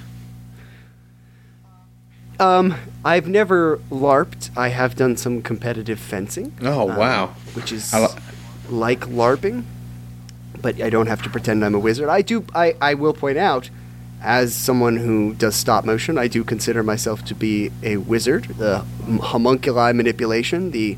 um, 2.41 2.75
I've 3.05 3.29
never 3.29 3.79
larped. 3.91 4.51
I 4.57 4.69
have 4.69 4.97
done 4.97 5.17
some 5.17 5.41
competitive 5.43 6.01
fencing. 6.01 6.53
Oh, 6.63 6.91
um, 6.91 6.97
wow. 6.97 7.27
Which 7.55 7.71
is 7.71 7.93
like 8.69 9.01
larping, 9.03 9.65
but 10.61 10.81
I 10.81 10.91
don't 10.91 11.07
have 11.07 11.23
to 11.23 11.31
pretend 11.31 11.65
I'm 11.65 11.75
a 11.75 11.79
wizard. 11.79 12.09
I 12.09 12.23
do. 12.23 12.45
I 12.55 12.75
I 12.81 12.95
will 12.95 13.13
point 13.15 13.39
out, 13.39 13.71
as 14.25 14.55
someone 14.55 14.97
who 14.97 15.35
does 15.35 15.55
stop 15.55 15.85
motion, 15.85 16.17
I 16.17 16.29
do 16.29 16.43
consider 16.43 16.83
myself 16.83 17.25
to 17.27 17.35
be 17.35 17.71
a 17.83 17.99
wizard. 17.99 18.45
The 18.45 18.79
homunculi 19.21 19.93
manipulation, 19.93 20.71
the 20.71 20.97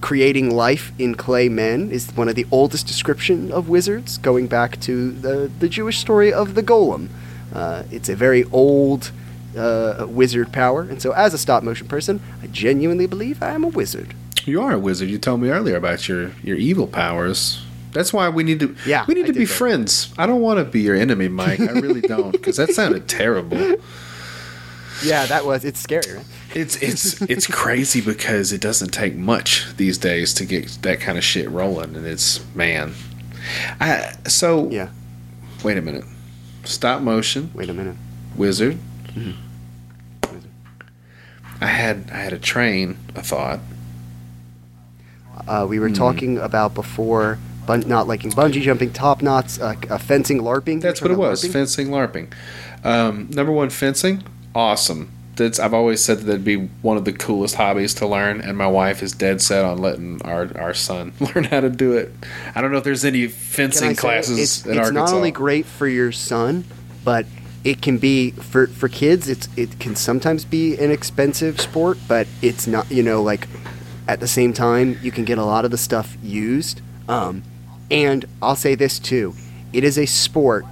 creating 0.00 0.54
life 0.54 0.92
in 0.98 1.14
clay 1.14 1.48
men 1.48 1.90
is 1.90 2.10
one 2.16 2.28
of 2.28 2.34
the 2.34 2.46
oldest 2.50 2.86
description 2.86 3.52
of 3.52 3.68
wizards, 3.68 4.16
going 4.16 4.46
back 4.46 4.80
to 4.80 5.12
the, 5.12 5.50
the 5.58 5.68
Jewish 5.68 5.98
story 5.98 6.32
of 6.32 6.54
the 6.54 6.62
golem. 6.62 7.08
Uh, 7.54 7.82
it's 7.90 8.08
a 8.08 8.16
very 8.16 8.44
old 8.44 9.12
uh, 9.56 10.06
wizard 10.08 10.52
power, 10.52 10.82
and 10.82 11.02
so 11.02 11.12
as 11.12 11.34
a 11.34 11.38
stop 11.38 11.62
motion 11.62 11.86
person, 11.86 12.20
I 12.42 12.46
genuinely 12.46 13.06
believe 13.06 13.42
I 13.42 13.50
am 13.50 13.64
a 13.64 13.68
wizard. 13.68 14.14
You 14.44 14.62
are 14.62 14.72
a 14.72 14.78
wizard. 14.78 15.10
You 15.10 15.18
told 15.18 15.42
me 15.42 15.50
earlier 15.50 15.76
about 15.76 16.08
your 16.08 16.30
your 16.42 16.56
evil 16.56 16.86
powers. 16.86 17.62
That's 17.98 18.12
why 18.12 18.28
we 18.28 18.44
need 18.44 18.60
to. 18.60 18.76
Yeah, 18.86 19.04
we 19.08 19.14
need 19.14 19.24
I 19.24 19.26
to 19.26 19.32
be 19.32 19.44
that. 19.44 19.52
friends. 19.52 20.14
I 20.16 20.26
don't 20.26 20.40
want 20.40 20.58
to 20.60 20.64
be 20.64 20.80
your 20.82 20.94
enemy, 20.94 21.26
Mike. 21.26 21.58
I 21.58 21.72
really 21.72 22.00
don't, 22.14 22.30
because 22.30 22.56
that 22.58 22.70
sounded 22.70 23.08
terrible. 23.08 23.58
Yeah, 25.04 25.26
that 25.26 25.44
was. 25.44 25.64
It's 25.64 25.80
scary, 25.80 26.12
right? 26.14 26.24
It's 26.54 26.76
it's 26.76 27.20
it's 27.22 27.48
crazy 27.48 28.00
because 28.00 28.52
it 28.52 28.60
doesn't 28.60 28.90
take 28.92 29.16
much 29.16 29.66
these 29.78 29.98
days 29.98 30.32
to 30.34 30.44
get 30.44 30.78
that 30.82 31.00
kind 31.00 31.18
of 31.18 31.24
shit 31.24 31.50
rolling, 31.50 31.96
and 31.96 32.06
it's 32.06 32.38
man. 32.54 32.94
I 33.80 34.12
so 34.28 34.68
Yeah. 34.70 34.90
wait 35.64 35.76
a 35.76 35.82
minute. 35.82 36.04
Stop 36.62 37.02
motion 37.02 37.50
Wait 37.52 37.68
a 37.68 37.74
minute. 37.74 37.96
wizard. 38.36 38.78
I 41.60 41.66
had 41.66 42.10
I 42.12 42.18
had 42.18 42.32
a 42.32 42.38
train. 42.38 42.96
I 43.16 43.22
thought. 43.22 43.58
Uh, 45.48 45.66
we 45.68 45.78
were 45.80 45.90
talking 45.90 46.38
about 46.38 46.74
before 46.74 47.38
bun- 47.68 47.86
not 47.86 48.08
liking 48.08 48.32
bungee 48.32 48.62
jumping, 48.62 48.92
top 48.92 49.22
knots, 49.22 49.60
uh, 49.60 49.76
uh, 49.90 49.98
fencing, 49.98 50.40
LARPing. 50.40 50.80
That's 50.80 51.00
what 51.00 51.12
it 51.12 51.18
was. 51.18 51.44
LARPing? 51.44 51.52
Fencing, 51.52 51.88
LARPing. 51.88 52.32
Um, 52.82 53.28
number 53.30 53.52
one, 53.52 53.70
fencing. 53.70 54.24
Awesome. 54.54 55.12
That's 55.36 55.60
I've 55.60 55.74
always 55.74 56.02
said 56.02 56.18
that 56.18 56.24
that'd 56.24 56.44
be 56.44 56.56
one 56.56 56.96
of 56.96 57.04
the 57.04 57.12
coolest 57.12 57.54
hobbies 57.54 57.94
to 57.94 58.06
learn, 58.08 58.40
and 58.40 58.58
my 58.58 58.66
wife 58.66 59.04
is 59.04 59.12
dead 59.12 59.40
set 59.40 59.64
on 59.64 59.78
letting 59.78 60.20
our, 60.22 60.50
our 60.58 60.74
son 60.74 61.12
learn 61.20 61.44
how 61.44 61.60
to 61.60 61.70
do 61.70 61.92
it. 61.92 62.12
I 62.56 62.60
don't 62.60 62.72
know 62.72 62.78
if 62.78 62.84
there's 62.84 63.04
any 63.04 63.28
fencing 63.28 63.94
classes 63.94 64.38
it's, 64.38 64.66
in 64.66 64.72
it's 64.72 64.78
Arkansas. 64.80 65.04
not 65.04 65.12
only 65.14 65.30
great 65.30 65.64
for 65.66 65.86
your 65.86 66.10
son, 66.10 66.64
but 67.04 67.26
it 67.62 67.82
can 67.82 67.98
be 67.98 68.32
for 68.32 68.66
for 68.66 68.88
kids. 68.88 69.28
It's 69.28 69.48
it 69.56 69.78
can 69.78 69.94
sometimes 69.94 70.44
be 70.44 70.76
an 70.78 70.90
expensive 70.90 71.60
sport, 71.60 71.98
but 72.08 72.26
it's 72.42 72.66
not. 72.66 72.90
You 72.90 73.04
know, 73.04 73.22
like 73.22 73.46
at 74.08 74.18
the 74.18 74.28
same 74.28 74.52
time, 74.52 74.98
you 75.02 75.12
can 75.12 75.24
get 75.24 75.38
a 75.38 75.44
lot 75.44 75.64
of 75.64 75.70
the 75.70 75.78
stuff 75.78 76.16
used. 76.20 76.80
Um, 77.08 77.42
and 77.90 78.24
I'll 78.42 78.56
say 78.56 78.74
this 78.74 78.98
too: 78.98 79.34
it 79.72 79.84
is 79.84 79.98
a 79.98 80.06
sport. 80.06 80.64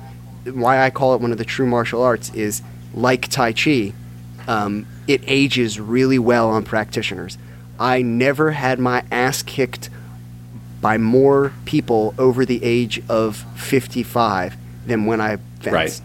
Why 0.45 0.85
I 0.85 0.91
call 0.91 1.15
it 1.15 1.21
one 1.21 1.33
of 1.33 1.39
the 1.39 1.45
true 1.45 1.67
martial 1.67 2.03
arts 2.03 2.33
is 2.35 2.63
like 2.95 3.29
Tai 3.29 3.53
Chi. 3.53 3.93
Um, 4.47 4.87
it 5.09 5.23
ages 5.27 5.81
really 5.81 6.19
well 6.19 6.51
on 6.51 6.65
practitioners. 6.65 7.37
I 7.79 8.03
never 8.03 8.53
had 8.53 8.79
my 8.79 9.05
ass 9.11 9.43
kicked 9.43 9.91
by 10.81 10.99
more 10.99 11.53
people 11.65 12.15
over 12.19 12.45
the 12.45 12.63
age 12.63 13.03
of 13.09 13.45
55 13.57 14.57
than 14.87 15.07
when 15.07 15.21
I 15.21 15.37
fenced. 15.61 15.73
Right. 15.73 16.01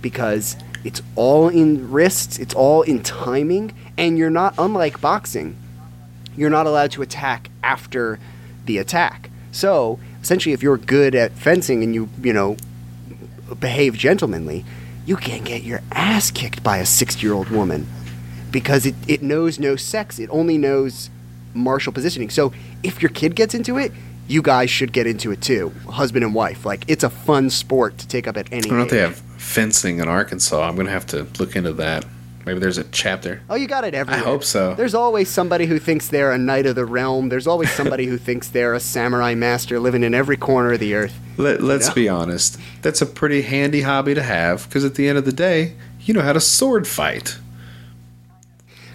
Because 0.00 0.56
it's 0.84 1.02
all 1.16 1.48
in 1.48 1.90
wrists, 1.90 2.38
it's 2.38 2.54
all 2.54 2.82
in 2.82 3.02
timing, 3.02 3.72
and 3.96 4.18
you're 4.18 4.30
not, 4.30 4.54
unlike 4.58 5.00
boxing, 5.00 5.56
you're 6.36 6.50
not 6.50 6.66
allowed 6.66 6.90
to 6.92 7.02
attack 7.02 7.50
after 7.62 8.18
the 8.64 8.78
attack. 8.78 9.30
So, 9.52 10.00
essentially, 10.22 10.52
if 10.52 10.62
you're 10.62 10.76
good 10.76 11.14
at 11.14 11.32
fencing 11.32 11.82
and 11.82 11.94
you, 11.94 12.08
you 12.22 12.32
know, 12.32 12.56
behave 13.60 13.96
gentlemanly, 13.96 14.64
you 15.04 15.16
can't 15.16 15.44
get 15.44 15.62
your 15.62 15.80
ass 15.92 16.30
kicked 16.30 16.62
by 16.62 16.78
a 16.78 16.86
60 16.86 17.20
year 17.20 17.34
old 17.34 17.50
woman 17.50 17.86
because 18.50 18.86
it, 18.86 18.94
it 19.08 19.22
knows 19.22 19.58
no 19.58 19.76
sex. 19.76 20.18
It 20.18 20.30
only 20.30 20.58
knows 20.58 21.10
martial 21.54 21.92
positioning. 21.92 22.30
So 22.30 22.52
if 22.82 23.02
your 23.02 23.10
kid 23.10 23.34
gets 23.34 23.54
into 23.54 23.78
it, 23.78 23.92
you 24.28 24.40
guys 24.42 24.70
should 24.70 24.92
get 24.92 25.06
into 25.06 25.32
it 25.32 25.42
too, 25.42 25.70
husband 25.88 26.24
and 26.24 26.34
wife. 26.34 26.64
Like 26.64 26.84
it's 26.88 27.04
a 27.04 27.10
fun 27.10 27.50
sport 27.50 27.98
to 27.98 28.08
take 28.08 28.26
up 28.26 28.36
at 28.36 28.50
any 28.52 28.66
I 28.66 28.68
don't 28.68 28.78
know 28.78 28.84
if 28.84 28.90
they 28.90 28.98
have 28.98 29.16
fencing 29.16 29.98
in 29.98 30.08
Arkansas. 30.08 30.62
I'm 30.62 30.76
gonna 30.76 30.90
have 30.90 31.06
to 31.06 31.26
look 31.38 31.56
into 31.56 31.72
that. 31.74 32.04
Maybe 32.44 32.58
there's 32.58 32.78
a 32.78 32.84
chapter. 32.84 33.40
Oh, 33.48 33.54
you 33.54 33.68
got 33.68 33.84
it 33.84 33.94
everywhere. 33.94 34.20
I 34.20 34.24
hope 34.24 34.42
so. 34.42 34.74
There's 34.74 34.94
always 34.94 35.28
somebody 35.28 35.66
who 35.66 35.78
thinks 35.78 36.08
they're 36.08 36.32
a 36.32 36.38
knight 36.38 36.66
of 36.66 36.74
the 36.74 36.84
realm. 36.84 37.28
There's 37.28 37.46
always 37.46 37.70
somebody 37.70 38.06
who 38.06 38.18
thinks 38.18 38.48
they're 38.48 38.74
a 38.74 38.80
samurai 38.80 39.34
master 39.36 39.78
living 39.78 40.02
in 40.02 40.12
every 40.12 40.36
corner 40.36 40.72
of 40.72 40.80
the 40.80 40.94
earth. 40.94 41.18
Let, 41.36 41.62
let's 41.62 41.88
Yeah. 41.88 41.94
be 41.94 42.08
honest. 42.08 42.58
That's 42.82 43.00
a 43.00 43.06
pretty 43.06 43.42
handy 43.42 43.82
hobby 43.82 44.14
to 44.14 44.22
have 44.22 44.68
because 44.68 44.84
at 44.84 44.96
the 44.96 45.08
end 45.08 45.18
of 45.18 45.24
the 45.24 45.32
day, 45.32 45.74
you 46.00 46.14
know 46.14 46.22
how 46.22 46.32
to 46.32 46.40
sword 46.40 46.88
fight. 46.88 47.38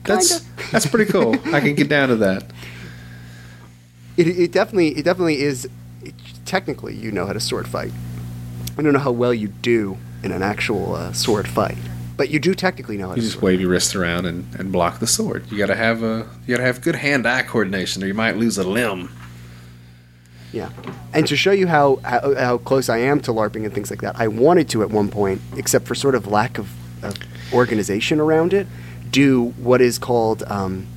That's 0.04 0.40
Kinda. 0.40 0.72
that's 0.72 0.86
pretty 0.88 1.12
cool. 1.12 1.36
I 1.54 1.60
can 1.62 1.76
get 1.76 1.88
down 1.90 2.10
to 2.10 2.16
that. 2.18 2.44
It, 4.18 4.28
it 4.28 4.52
definitely 4.52 4.98
it 4.98 5.04
definitely 5.06 5.42
is. 5.42 5.66
It, 6.04 6.16
technically, 6.44 6.96
you 6.96 7.12
know 7.12 7.28
how 7.28 7.34
to 7.34 7.40
sword 7.40 7.68
fight. 7.68 7.92
I 8.76 8.82
don't 8.82 8.92
know 8.94 8.98
how 8.98 9.12
well 9.12 9.32
you 9.32 9.48
do 9.50 10.00
in 10.24 10.32
an 10.32 10.42
actual 10.42 10.96
uh, 10.96 11.14
sword 11.14 11.48
fight, 11.48 11.78
but 12.18 12.30
you 12.30 12.40
do 12.40 12.54
technically 12.56 12.98
know 12.98 13.08
how 13.10 13.16
You 13.16 13.22
to 13.22 13.28
just 13.28 13.34
sword. 13.34 13.44
wave 13.44 13.62
your 13.62 13.70
wrist 13.70 13.96
around 13.96 14.26
and, 14.26 14.54
and 14.56 14.72
block 14.72 15.00
the 15.00 15.08
sword. 15.08 15.50
You 15.52 15.58
gotta 15.58 15.76
have 15.76 16.04
a 16.04 16.28
you 16.46 16.56
gotta 16.56 16.64
have 16.66 16.82
good 16.82 16.96
hand 16.96 17.26
eye 17.28 17.44
coordination, 17.44 18.04
or 18.04 18.08
you 18.08 18.14
might 18.14 18.36
lose 18.38 18.58
a 18.58 18.64
limb. 18.68 19.10
Yeah, 20.54 20.70
and 21.14 21.28
to 21.28 21.36
show 21.36 21.52
you 21.52 21.68
how, 21.68 21.98
how 22.04 22.34
how 22.36 22.58
close 22.60 22.90
I 22.90 23.00
am 23.00 23.20
to 23.22 23.32
LARPing 23.32 23.66
and 23.66 23.74
things 23.74 23.90
like 23.92 24.02
that, 24.02 24.16
I 24.20 24.28
wanted 24.28 24.70
to 24.70 24.82
at 24.82 24.90
one 24.90 25.10
point, 25.10 25.42
except 25.56 25.86
for 25.88 25.94
sort 25.94 26.16
of 26.16 26.26
lack 26.28 26.58
of, 26.58 26.70
of 27.04 27.16
organization 27.54 28.20
around 28.20 28.54
it, 28.54 28.66
do 29.12 29.50
what 29.58 29.82
is 29.82 30.00
called 30.00 30.44
um, 30.48 30.88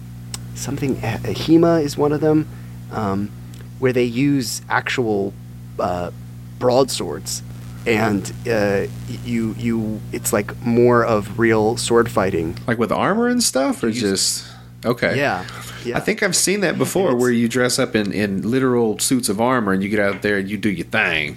something. 0.54 0.96
A 0.98 1.34
HEMA 1.34 1.82
is 1.82 1.98
one 1.98 2.12
of 2.12 2.20
them, 2.20 2.48
um, 2.92 3.30
where 3.80 3.92
they 3.92 4.04
use 4.04 4.62
actual 4.68 5.34
uh, 5.80 6.12
broadswords, 6.60 7.42
and 7.86 8.32
uh, 8.48 8.86
you 9.24 9.54
you 9.58 10.00
it's 10.12 10.32
like 10.32 10.60
more 10.64 11.04
of 11.04 11.38
real 11.38 11.76
sword 11.76 12.10
fighting. 12.10 12.58
Like 12.66 12.78
with 12.78 12.92
armor 12.92 13.28
and 13.28 13.42
stuff, 13.42 13.82
or 13.82 13.88
use- 13.88 14.00
just 14.00 14.46
okay. 14.84 15.16
Yeah, 15.16 15.46
yeah. 15.84 15.96
I 15.96 16.00
think 16.00 16.22
I've 16.22 16.36
seen 16.36 16.60
that 16.60 16.78
before, 16.78 17.14
where 17.16 17.30
you 17.30 17.48
dress 17.48 17.78
up 17.78 17.94
in, 17.96 18.12
in 18.12 18.48
literal 18.48 18.98
suits 18.98 19.28
of 19.28 19.40
armor 19.40 19.72
and 19.72 19.82
you 19.82 19.88
get 19.88 20.00
out 20.00 20.22
there 20.22 20.38
and 20.38 20.48
you 20.48 20.56
do 20.58 20.70
your 20.70 20.86
thing. 20.86 21.36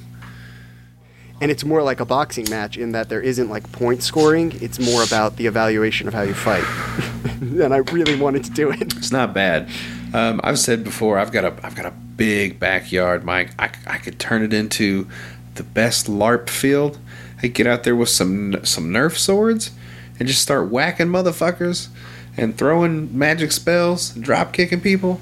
and 1.41 1.51
it's 1.51 1.65
more 1.65 1.83
like 1.83 1.99
a 1.99 2.05
boxing 2.05 2.45
match 2.49 2.77
in 2.77 2.91
that 2.93 3.09
there 3.09 3.21
isn't 3.21 3.49
like 3.49 3.69
point 3.71 4.01
scoring. 4.03 4.53
It's 4.61 4.79
more 4.79 5.03
about 5.03 5.35
the 5.37 5.45
evaluation 5.47 6.07
of 6.07 6.13
how 6.13 6.21
you 6.21 6.33
fight. 6.33 6.63
and 7.41 7.73
I 7.73 7.77
really 7.77 8.15
wanted 8.19 8.43
to 8.45 8.51
do 8.51 8.69
it. 8.71 8.81
It's 8.97 9.11
not 9.11 9.33
bad. 9.33 9.69
Um, 10.13 10.39
I've 10.43 10.59
said 10.59 10.83
before, 10.83 11.17
I've 11.17 11.31
got 11.31 11.43
a 11.43 11.53
I've 11.63 11.75
got 11.75 11.85
a 11.87 11.91
big 11.91 12.59
backyard, 12.59 13.23
Mike. 13.25 13.49
I, 13.57 13.71
I 13.87 13.97
could 13.97 14.19
turn 14.19 14.43
it 14.43 14.53
into 14.53 15.07
the 15.55 15.63
best 15.63 16.07
LARP 16.07 16.49
field. 16.49 16.97
I 17.41 17.47
get 17.47 17.67
out 17.67 17.83
there 17.83 17.95
with 17.95 18.09
some 18.09 18.63
some 18.65 18.85
Nerf 18.89 19.17
swords 19.17 19.71
and 20.19 20.27
just 20.27 20.41
start 20.41 20.69
whacking 20.69 21.07
motherfuckers 21.07 21.87
and 22.37 22.57
throwing 22.57 23.15
magic 23.17 23.51
spells, 23.51 24.11
drop 24.11 24.53
kicking 24.53 24.81
people. 24.81 25.19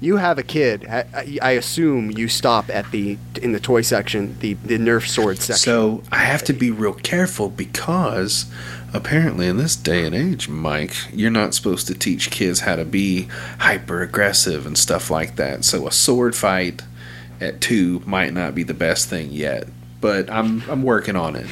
You 0.00 0.18
have 0.18 0.38
a 0.38 0.44
kid. 0.44 0.86
I, 0.88 1.04
I- 1.12 1.38
I 1.42 1.50
assume 1.52 2.12
you 2.12 2.28
stop 2.28 2.70
at 2.70 2.88
the 2.92 3.18
in 3.42 3.50
the 3.52 3.58
toy 3.60 3.82
section, 3.82 4.36
the 4.38 4.54
the 4.54 4.78
Nerf 4.78 5.06
sword 5.08 5.38
section. 5.38 5.56
So 5.72 6.02
I 6.12 6.18
have 6.18 6.44
to 6.44 6.52
be 6.52 6.70
real 6.70 6.94
careful 6.94 7.48
because 7.48 8.46
apparently 8.94 9.48
in 9.48 9.56
this 9.56 9.74
day 9.76 10.06
and 10.06 10.14
age, 10.14 10.48
Mike, 10.48 10.94
you're 11.12 11.30
not 11.32 11.52
supposed 11.52 11.88
to 11.88 11.94
teach 11.94 12.30
kids 12.30 12.60
how 12.60 12.76
to 12.76 12.84
be 12.84 13.28
hyper 13.58 14.00
aggressive 14.02 14.66
and 14.66 14.78
stuff 14.78 15.10
like 15.10 15.34
that. 15.36 15.64
So 15.64 15.86
a 15.88 15.92
sword 15.92 16.36
fight 16.36 16.82
at 17.40 17.60
two 17.60 18.02
might 18.06 18.32
not 18.32 18.54
be 18.54 18.62
the 18.62 18.74
best 18.74 19.08
thing 19.08 19.30
yet. 19.30 19.68
But 20.00 20.30
I'm 20.30 20.62
I'm 20.70 20.82
working 20.82 21.16
on 21.16 21.34
it. 21.36 21.46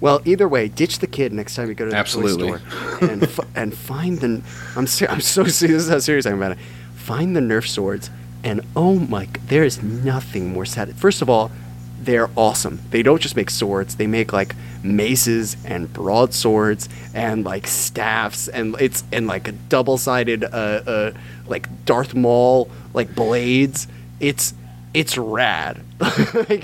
Well, 0.00 0.20
either 0.24 0.48
way, 0.48 0.66
ditch 0.66 0.98
the 0.98 1.06
kid 1.06 1.32
next 1.32 1.54
time 1.54 1.68
you 1.68 1.74
go 1.74 1.84
to 1.84 1.92
the 1.92 1.96
Absolutely. 1.96 2.48
toy 2.50 2.58
store, 2.58 3.08
and 3.08 3.22
f- 3.22 3.40
and 3.54 3.72
find 3.76 4.18
the. 4.18 4.42
I'm 4.74 4.86
ser- 4.86 5.06
I'm 5.08 5.20
so 5.20 5.44
serious. 5.44 5.82
This 5.82 5.84
is 5.84 5.90
how 5.90 5.98
serious 6.00 6.26
I'm 6.26 6.38
about 6.38 6.52
it. 6.52 6.58
Find 6.96 7.36
the 7.36 7.40
Nerf 7.40 7.68
swords, 7.68 8.10
and 8.42 8.62
oh 8.74 8.94
my, 8.98 9.28
there 9.46 9.62
is 9.62 9.80
nothing 9.80 10.52
more 10.52 10.64
sad. 10.64 10.96
First 10.96 11.22
of 11.22 11.30
all, 11.30 11.52
they're 12.00 12.30
awesome. 12.34 12.80
They 12.90 13.04
don't 13.04 13.22
just 13.22 13.36
make 13.36 13.48
swords; 13.48 13.94
they 13.94 14.08
make 14.08 14.32
like 14.32 14.56
maces 14.82 15.56
and 15.64 15.92
broadswords 15.92 16.88
and 17.14 17.44
like 17.44 17.68
staffs, 17.68 18.48
and 18.48 18.74
it's 18.80 19.04
and 19.12 19.28
like 19.28 19.46
a 19.46 19.52
double-sided, 19.52 20.42
uh, 20.42 20.46
uh, 20.46 21.12
like 21.46 21.68
Darth 21.84 22.14
Maul 22.14 22.68
like 22.92 23.14
blades. 23.14 23.86
It's 24.22 24.54
it's 24.94 25.18
rad. 25.18 25.82
Like, 26.34 26.62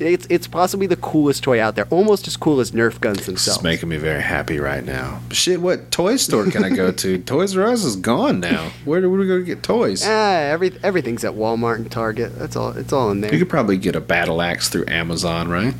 it's 0.00 0.26
it's 0.28 0.46
possibly 0.46 0.86
the 0.86 0.96
coolest 0.96 1.42
toy 1.44 1.60
out 1.60 1.74
there, 1.76 1.86
almost 1.90 2.26
as 2.26 2.36
cool 2.36 2.60
as 2.60 2.72
Nerf 2.72 3.00
guns 3.00 3.18
This 3.18 3.26
themselves. 3.26 3.58
is 3.58 3.62
making 3.64 3.88
me 3.88 3.96
very 3.96 4.20
happy 4.22 4.58
right 4.58 4.84
now. 4.84 5.20
Shit, 5.30 5.60
what 5.60 5.90
toy 5.90 6.16
store 6.16 6.46
can 6.50 6.64
I 6.64 6.70
go 6.70 6.90
to? 6.92 7.18
Toys 7.22 7.56
R 7.56 7.64
Us 7.68 7.84
is 7.84 7.96
gone 7.96 8.40
now. 8.40 8.70
Where 8.84 9.00
do 9.00 9.10
we 9.10 9.26
go 9.26 9.38
to 9.38 9.44
get 9.44 9.62
toys? 9.62 10.02
Ah, 10.04 10.32
every 10.34 10.72
everything's 10.82 11.24
at 11.24 11.32
Walmart 11.34 11.76
and 11.76 11.90
Target. 11.90 12.38
That's 12.38 12.56
all. 12.56 12.70
It's 12.76 12.92
all 12.92 13.10
in 13.10 13.20
there. 13.20 13.32
You 13.32 13.38
could 13.38 13.48
probably 13.50 13.76
get 13.78 13.94
a 13.96 14.00
battle 14.00 14.42
axe 14.42 14.68
through 14.68 14.86
Amazon, 14.88 15.48
right? 15.48 15.74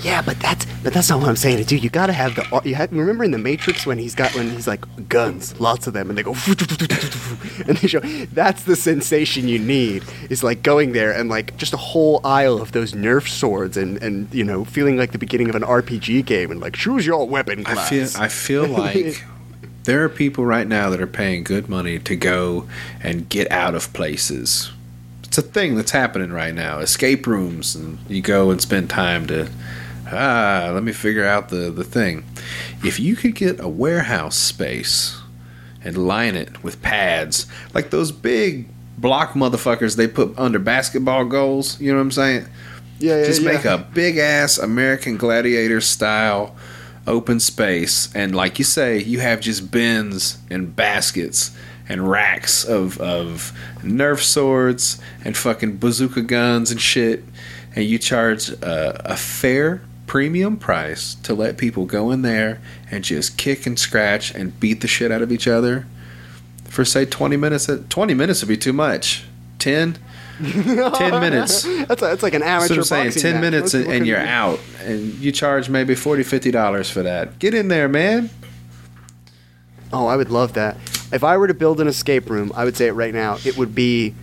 Yeah, 0.00 0.22
but 0.22 0.38
that's 0.40 0.66
but 0.82 0.92
that's 0.92 1.10
not 1.10 1.20
what 1.20 1.28
I'm 1.28 1.36
saying, 1.36 1.62
dude. 1.64 1.82
You 1.82 1.90
gotta 1.90 2.12
have 2.12 2.34
the. 2.36 2.62
You 2.64 2.74
have, 2.74 2.92
remember 2.92 3.24
in 3.24 3.30
the 3.30 3.38
Matrix 3.38 3.84
when 3.86 3.98
he's 3.98 4.14
got 4.14 4.34
when 4.34 4.50
he's 4.50 4.66
like 4.66 4.84
guns, 5.08 5.58
lots 5.60 5.86
of 5.86 5.92
them, 5.92 6.08
and 6.08 6.18
they 6.18 6.22
go 6.22 6.32
and 7.66 7.76
they 7.76 7.88
show. 7.88 8.00
That's 8.32 8.64
the 8.64 8.76
sensation 8.76 9.48
you 9.48 9.58
need. 9.58 10.04
Is 10.30 10.42
like 10.42 10.62
going 10.62 10.92
there 10.92 11.12
and 11.12 11.28
like 11.28 11.56
just 11.56 11.72
a 11.72 11.78
whole 11.78 12.20
aisle 12.24 12.60
of 12.60 12.72
those 12.72 12.92
Nerf 12.92 13.28
swords 13.28 13.76
and 13.76 14.00
and 14.02 14.32
you 14.32 14.44
know 14.44 14.64
feeling 14.64 14.96
like 14.96 15.12
the 15.12 15.18
beginning 15.18 15.48
of 15.48 15.56
an 15.56 15.62
RPG 15.62 16.24
game 16.26 16.50
and 16.50 16.60
like 16.60 16.74
choose 16.74 17.04
your 17.04 17.26
weapon 17.26 17.64
class. 17.64 17.92
I 17.92 17.98
feel 17.98 18.22
I 18.22 18.28
feel 18.38 18.66
like 18.66 19.24
there 19.84 20.04
are 20.04 20.08
people 20.08 20.44
right 20.44 20.66
now 20.66 20.90
that 20.90 21.00
are 21.00 21.06
paying 21.06 21.42
good 21.42 21.68
money 21.68 21.98
to 21.98 22.14
go 22.14 22.68
and 23.02 23.28
get 23.28 23.50
out 23.50 23.74
of 23.74 23.92
places. 23.94 24.70
It's 25.24 25.38
a 25.38 25.42
thing 25.42 25.76
that's 25.76 25.90
happening 25.90 26.30
right 26.30 26.54
now. 26.54 26.78
Escape 26.78 27.26
rooms, 27.26 27.74
and 27.74 27.98
you 28.08 28.22
go 28.22 28.50
and 28.50 28.60
spend 28.60 28.90
time 28.90 29.26
to 29.26 29.48
ah, 30.12 30.70
let 30.74 30.82
me 30.82 30.92
figure 30.92 31.24
out 31.24 31.48
the 31.48 31.70
the 31.70 31.84
thing. 31.84 32.24
If 32.84 32.98
you 33.00 33.16
could 33.16 33.34
get 33.34 33.60
a 33.60 33.68
warehouse 33.68 34.36
space 34.36 35.16
and 35.84 35.96
line 35.96 36.34
it 36.34 36.62
with 36.62 36.82
pads, 36.82 37.46
like 37.74 37.90
those 37.90 38.12
big 38.12 38.68
block 38.96 39.32
motherfuckers 39.32 39.96
they 39.96 40.08
put 40.08 40.36
under 40.38 40.58
basketball 40.58 41.24
goals, 41.24 41.80
you 41.80 41.90
know 41.92 41.98
what 41.98 42.02
I'm 42.02 42.10
saying? 42.12 42.46
yeah, 42.98 43.18
yeah, 43.20 43.24
Just 43.26 43.42
yeah. 43.42 43.52
make 43.52 43.64
a 43.64 43.78
big 43.78 44.16
ass 44.18 44.58
American 44.58 45.16
Gladiator 45.16 45.80
style 45.80 46.56
open 47.06 47.40
space, 47.40 48.12
and 48.14 48.34
like 48.34 48.58
you 48.58 48.64
say, 48.64 48.98
you 49.02 49.20
have 49.20 49.40
just 49.40 49.70
bins 49.70 50.38
and 50.50 50.74
baskets 50.76 51.52
and 51.88 52.10
racks 52.10 52.64
of 52.64 52.98
of 53.00 53.52
Nerf 53.82 54.20
swords 54.20 55.00
and 55.24 55.36
fucking 55.36 55.78
bazooka 55.78 56.22
guns 56.22 56.70
and 56.70 56.80
shit, 56.80 57.24
and 57.74 57.84
you 57.86 57.98
charge 57.98 58.50
a, 58.50 59.12
a 59.12 59.16
fair 59.16 59.80
premium 60.08 60.56
price 60.56 61.14
to 61.22 61.32
let 61.34 61.56
people 61.56 61.84
go 61.86 62.10
in 62.10 62.22
there 62.22 62.60
and 62.90 63.04
just 63.04 63.38
kick 63.38 63.66
and 63.66 63.78
scratch 63.78 64.34
and 64.34 64.58
beat 64.58 64.80
the 64.80 64.88
shit 64.88 65.12
out 65.12 65.22
of 65.22 65.30
each 65.30 65.46
other 65.46 65.86
for 66.64 66.84
say 66.84 67.04
20 67.04 67.36
minutes 67.36 67.70
20 67.88 68.14
minutes 68.14 68.42
would 68.42 68.48
be 68.48 68.56
too 68.56 68.72
much 68.72 69.24
10 69.60 69.98
10 70.38 71.20
minutes 71.20 71.62
That's, 71.86 72.00
that's 72.00 72.22
like 72.22 72.34
an 72.34 72.40
that's 72.40 72.70
amateur 72.70 72.80
what 72.80 72.92
I'm 72.92 73.10
saying. 73.10 73.12
Ten 73.12 73.34
match. 73.34 73.40
minutes 73.40 73.74
and, 73.74 73.86
and 73.90 74.06
you're 74.06 74.18
out, 74.18 74.60
and 74.82 75.14
you 75.14 75.32
charge 75.32 75.68
maybe 75.68 75.94
40 75.96 76.22
50 76.22 76.50
dollars 76.52 76.88
for 76.88 77.02
that. 77.02 77.38
Get 77.40 77.54
in 77.54 77.66
there, 77.68 77.88
man. 77.88 78.30
Oh, 79.92 80.06
I 80.06 80.16
would 80.16 80.30
love 80.30 80.52
that. 80.52 80.76
If 81.12 81.24
I 81.24 81.36
were 81.36 81.48
to 81.48 81.54
build 81.54 81.80
an 81.80 81.88
escape 81.88 82.30
room, 82.30 82.52
I 82.54 82.64
would 82.64 82.76
say 82.76 82.86
it 82.86 82.92
right 82.92 83.12
now. 83.12 83.38
It 83.44 83.56
would 83.56 83.74
be 83.74 84.14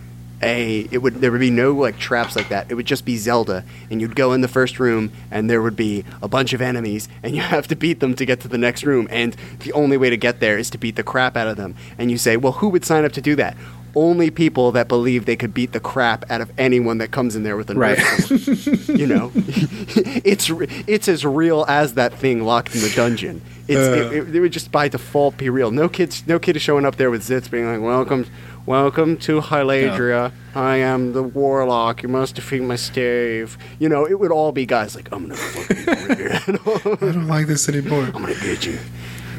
a. 0.42 0.86
It 0.90 0.98
would 0.98 1.14
there 1.16 1.30
would 1.32 1.40
be 1.40 1.50
no 1.50 1.72
like 1.72 1.98
traps 1.98 2.36
like 2.36 2.48
that. 2.50 2.70
It 2.70 2.74
would 2.74 2.86
just 2.86 3.04
be 3.04 3.16
Zelda, 3.16 3.64
and 3.90 4.00
you'd 4.00 4.16
go 4.16 4.32
in 4.32 4.40
the 4.40 4.48
first 4.48 4.78
room, 4.78 5.10
and 5.30 5.48
there 5.50 5.62
would 5.62 5.76
be 5.76 6.04
a 6.22 6.28
bunch 6.28 6.52
of 6.52 6.60
enemies, 6.60 7.08
and 7.22 7.34
you 7.34 7.42
have 7.54 7.66
to 7.68 7.76
beat 7.76 8.00
them 8.00 8.14
to 8.16 8.24
get 8.26 8.40
to 8.40 8.48
the 8.48 8.58
next 8.58 8.84
room. 8.84 9.06
And 9.10 9.36
the 9.60 9.72
only 9.72 9.96
way 9.96 10.10
to 10.10 10.16
get 10.16 10.40
there 10.40 10.58
is 10.58 10.70
to 10.70 10.78
beat 10.78 10.96
the 10.96 11.02
crap 11.02 11.36
out 11.36 11.48
of 11.48 11.56
them. 11.56 11.74
And 11.98 12.10
you 12.10 12.18
say, 12.18 12.36
well, 12.36 12.52
who 12.54 12.68
would 12.68 12.84
sign 12.84 13.04
up 13.04 13.12
to 13.12 13.20
do 13.20 13.34
that? 13.36 13.56
Only 13.94 14.30
people 14.30 14.72
that 14.72 14.88
believe 14.88 15.24
they 15.24 15.36
could 15.36 15.54
beat 15.54 15.72
the 15.72 15.80
crap 15.80 16.30
out 16.30 16.42
of 16.42 16.52
anyone 16.58 16.98
that 16.98 17.12
comes 17.12 17.34
in 17.34 17.44
there 17.44 17.56
with 17.56 17.70
a 17.70 17.74
Right. 17.74 17.98
You 18.88 19.06
know, 19.06 19.32
it's 19.36 20.50
it's 20.86 21.08
as 21.08 21.24
real 21.24 21.64
as 21.68 21.94
that 21.94 22.12
thing 22.14 22.44
locked 22.44 22.74
in 22.74 22.82
the 22.82 22.90
dungeon. 22.94 23.40
It's, 23.68 23.78
Uh. 23.78 24.10
it, 24.14 24.28
it, 24.28 24.36
it 24.36 24.40
would 24.40 24.52
just 24.52 24.70
by 24.70 24.88
default 24.88 25.36
be 25.38 25.48
real. 25.50 25.70
No 25.70 25.88
kids, 25.88 26.24
no 26.26 26.38
kid 26.38 26.56
is 26.56 26.62
showing 26.62 26.84
up 26.84 26.96
there 26.96 27.10
with 27.10 27.22
zits 27.22 27.50
being 27.50 27.66
like, 27.70 27.80
"Welcome, 27.80 28.26
welcome 28.66 29.16
to 29.16 29.40
Hyladria. 29.40 30.32
I 30.54 30.76
am 30.76 31.12
the 31.12 31.22
warlock. 31.22 32.02
You 32.02 32.08
must 32.08 32.34
defeat 32.34 32.62
my 32.62 32.76
stave." 32.76 33.56
You 33.78 33.88
know, 33.88 34.04
it 34.06 34.18
would 34.18 34.32
all 34.32 34.52
be 34.52 34.66
guys 34.66 34.94
like, 34.94 35.08
"I'm 35.12 35.28
gonna 35.28 35.36
fucking 35.36 36.18
you. 36.18 36.30
I 37.08 37.12
don't 37.12 37.28
like 37.28 37.46
this 37.46 37.68
anymore. 37.68 38.02
I'm 38.04 38.12
gonna 38.12 38.34
get 38.34 38.66
you. 38.66 38.78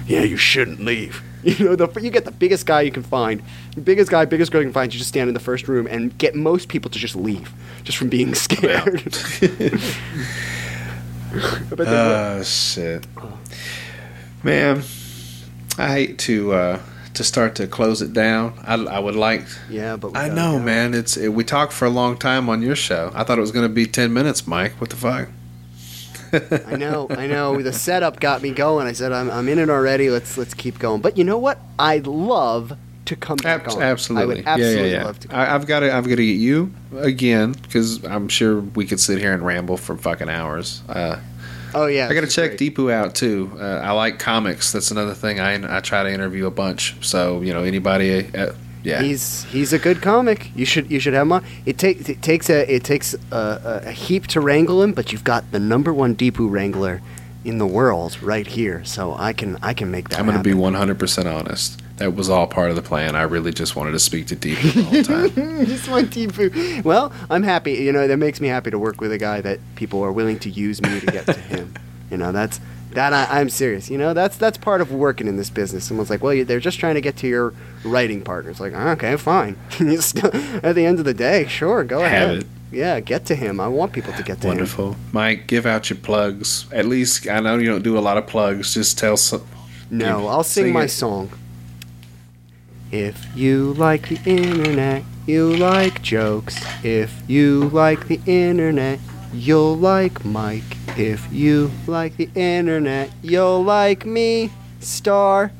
Yeah, 0.08 0.24
you 0.24 0.38
shouldn't 0.38 0.80
leave." 0.80 1.22
You 1.44 1.66
know, 1.66 1.76
the, 1.76 2.02
you 2.02 2.10
get 2.10 2.26
the 2.26 2.32
biggest 2.32 2.66
guy 2.66 2.82
you 2.82 2.92
can 2.92 3.04
find, 3.04 3.42
the 3.76 3.82
biggest 3.82 4.10
guy, 4.10 4.26
biggest 4.26 4.52
girl 4.52 4.62
you 4.62 4.68
can 4.68 4.74
find. 4.74 4.94
You 4.94 4.98
just 4.98 5.10
stand 5.10 5.28
in 5.30 5.34
the 5.34 5.40
first 5.40 5.68
room 5.68 5.88
and 5.88 6.18
get 6.18 6.36
most 6.36 6.68
people 6.68 6.90
to 6.92 7.00
just 7.00 7.16
leave, 7.16 7.54
just 7.84 7.98
from 7.98 8.10
being 8.10 8.34
scared. 8.46 9.16
I 11.32 11.76
bet 11.76 11.78
they. 11.78 11.86
Oh 11.88 12.44
shit, 12.44 13.06
man. 14.44 14.84
I 15.78 15.92
hate 15.92 16.18
to 16.20 16.54
uh, 16.54 16.80
to 17.18 17.24
start 17.24 17.56
to 17.56 17.68
close 17.68 18.02
it 18.02 18.14
down. 18.14 18.54
I, 18.64 18.76
I 18.76 19.00
would 19.00 19.16
like. 19.16 19.46
yeah, 19.70 19.96
but 19.98 20.16
I 20.16 20.30
know, 20.30 20.60
man. 20.60 20.94
It's 20.94 21.18
it, 21.18 21.30
we 21.30 21.44
talked 21.44 21.74
for 21.74 21.86
a 21.86 21.90
long 21.90 22.18
time 22.18 22.50
on 22.50 22.62
your 22.62 22.76
show. 22.76 23.12
I 23.14 23.24
thought 23.24 23.38
it 23.38 23.42
was 23.42 23.52
going 23.52 23.68
to 23.68 23.74
be 23.74 23.86
ten 23.86 24.14
minutes, 24.14 24.48
Mike. 24.48 24.74
What 24.80 24.90
the 24.90 24.96
fuck? 24.96 25.30
I 26.68 26.76
know, 26.76 27.08
I 27.10 27.28
know. 27.28 27.62
The 27.62 27.72
setup 27.72 28.20
got 28.20 28.42
me 28.42 28.52
going. 28.52 28.86
I 28.86 28.92
said, 28.92 29.14
I'm, 29.14 29.32
I'm 29.32 29.48
in 29.48 29.60
it 29.60 29.70
already. 29.70 30.10
Let's 30.10 30.38
let's 30.38 30.54
keep 30.54 30.80
going. 30.80 31.02
But 31.02 31.18
you 31.18 31.24
know 31.24 31.38
what? 31.38 31.60
I'd 31.80 32.08
love 32.08 32.78
to 33.06 33.16
come 33.16 33.38
back 33.38 33.68
on. 33.70 33.82
absolutely. 33.82 34.24
I 34.24 34.38
would 34.38 34.48
absolutely 34.48 34.82
yeah, 34.82 34.86
yeah, 34.86 34.98
yeah. 34.98 35.06
love 35.06 35.20
to. 35.22 35.36
I, 35.36 35.56
I've 35.56 35.66
got 35.66 35.80
to. 35.82 35.94
I've 35.94 36.04
got 36.04 36.16
to 36.16 36.26
get 36.26 36.40
you 36.40 36.74
again 36.98 37.54
because 37.54 38.04
I'm 38.06 38.28
sure 38.28 38.60
we 38.60 38.86
could 38.86 39.00
sit 39.00 39.20
here 39.20 39.34
and 39.34 39.46
ramble 39.46 39.78
for 39.78 39.98
fucking 39.98 40.30
hours. 40.30 40.82
Uh, 40.90 41.20
oh 41.74 41.88
yeah, 41.88 42.08
I 42.10 42.14
got 42.14 42.22
to 42.22 42.28
check 42.28 42.58
great. 42.58 42.76
Deepu 42.76 42.92
out 42.92 43.16
too. 43.16 43.52
Uh, 43.60 43.82
I 43.84 43.92
like 43.92 44.20
comics. 44.20 44.72
That's 44.72 44.92
another 44.92 45.14
thing. 45.14 45.40
I 45.40 45.78
I 45.78 45.80
try 45.82 46.04
to 46.04 46.12
interview 46.12 46.46
a 46.46 46.52
bunch. 46.52 46.96
So 47.06 47.42
you 47.42 47.54
know 47.54 47.64
anybody. 47.64 48.28
Uh, 48.36 48.54
yeah. 48.84 49.02
He's 49.02 49.44
he's 49.46 49.74
a 49.74 49.80
good 49.80 50.02
comic. 50.02 50.52
You 50.56 50.66
should 50.66 50.90
you 50.90 51.00
should 51.00 51.14
have 51.14 51.24
him 51.24 51.34
on. 51.34 51.46
It 51.66 51.78
takes 51.78 52.08
it 52.08 52.22
takes 52.22 52.50
a 52.50 52.74
it 52.74 52.84
takes 52.84 53.14
a, 53.32 53.82
a, 53.86 53.92
heap 53.92 54.28
to 54.28 54.40
wrangle 54.40 54.82
him, 54.82 54.94
but 54.94 55.12
you've 55.12 55.26
got 55.26 55.52
the 55.52 55.60
number 55.60 55.94
one 55.94 56.16
Deepu 56.16 56.50
wrangler 56.50 57.02
in 57.44 57.58
the 57.58 57.68
world 57.68 58.22
right 58.22 58.48
here. 58.48 58.86
So 58.86 59.14
I 59.18 59.34
can 59.34 59.58
I 59.62 59.74
can 59.74 59.92
make 59.92 60.10
that. 60.10 60.20
I'm 60.20 60.26
going 60.26 60.38
to 60.38 60.44
be 60.44 60.56
100% 60.56 61.26
honest. 61.26 61.82
That 61.98 62.14
was 62.16 62.30
all 62.30 62.46
part 62.48 62.70
of 62.70 62.76
the 62.76 62.82
plan. 62.82 63.16
I 63.16 63.24
really 63.24 63.52
just 63.52 63.76
wanted 63.76 63.92
to 63.94 64.00
speak 64.00 64.28
to 64.28 64.36
Deepu 64.36 64.74
the 64.74 64.84
whole 64.84 65.04
time. 65.04 65.66
Just 65.66 65.90
my 65.90 66.04
Deepu. 66.04 66.84
Well, 66.84 67.12
I'm 67.30 67.42
happy. 67.44 67.74
You 67.74 67.92
know 67.92 68.08
that 68.08 68.18
makes 68.18 68.40
me 68.40 68.48
happy 68.50 68.70
to 68.72 68.78
work 68.78 69.02
with 69.02 69.12
a 69.12 69.18
guy 69.18 69.42
that 69.42 69.60
people 69.76 70.04
are 70.04 70.12
willing 70.12 70.38
to 70.40 70.50
use 70.50 70.80
me 70.82 71.00
to 71.00 71.06
get 71.08 71.26
to 71.26 71.34
him. 71.34 71.74
You 72.10 72.16
know 72.16 72.32
that's 72.32 72.62
that 72.92 73.12
I, 73.12 73.42
I'm 73.42 73.50
serious. 73.50 73.90
You 73.90 73.98
know 73.98 74.14
that's 74.14 74.38
that's 74.38 74.58
part 74.58 74.80
of 74.80 74.94
working 74.94 75.28
in 75.28 75.36
this 75.36 75.50
business. 75.50 75.84
Someone's 75.84 76.10
like, 76.10 76.24
well, 76.24 76.34
you, 76.34 76.46
they're 76.46 76.62
just 76.62 76.80
trying 76.80 76.96
to 76.96 77.02
get 77.02 77.18
to 77.18 77.28
your 77.28 77.54
writing 77.84 78.22
partner. 78.24 78.50
It's 78.50 78.62
like, 78.62 78.72
ah, 78.74 78.92
okay, 78.92 79.18
fine. 79.18 79.58
Still- 80.00 80.32
At 80.64 80.76
the 80.76 80.86
end 80.86 81.00
of 81.00 81.04
the 81.06 81.14
day, 81.14 81.48
sure, 81.48 81.84
go 81.84 82.00
Have 82.00 82.06
ahead. 82.30 82.38
it. 82.44 82.46
Yeah, 82.72 83.02
get 83.02 83.26
to 83.26 83.36
him. 83.36 83.60
I 83.60 83.68
want 83.68 83.92
people 83.92 84.14
to 84.14 84.24
get 84.24 84.40
to 84.40 84.48
him. 84.48 84.52
Wonderful. 84.52 84.96
Mike, 85.12 85.48
give 85.48 85.66
out 85.66 85.90
your 85.90 86.00
plugs. 86.00 86.66
At 86.72 86.86
least, 86.86 87.28
I 87.28 87.42
know 87.42 87.58
you 87.58 87.68
don't 87.72 87.84
do 87.84 87.98
a 87.98 88.00
lot 88.00 88.16
of 88.18 88.26
plugs. 88.26 88.74
Just 88.74 88.98
tell 88.98 89.18
some. 89.18 89.46
No, 89.92 90.20
Give- 90.22 90.28
I'll 90.30 90.44
sing, 90.44 90.66
sing 90.68 90.74
my 90.74 90.84
it. 90.84 90.90
song. 90.90 91.30
If 92.92 93.36
you 93.36 93.74
like 93.74 94.10
the 94.10 94.20
internet, 94.26 95.04
you 95.26 95.56
like 95.56 96.02
jokes. 96.02 96.58
If 96.84 97.14
you 97.28 97.70
like 97.70 98.08
the 98.08 98.20
internet, 98.26 99.00
you'll 99.34 99.76
like 99.76 100.24
Mike. 100.24 100.64
If 100.98 101.32
you 101.32 101.72
like 101.86 102.18
the 102.18 102.30
internet, 102.34 103.12
you'll 103.22 103.64
like 103.64 104.06
me. 104.06 104.52
Star 104.80 105.52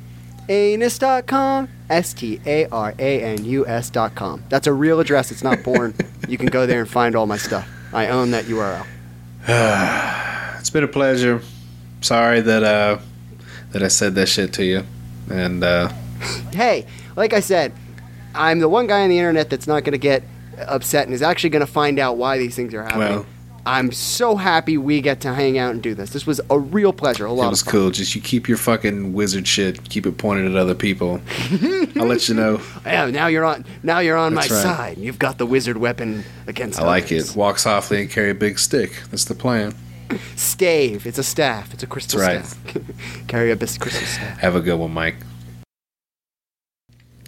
anus.com. 0.50 1.70
S 1.90 2.14
T 2.14 2.40
A 2.46 2.66
R 2.68 2.94
A 3.00 3.24
N 3.24 3.46
U 3.46 3.66
S.com. 3.68 4.44
That's 4.50 4.68
a 4.68 4.74
real 4.74 5.00
address. 5.00 5.32
It's 5.32 5.44
not 5.44 5.64
porn. 5.64 5.94
you 6.28 6.38
can 6.38 6.48
go 6.48 6.66
there 6.66 6.82
and 6.82 6.90
find 6.90 7.16
all 7.16 7.26
my 7.26 7.38
stuff. 7.38 7.68
I 7.94 8.08
own 8.08 8.32
that 8.32 8.46
URL. 8.46 8.86
It's 10.60 10.72
been 10.72 10.84
a 10.84 10.88
pleasure. 10.88 11.42
Sorry 12.02 12.42
that 12.42 12.62
uh 12.64 13.00
that 13.72 13.84
I 13.84 13.88
said 13.88 14.16
that 14.16 14.28
shit 14.28 14.52
to 14.54 14.66
you. 14.66 14.84
And 15.30 15.64
uh 15.64 15.90
hey, 16.52 16.86
like 17.18 17.34
I 17.34 17.42
said, 17.42 17.74
I'm 18.34 18.60
the 18.60 18.70
one 18.70 18.88
guy 18.88 19.02
on 19.04 19.10
the 19.10 19.18
internet 19.18 19.50
that's 19.50 19.68
not 19.68 19.84
going 19.84 19.92
to 19.92 19.98
get 19.98 20.24
upset 20.60 21.06
and 21.06 21.14
is 21.14 21.22
actually 21.22 21.50
going 21.50 21.66
to 21.66 21.72
find 21.72 22.00
out 22.00 22.16
why 22.16 22.38
these 22.38 22.56
things 22.56 22.74
are 22.74 22.84
happening. 22.84 23.10
Well- 23.18 23.26
I'm 23.66 23.92
so 23.92 24.38
happy 24.38 24.78
we 24.78 25.02
get 25.02 25.20
to 25.22 25.34
hang 25.34 25.58
out 25.58 25.74
and 25.74 25.84
do 25.84 25.94
this. 25.94 26.12
This 26.12 26.26
was 26.26 26.40
a 26.50 26.58
real 26.58 26.94
pleasure. 26.94 27.26
A 27.26 27.34
lot 27.34 27.48
it 27.48 27.50
was 27.50 27.64
cool. 27.64 27.92
Just 27.92 28.16
you 28.16 28.22
keep 28.22 28.48
your 28.48 28.58
fucking 28.58 29.12
wizard 29.12 29.46
shit. 29.46 29.90
Keep 29.90 30.06
it 30.06 30.18
pointed 30.18 30.46
at 30.50 30.56
other 30.56 30.74
people. 30.74 31.20
I'll 31.98 32.06
let 32.06 32.30
you 32.30 32.36
know. 32.36 32.62
Yeah, 32.86 33.08
now 33.08 33.28
you're 33.28 33.44
on. 33.44 33.66
Now 33.84 34.00
you're 34.00 34.16
on 34.16 34.36
That's 34.36 34.50
my 34.50 34.56
right. 34.56 34.64
side. 34.64 34.98
You've 35.00 35.20
got 35.20 35.38
the 35.38 35.46
wizard 35.46 35.76
weapon 35.76 36.24
against. 36.48 36.80
I 36.80 36.86
like 36.86 37.08
others. 37.08 37.32
it. 37.32 37.36
Walk 37.36 37.60
softly 37.60 38.00
and 38.00 38.10
carry 38.10 38.30
a 38.30 38.36
big 38.36 38.58
stick. 38.58 39.04
That's 39.12 39.26
the 39.26 39.36
plan. 39.36 39.76
Stave. 40.38 41.06
It's 41.06 41.18
a 41.18 41.24
staff. 41.24 41.74
It's 41.74 41.84
a 41.84 41.88
crystal 41.88 42.22
That's 42.22 42.52
staff. 42.52 42.82
Carry 43.28 43.52
a 43.52 43.58
crystal 43.58 43.90
staff. 43.90 44.40
Have 44.40 44.56
a 44.56 44.62
good 44.62 44.80
one, 44.80 44.94
Mike. 44.94 45.16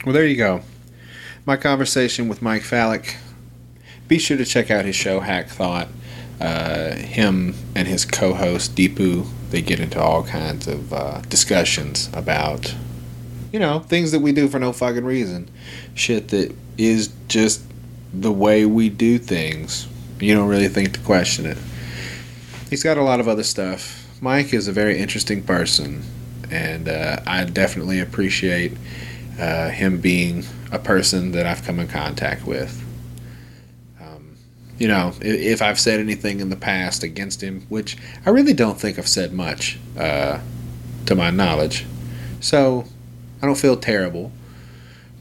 Well, 0.05 0.13
there 0.13 0.25
you 0.25 0.37
go. 0.37 0.61
My 1.45 1.57
conversation 1.57 2.29
with 2.29 2.41
Mike 2.41 2.61
Fallick. 2.61 3.17
Be 4.07 4.17
sure 4.17 4.37
to 4.37 4.45
check 4.45 4.71
out 4.71 4.85
his 4.85 4.95
show, 4.95 5.19
Hack 5.19 5.49
Thought. 5.49 5.89
Uh, 6.39 6.95
him 6.95 7.53
and 7.75 7.85
his 7.85 8.05
co 8.05 8.33
host, 8.33 8.75
Deepu, 8.75 9.27
they 9.49 9.61
get 9.61 9.81
into 9.81 10.01
all 10.01 10.23
kinds 10.23 10.69
of 10.69 10.93
uh, 10.93 11.19
discussions 11.27 12.09
about, 12.13 12.73
you 13.51 13.59
know, 13.59 13.79
things 13.79 14.13
that 14.13 14.19
we 14.19 14.31
do 14.31 14.47
for 14.47 14.57
no 14.57 14.71
fucking 14.71 15.03
reason. 15.03 15.49
Shit 15.95 16.29
that 16.29 16.55
is 16.77 17.09
just 17.27 17.61
the 18.13 18.31
way 18.31 18.65
we 18.65 18.89
do 18.89 19.17
things. 19.17 19.85
You 20.21 20.33
don't 20.33 20.47
really 20.47 20.69
think 20.69 20.93
to 20.93 20.99
question 21.01 21.45
it. 21.45 21.57
He's 22.69 22.83
got 22.83 22.97
a 22.97 23.03
lot 23.03 23.19
of 23.19 23.27
other 23.27 23.43
stuff. 23.43 24.07
Mike 24.21 24.53
is 24.53 24.69
a 24.69 24.71
very 24.71 24.97
interesting 24.97 25.43
person, 25.43 26.03
and 26.49 26.87
uh, 26.87 27.17
I 27.27 27.43
definitely 27.43 27.99
appreciate 27.99 28.77
uh, 29.39 29.69
him 29.69 29.99
being 30.01 30.43
a 30.71 30.79
person 30.79 31.31
that 31.31 31.45
I've 31.45 31.63
come 31.63 31.79
in 31.79 31.87
contact 31.87 32.45
with. 32.45 32.83
Um, 34.01 34.35
you 34.77 34.87
know, 34.87 35.13
i- 35.21 35.25
if 35.25 35.61
I've 35.61 35.79
said 35.79 35.99
anything 35.99 36.39
in 36.39 36.49
the 36.49 36.55
past 36.55 37.03
against 37.03 37.41
him, 37.41 37.65
which 37.69 37.97
I 38.25 38.29
really 38.31 38.53
don't 38.53 38.79
think 38.79 38.99
I've 38.99 39.07
said 39.07 39.33
much 39.33 39.79
uh, 39.97 40.39
to 41.05 41.15
my 41.15 41.29
knowledge, 41.29 41.85
so 42.39 42.85
I 43.41 43.45
don't 43.45 43.57
feel 43.57 43.77
terrible. 43.77 44.31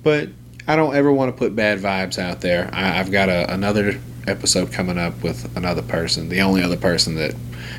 But 0.03 0.29
I 0.67 0.77
don't 0.77 0.95
ever 0.95 1.13
want 1.13 1.33
to 1.33 1.37
put 1.39 1.57
bad 1.57 1.79
vibes 1.79 2.19
out 2.19 2.41
there. 2.41 2.69
I, 2.73 2.99
I've 2.99 3.11
got 3.11 3.29
a, 3.29 3.53
another 3.53 3.99
episode 4.27 4.71
coming 4.73 4.99
up 4.99 5.23
with 5.23 5.57
another 5.57 5.83
person, 5.83 6.29
the 6.29 6.41
only 6.41 6.63
other 6.63 6.77
person 6.77 7.15
that, 7.15 7.35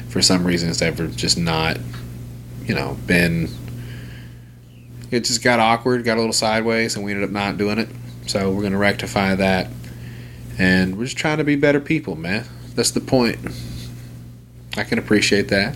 for 0.09 0.21
some 0.21 0.43
reason, 0.45 0.67
has 0.69 0.81
ever 0.81 1.07
just 1.07 1.37
not, 1.37 1.77
you 2.65 2.73
know, 2.73 2.97
been. 3.05 3.49
It 5.11 5.21
just 5.21 5.43
got 5.43 5.59
awkward, 5.59 6.03
got 6.03 6.17
a 6.17 6.19
little 6.19 6.33
sideways, 6.33 6.95
and 6.95 7.03
we 7.03 7.11
ended 7.11 7.25
up 7.25 7.31
not 7.31 7.57
doing 7.57 7.79
it. 7.79 7.89
So 8.27 8.51
we're 8.51 8.61
going 8.61 8.73
to 8.73 8.77
rectify 8.77 9.35
that. 9.35 9.67
And 10.57 10.97
we're 10.97 11.05
just 11.05 11.17
trying 11.17 11.37
to 11.39 11.43
be 11.43 11.55
better 11.55 11.79
people, 11.79 12.15
man. 12.15 12.45
That's 12.75 12.91
the 12.91 13.01
point. 13.01 13.39
I 14.77 14.83
can 14.83 14.99
appreciate 14.99 15.47
that. 15.47 15.75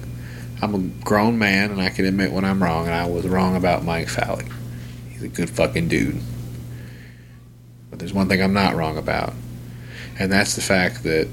I'm 0.61 0.75
a 0.75 0.79
grown 1.03 1.37
man 1.37 1.71
and 1.71 1.81
I 1.81 1.89
can 1.89 2.05
admit 2.05 2.31
when 2.31 2.45
I'm 2.45 2.63
wrong, 2.63 2.85
and 2.85 2.95
I 2.95 3.05
was 3.05 3.27
wrong 3.27 3.55
about 3.55 3.83
Mike 3.83 4.07
Fowley. 4.07 4.45
He's 5.09 5.23
a 5.23 5.27
good 5.27 5.49
fucking 5.49 5.89
dude. 5.89 6.21
But 7.89 7.99
there's 7.99 8.13
one 8.13 8.29
thing 8.29 8.41
I'm 8.41 8.53
not 8.53 8.75
wrong 8.75 8.97
about, 8.97 9.33
and 10.17 10.31
that's 10.31 10.55
the 10.55 10.61
fact 10.61 11.03
that 11.03 11.27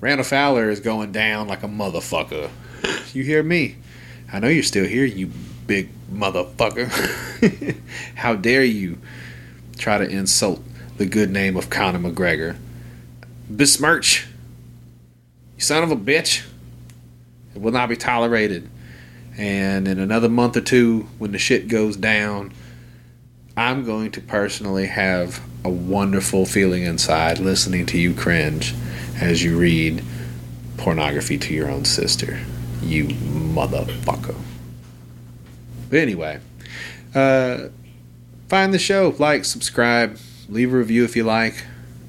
Randall 0.00 0.24
Fowler 0.24 0.70
is 0.70 0.78
going 0.80 1.10
down 1.10 1.48
like 1.48 1.64
a 1.64 1.68
motherfucker. 1.68 2.50
You 3.12 3.24
hear 3.24 3.42
me? 3.42 3.76
I 4.32 4.38
know 4.38 4.48
you're 4.48 4.62
still 4.62 4.86
here, 4.86 5.04
you 5.04 5.30
big 5.68 5.90
motherfucker. 6.12 6.88
How 8.16 8.34
dare 8.34 8.64
you 8.64 8.98
try 9.76 9.98
to 9.98 10.08
insult 10.08 10.60
the 10.96 11.06
good 11.06 11.30
name 11.30 11.56
of 11.56 11.70
Conor 11.70 12.00
McGregor? 12.00 12.56
Besmirch, 13.48 14.26
you 15.56 15.60
son 15.62 15.84
of 15.84 15.92
a 15.92 15.96
bitch. 15.96 16.44
It 17.54 17.60
will 17.60 17.72
not 17.72 17.88
be 17.88 17.96
tolerated. 17.96 18.68
And 19.36 19.86
in 19.86 20.00
another 20.00 20.28
month 20.28 20.56
or 20.56 20.60
two, 20.60 21.06
when 21.18 21.30
the 21.30 21.38
shit 21.38 21.68
goes 21.68 21.96
down, 21.96 22.52
I'm 23.56 23.84
going 23.84 24.10
to 24.12 24.20
personally 24.20 24.86
have 24.86 25.40
a 25.64 25.68
wonderful 25.68 26.46
feeling 26.46 26.82
inside 26.82 27.38
listening 27.38 27.86
to 27.86 27.98
you 27.98 28.14
cringe 28.14 28.74
as 29.20 29.42
you 29.42 29.58
read 29.58 30.02
pornography 30.76 31.38
to 31.38 31.54
your 31.54 31.70
own 31.70 31.84
sister. 31.84 32.40
You 32.82 33.06
motherfucker. 33.06 34.36
But 35.90 36.00
anyway, 36.00 36.40
uh, 37.14 37.68
find 38.48 38.72
the 38.72 38.78
show, 38.78 39.14
like, 39.18 39.44
subscribe, 39.44 40.18
leave 40.48 40.72
a 40.72 40.76
review 40.76 41.04
if 41.04 41.16
you 41.16 41.24
like. 41.24 41.64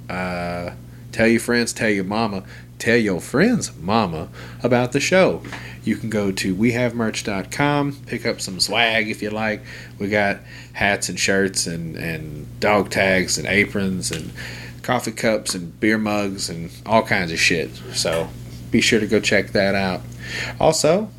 Uh, 0.09 0.71
tell 1.11 1.27
your 1.27 1.39
friends, 1.39 1.73
tell 1.73 1.89
your 1.89 2.03
mama, 2.03 2.43
tell 2.77 2.97
your 2.97 3.21
friends' 3.21 3.75
mama 3.77 4.29
about 4.63 4.91
the 4.91 4.99
show. 4.99 5.43
You 5.83 5.95
can 5.95 6.09
go 6.09 6.31
to 6.31 6.55
wehavemerch.com, 6.55 8.03
pick 8.05 8.25
up 8.25 8.41
some 8.41 8.59
swag 8.59 9.09
if 9.09 9.21
you 9.21 9.29
like. 9.29 9.61
We 9.97 10.09
got 10.09 10.39
hats 10.73 11.09
and 11.09 11.19
shirts 11.19 11.67
and, 11.67 11.95
and 11.95 12.59
dog 12.59 12.89
tags 12.89 13.37
and 13.37 13.47
aprons 13.47 14.11
and 14.11 14.31
coffee 14.81 15.11
cups 15.11 15.55
and 15.55 15.79
beer 15.79 15.97
mugs 15.97 16.49
and 16.49 16.71
all 16.85 17.03
kinds 17.03 17.31
of 17.31 17.39
shit. 17.39 17.71
So 17.93 18.29
be 18.71 18.81
sure 18.81 18.99
to 18.99 19.07
go 19.07 19.19
check 19.19 19.49
that 19.49 19.75
out. 19.75 20.01
Also, 20.59 21.09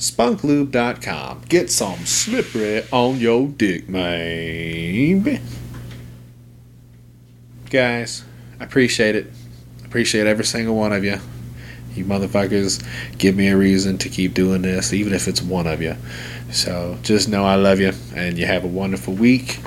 www.spunklube.com. 0.00 1.42
Get 1.48 1.70
some 1.70 2.06
slippery 2.06 2.84
on 2.90 3.18
your 3.18 3.48
dick, 3.48 3.88
maybe. 3.88 5.40
Guys, 7.68 8.24
I 8.58 8.64
appreciate 8.64 9.14
it. 9.14 9.30
Appreciate 9.84 10.26
every 10.26 10.44
single 10.44 10.74
one 10.74 10.92
of 10.92 11.04
you. 11.04 11.18
You 11.94 12.04
motherfuckers 12.04 12.82
give 13.18 13.36
me 13.36 13.48
a 13.48 13.56
reason 13.56 13.98
to 13.98 14.08
keep 14.08 14.32
doing 14.32 14.62
this, 14.62 14.92
even 14.92 15.12
if 15.12 15.28
it's 15.28 15.42
one 15.42 15.66
of 15.66 15.82
you. 15.82 15.96
So 16.50 16.96
just 17.02 17.28
know 17.28 17.44
I 17.44 17.56
love 17.56 17.80
you 17.80 17.92
and 18.14 18.38
you 18.38 18.46
have 18.46 18.64
a 18.64 18.68
wonderful 18.68 19.14
week. 19.14 19.58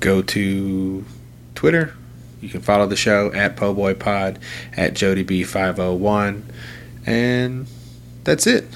Go 0.00 0.22
to 0.22 1.04
Twitter. 1.54 1.94
You 2.40 2.48
can 2.48 2.60
follow 2.60 2.86
the 2.86 2.96
show 2.96 3.32
at 3.32 3.56
PoBoyPod, 3.56 4.38
at 4.76 4.94
JodyB501. 4.94 6.42
And 7.06 7.66
that's 8.22 8.46
it. 8.46 8.66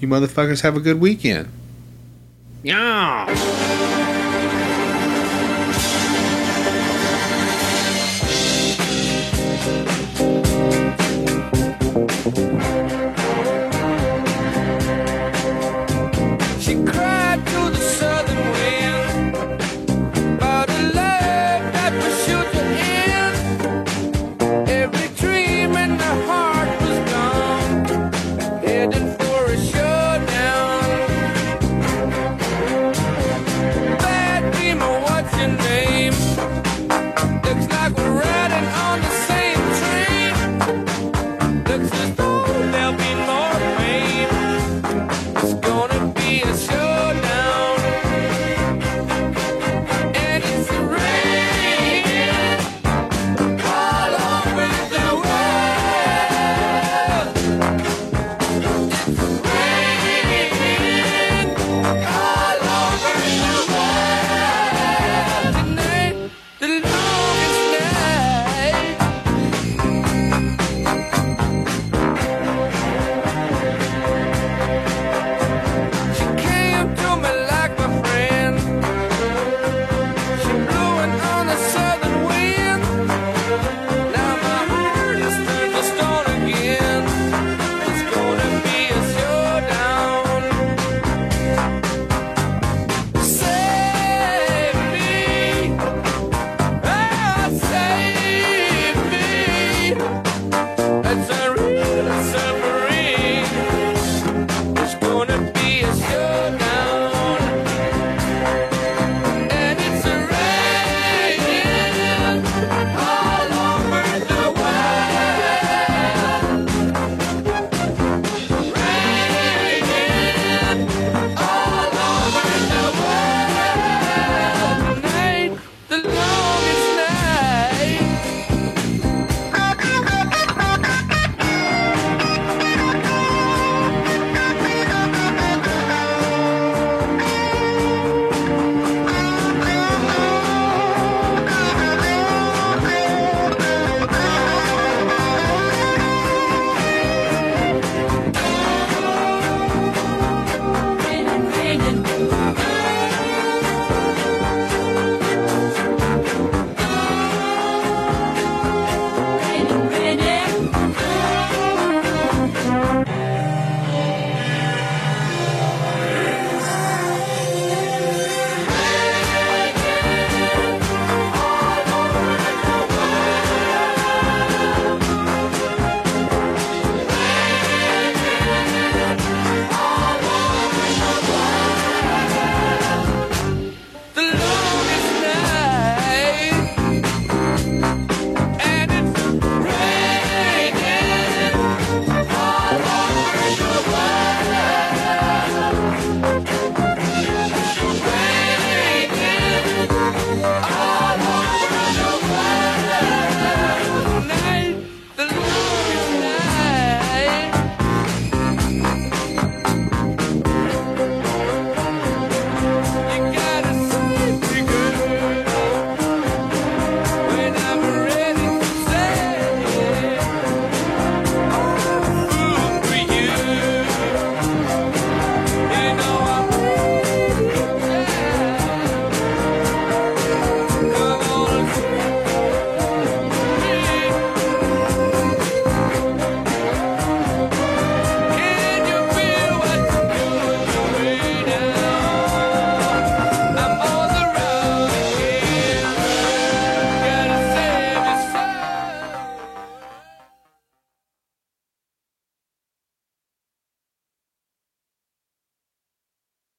You 0.00 0.08
motherfuckers 0.08 0.62
have 0.62 0.76
a 0.76 0.80
good 0.80 1.00
weekend. 1.00 1.48
Yeah. 2.62 4.02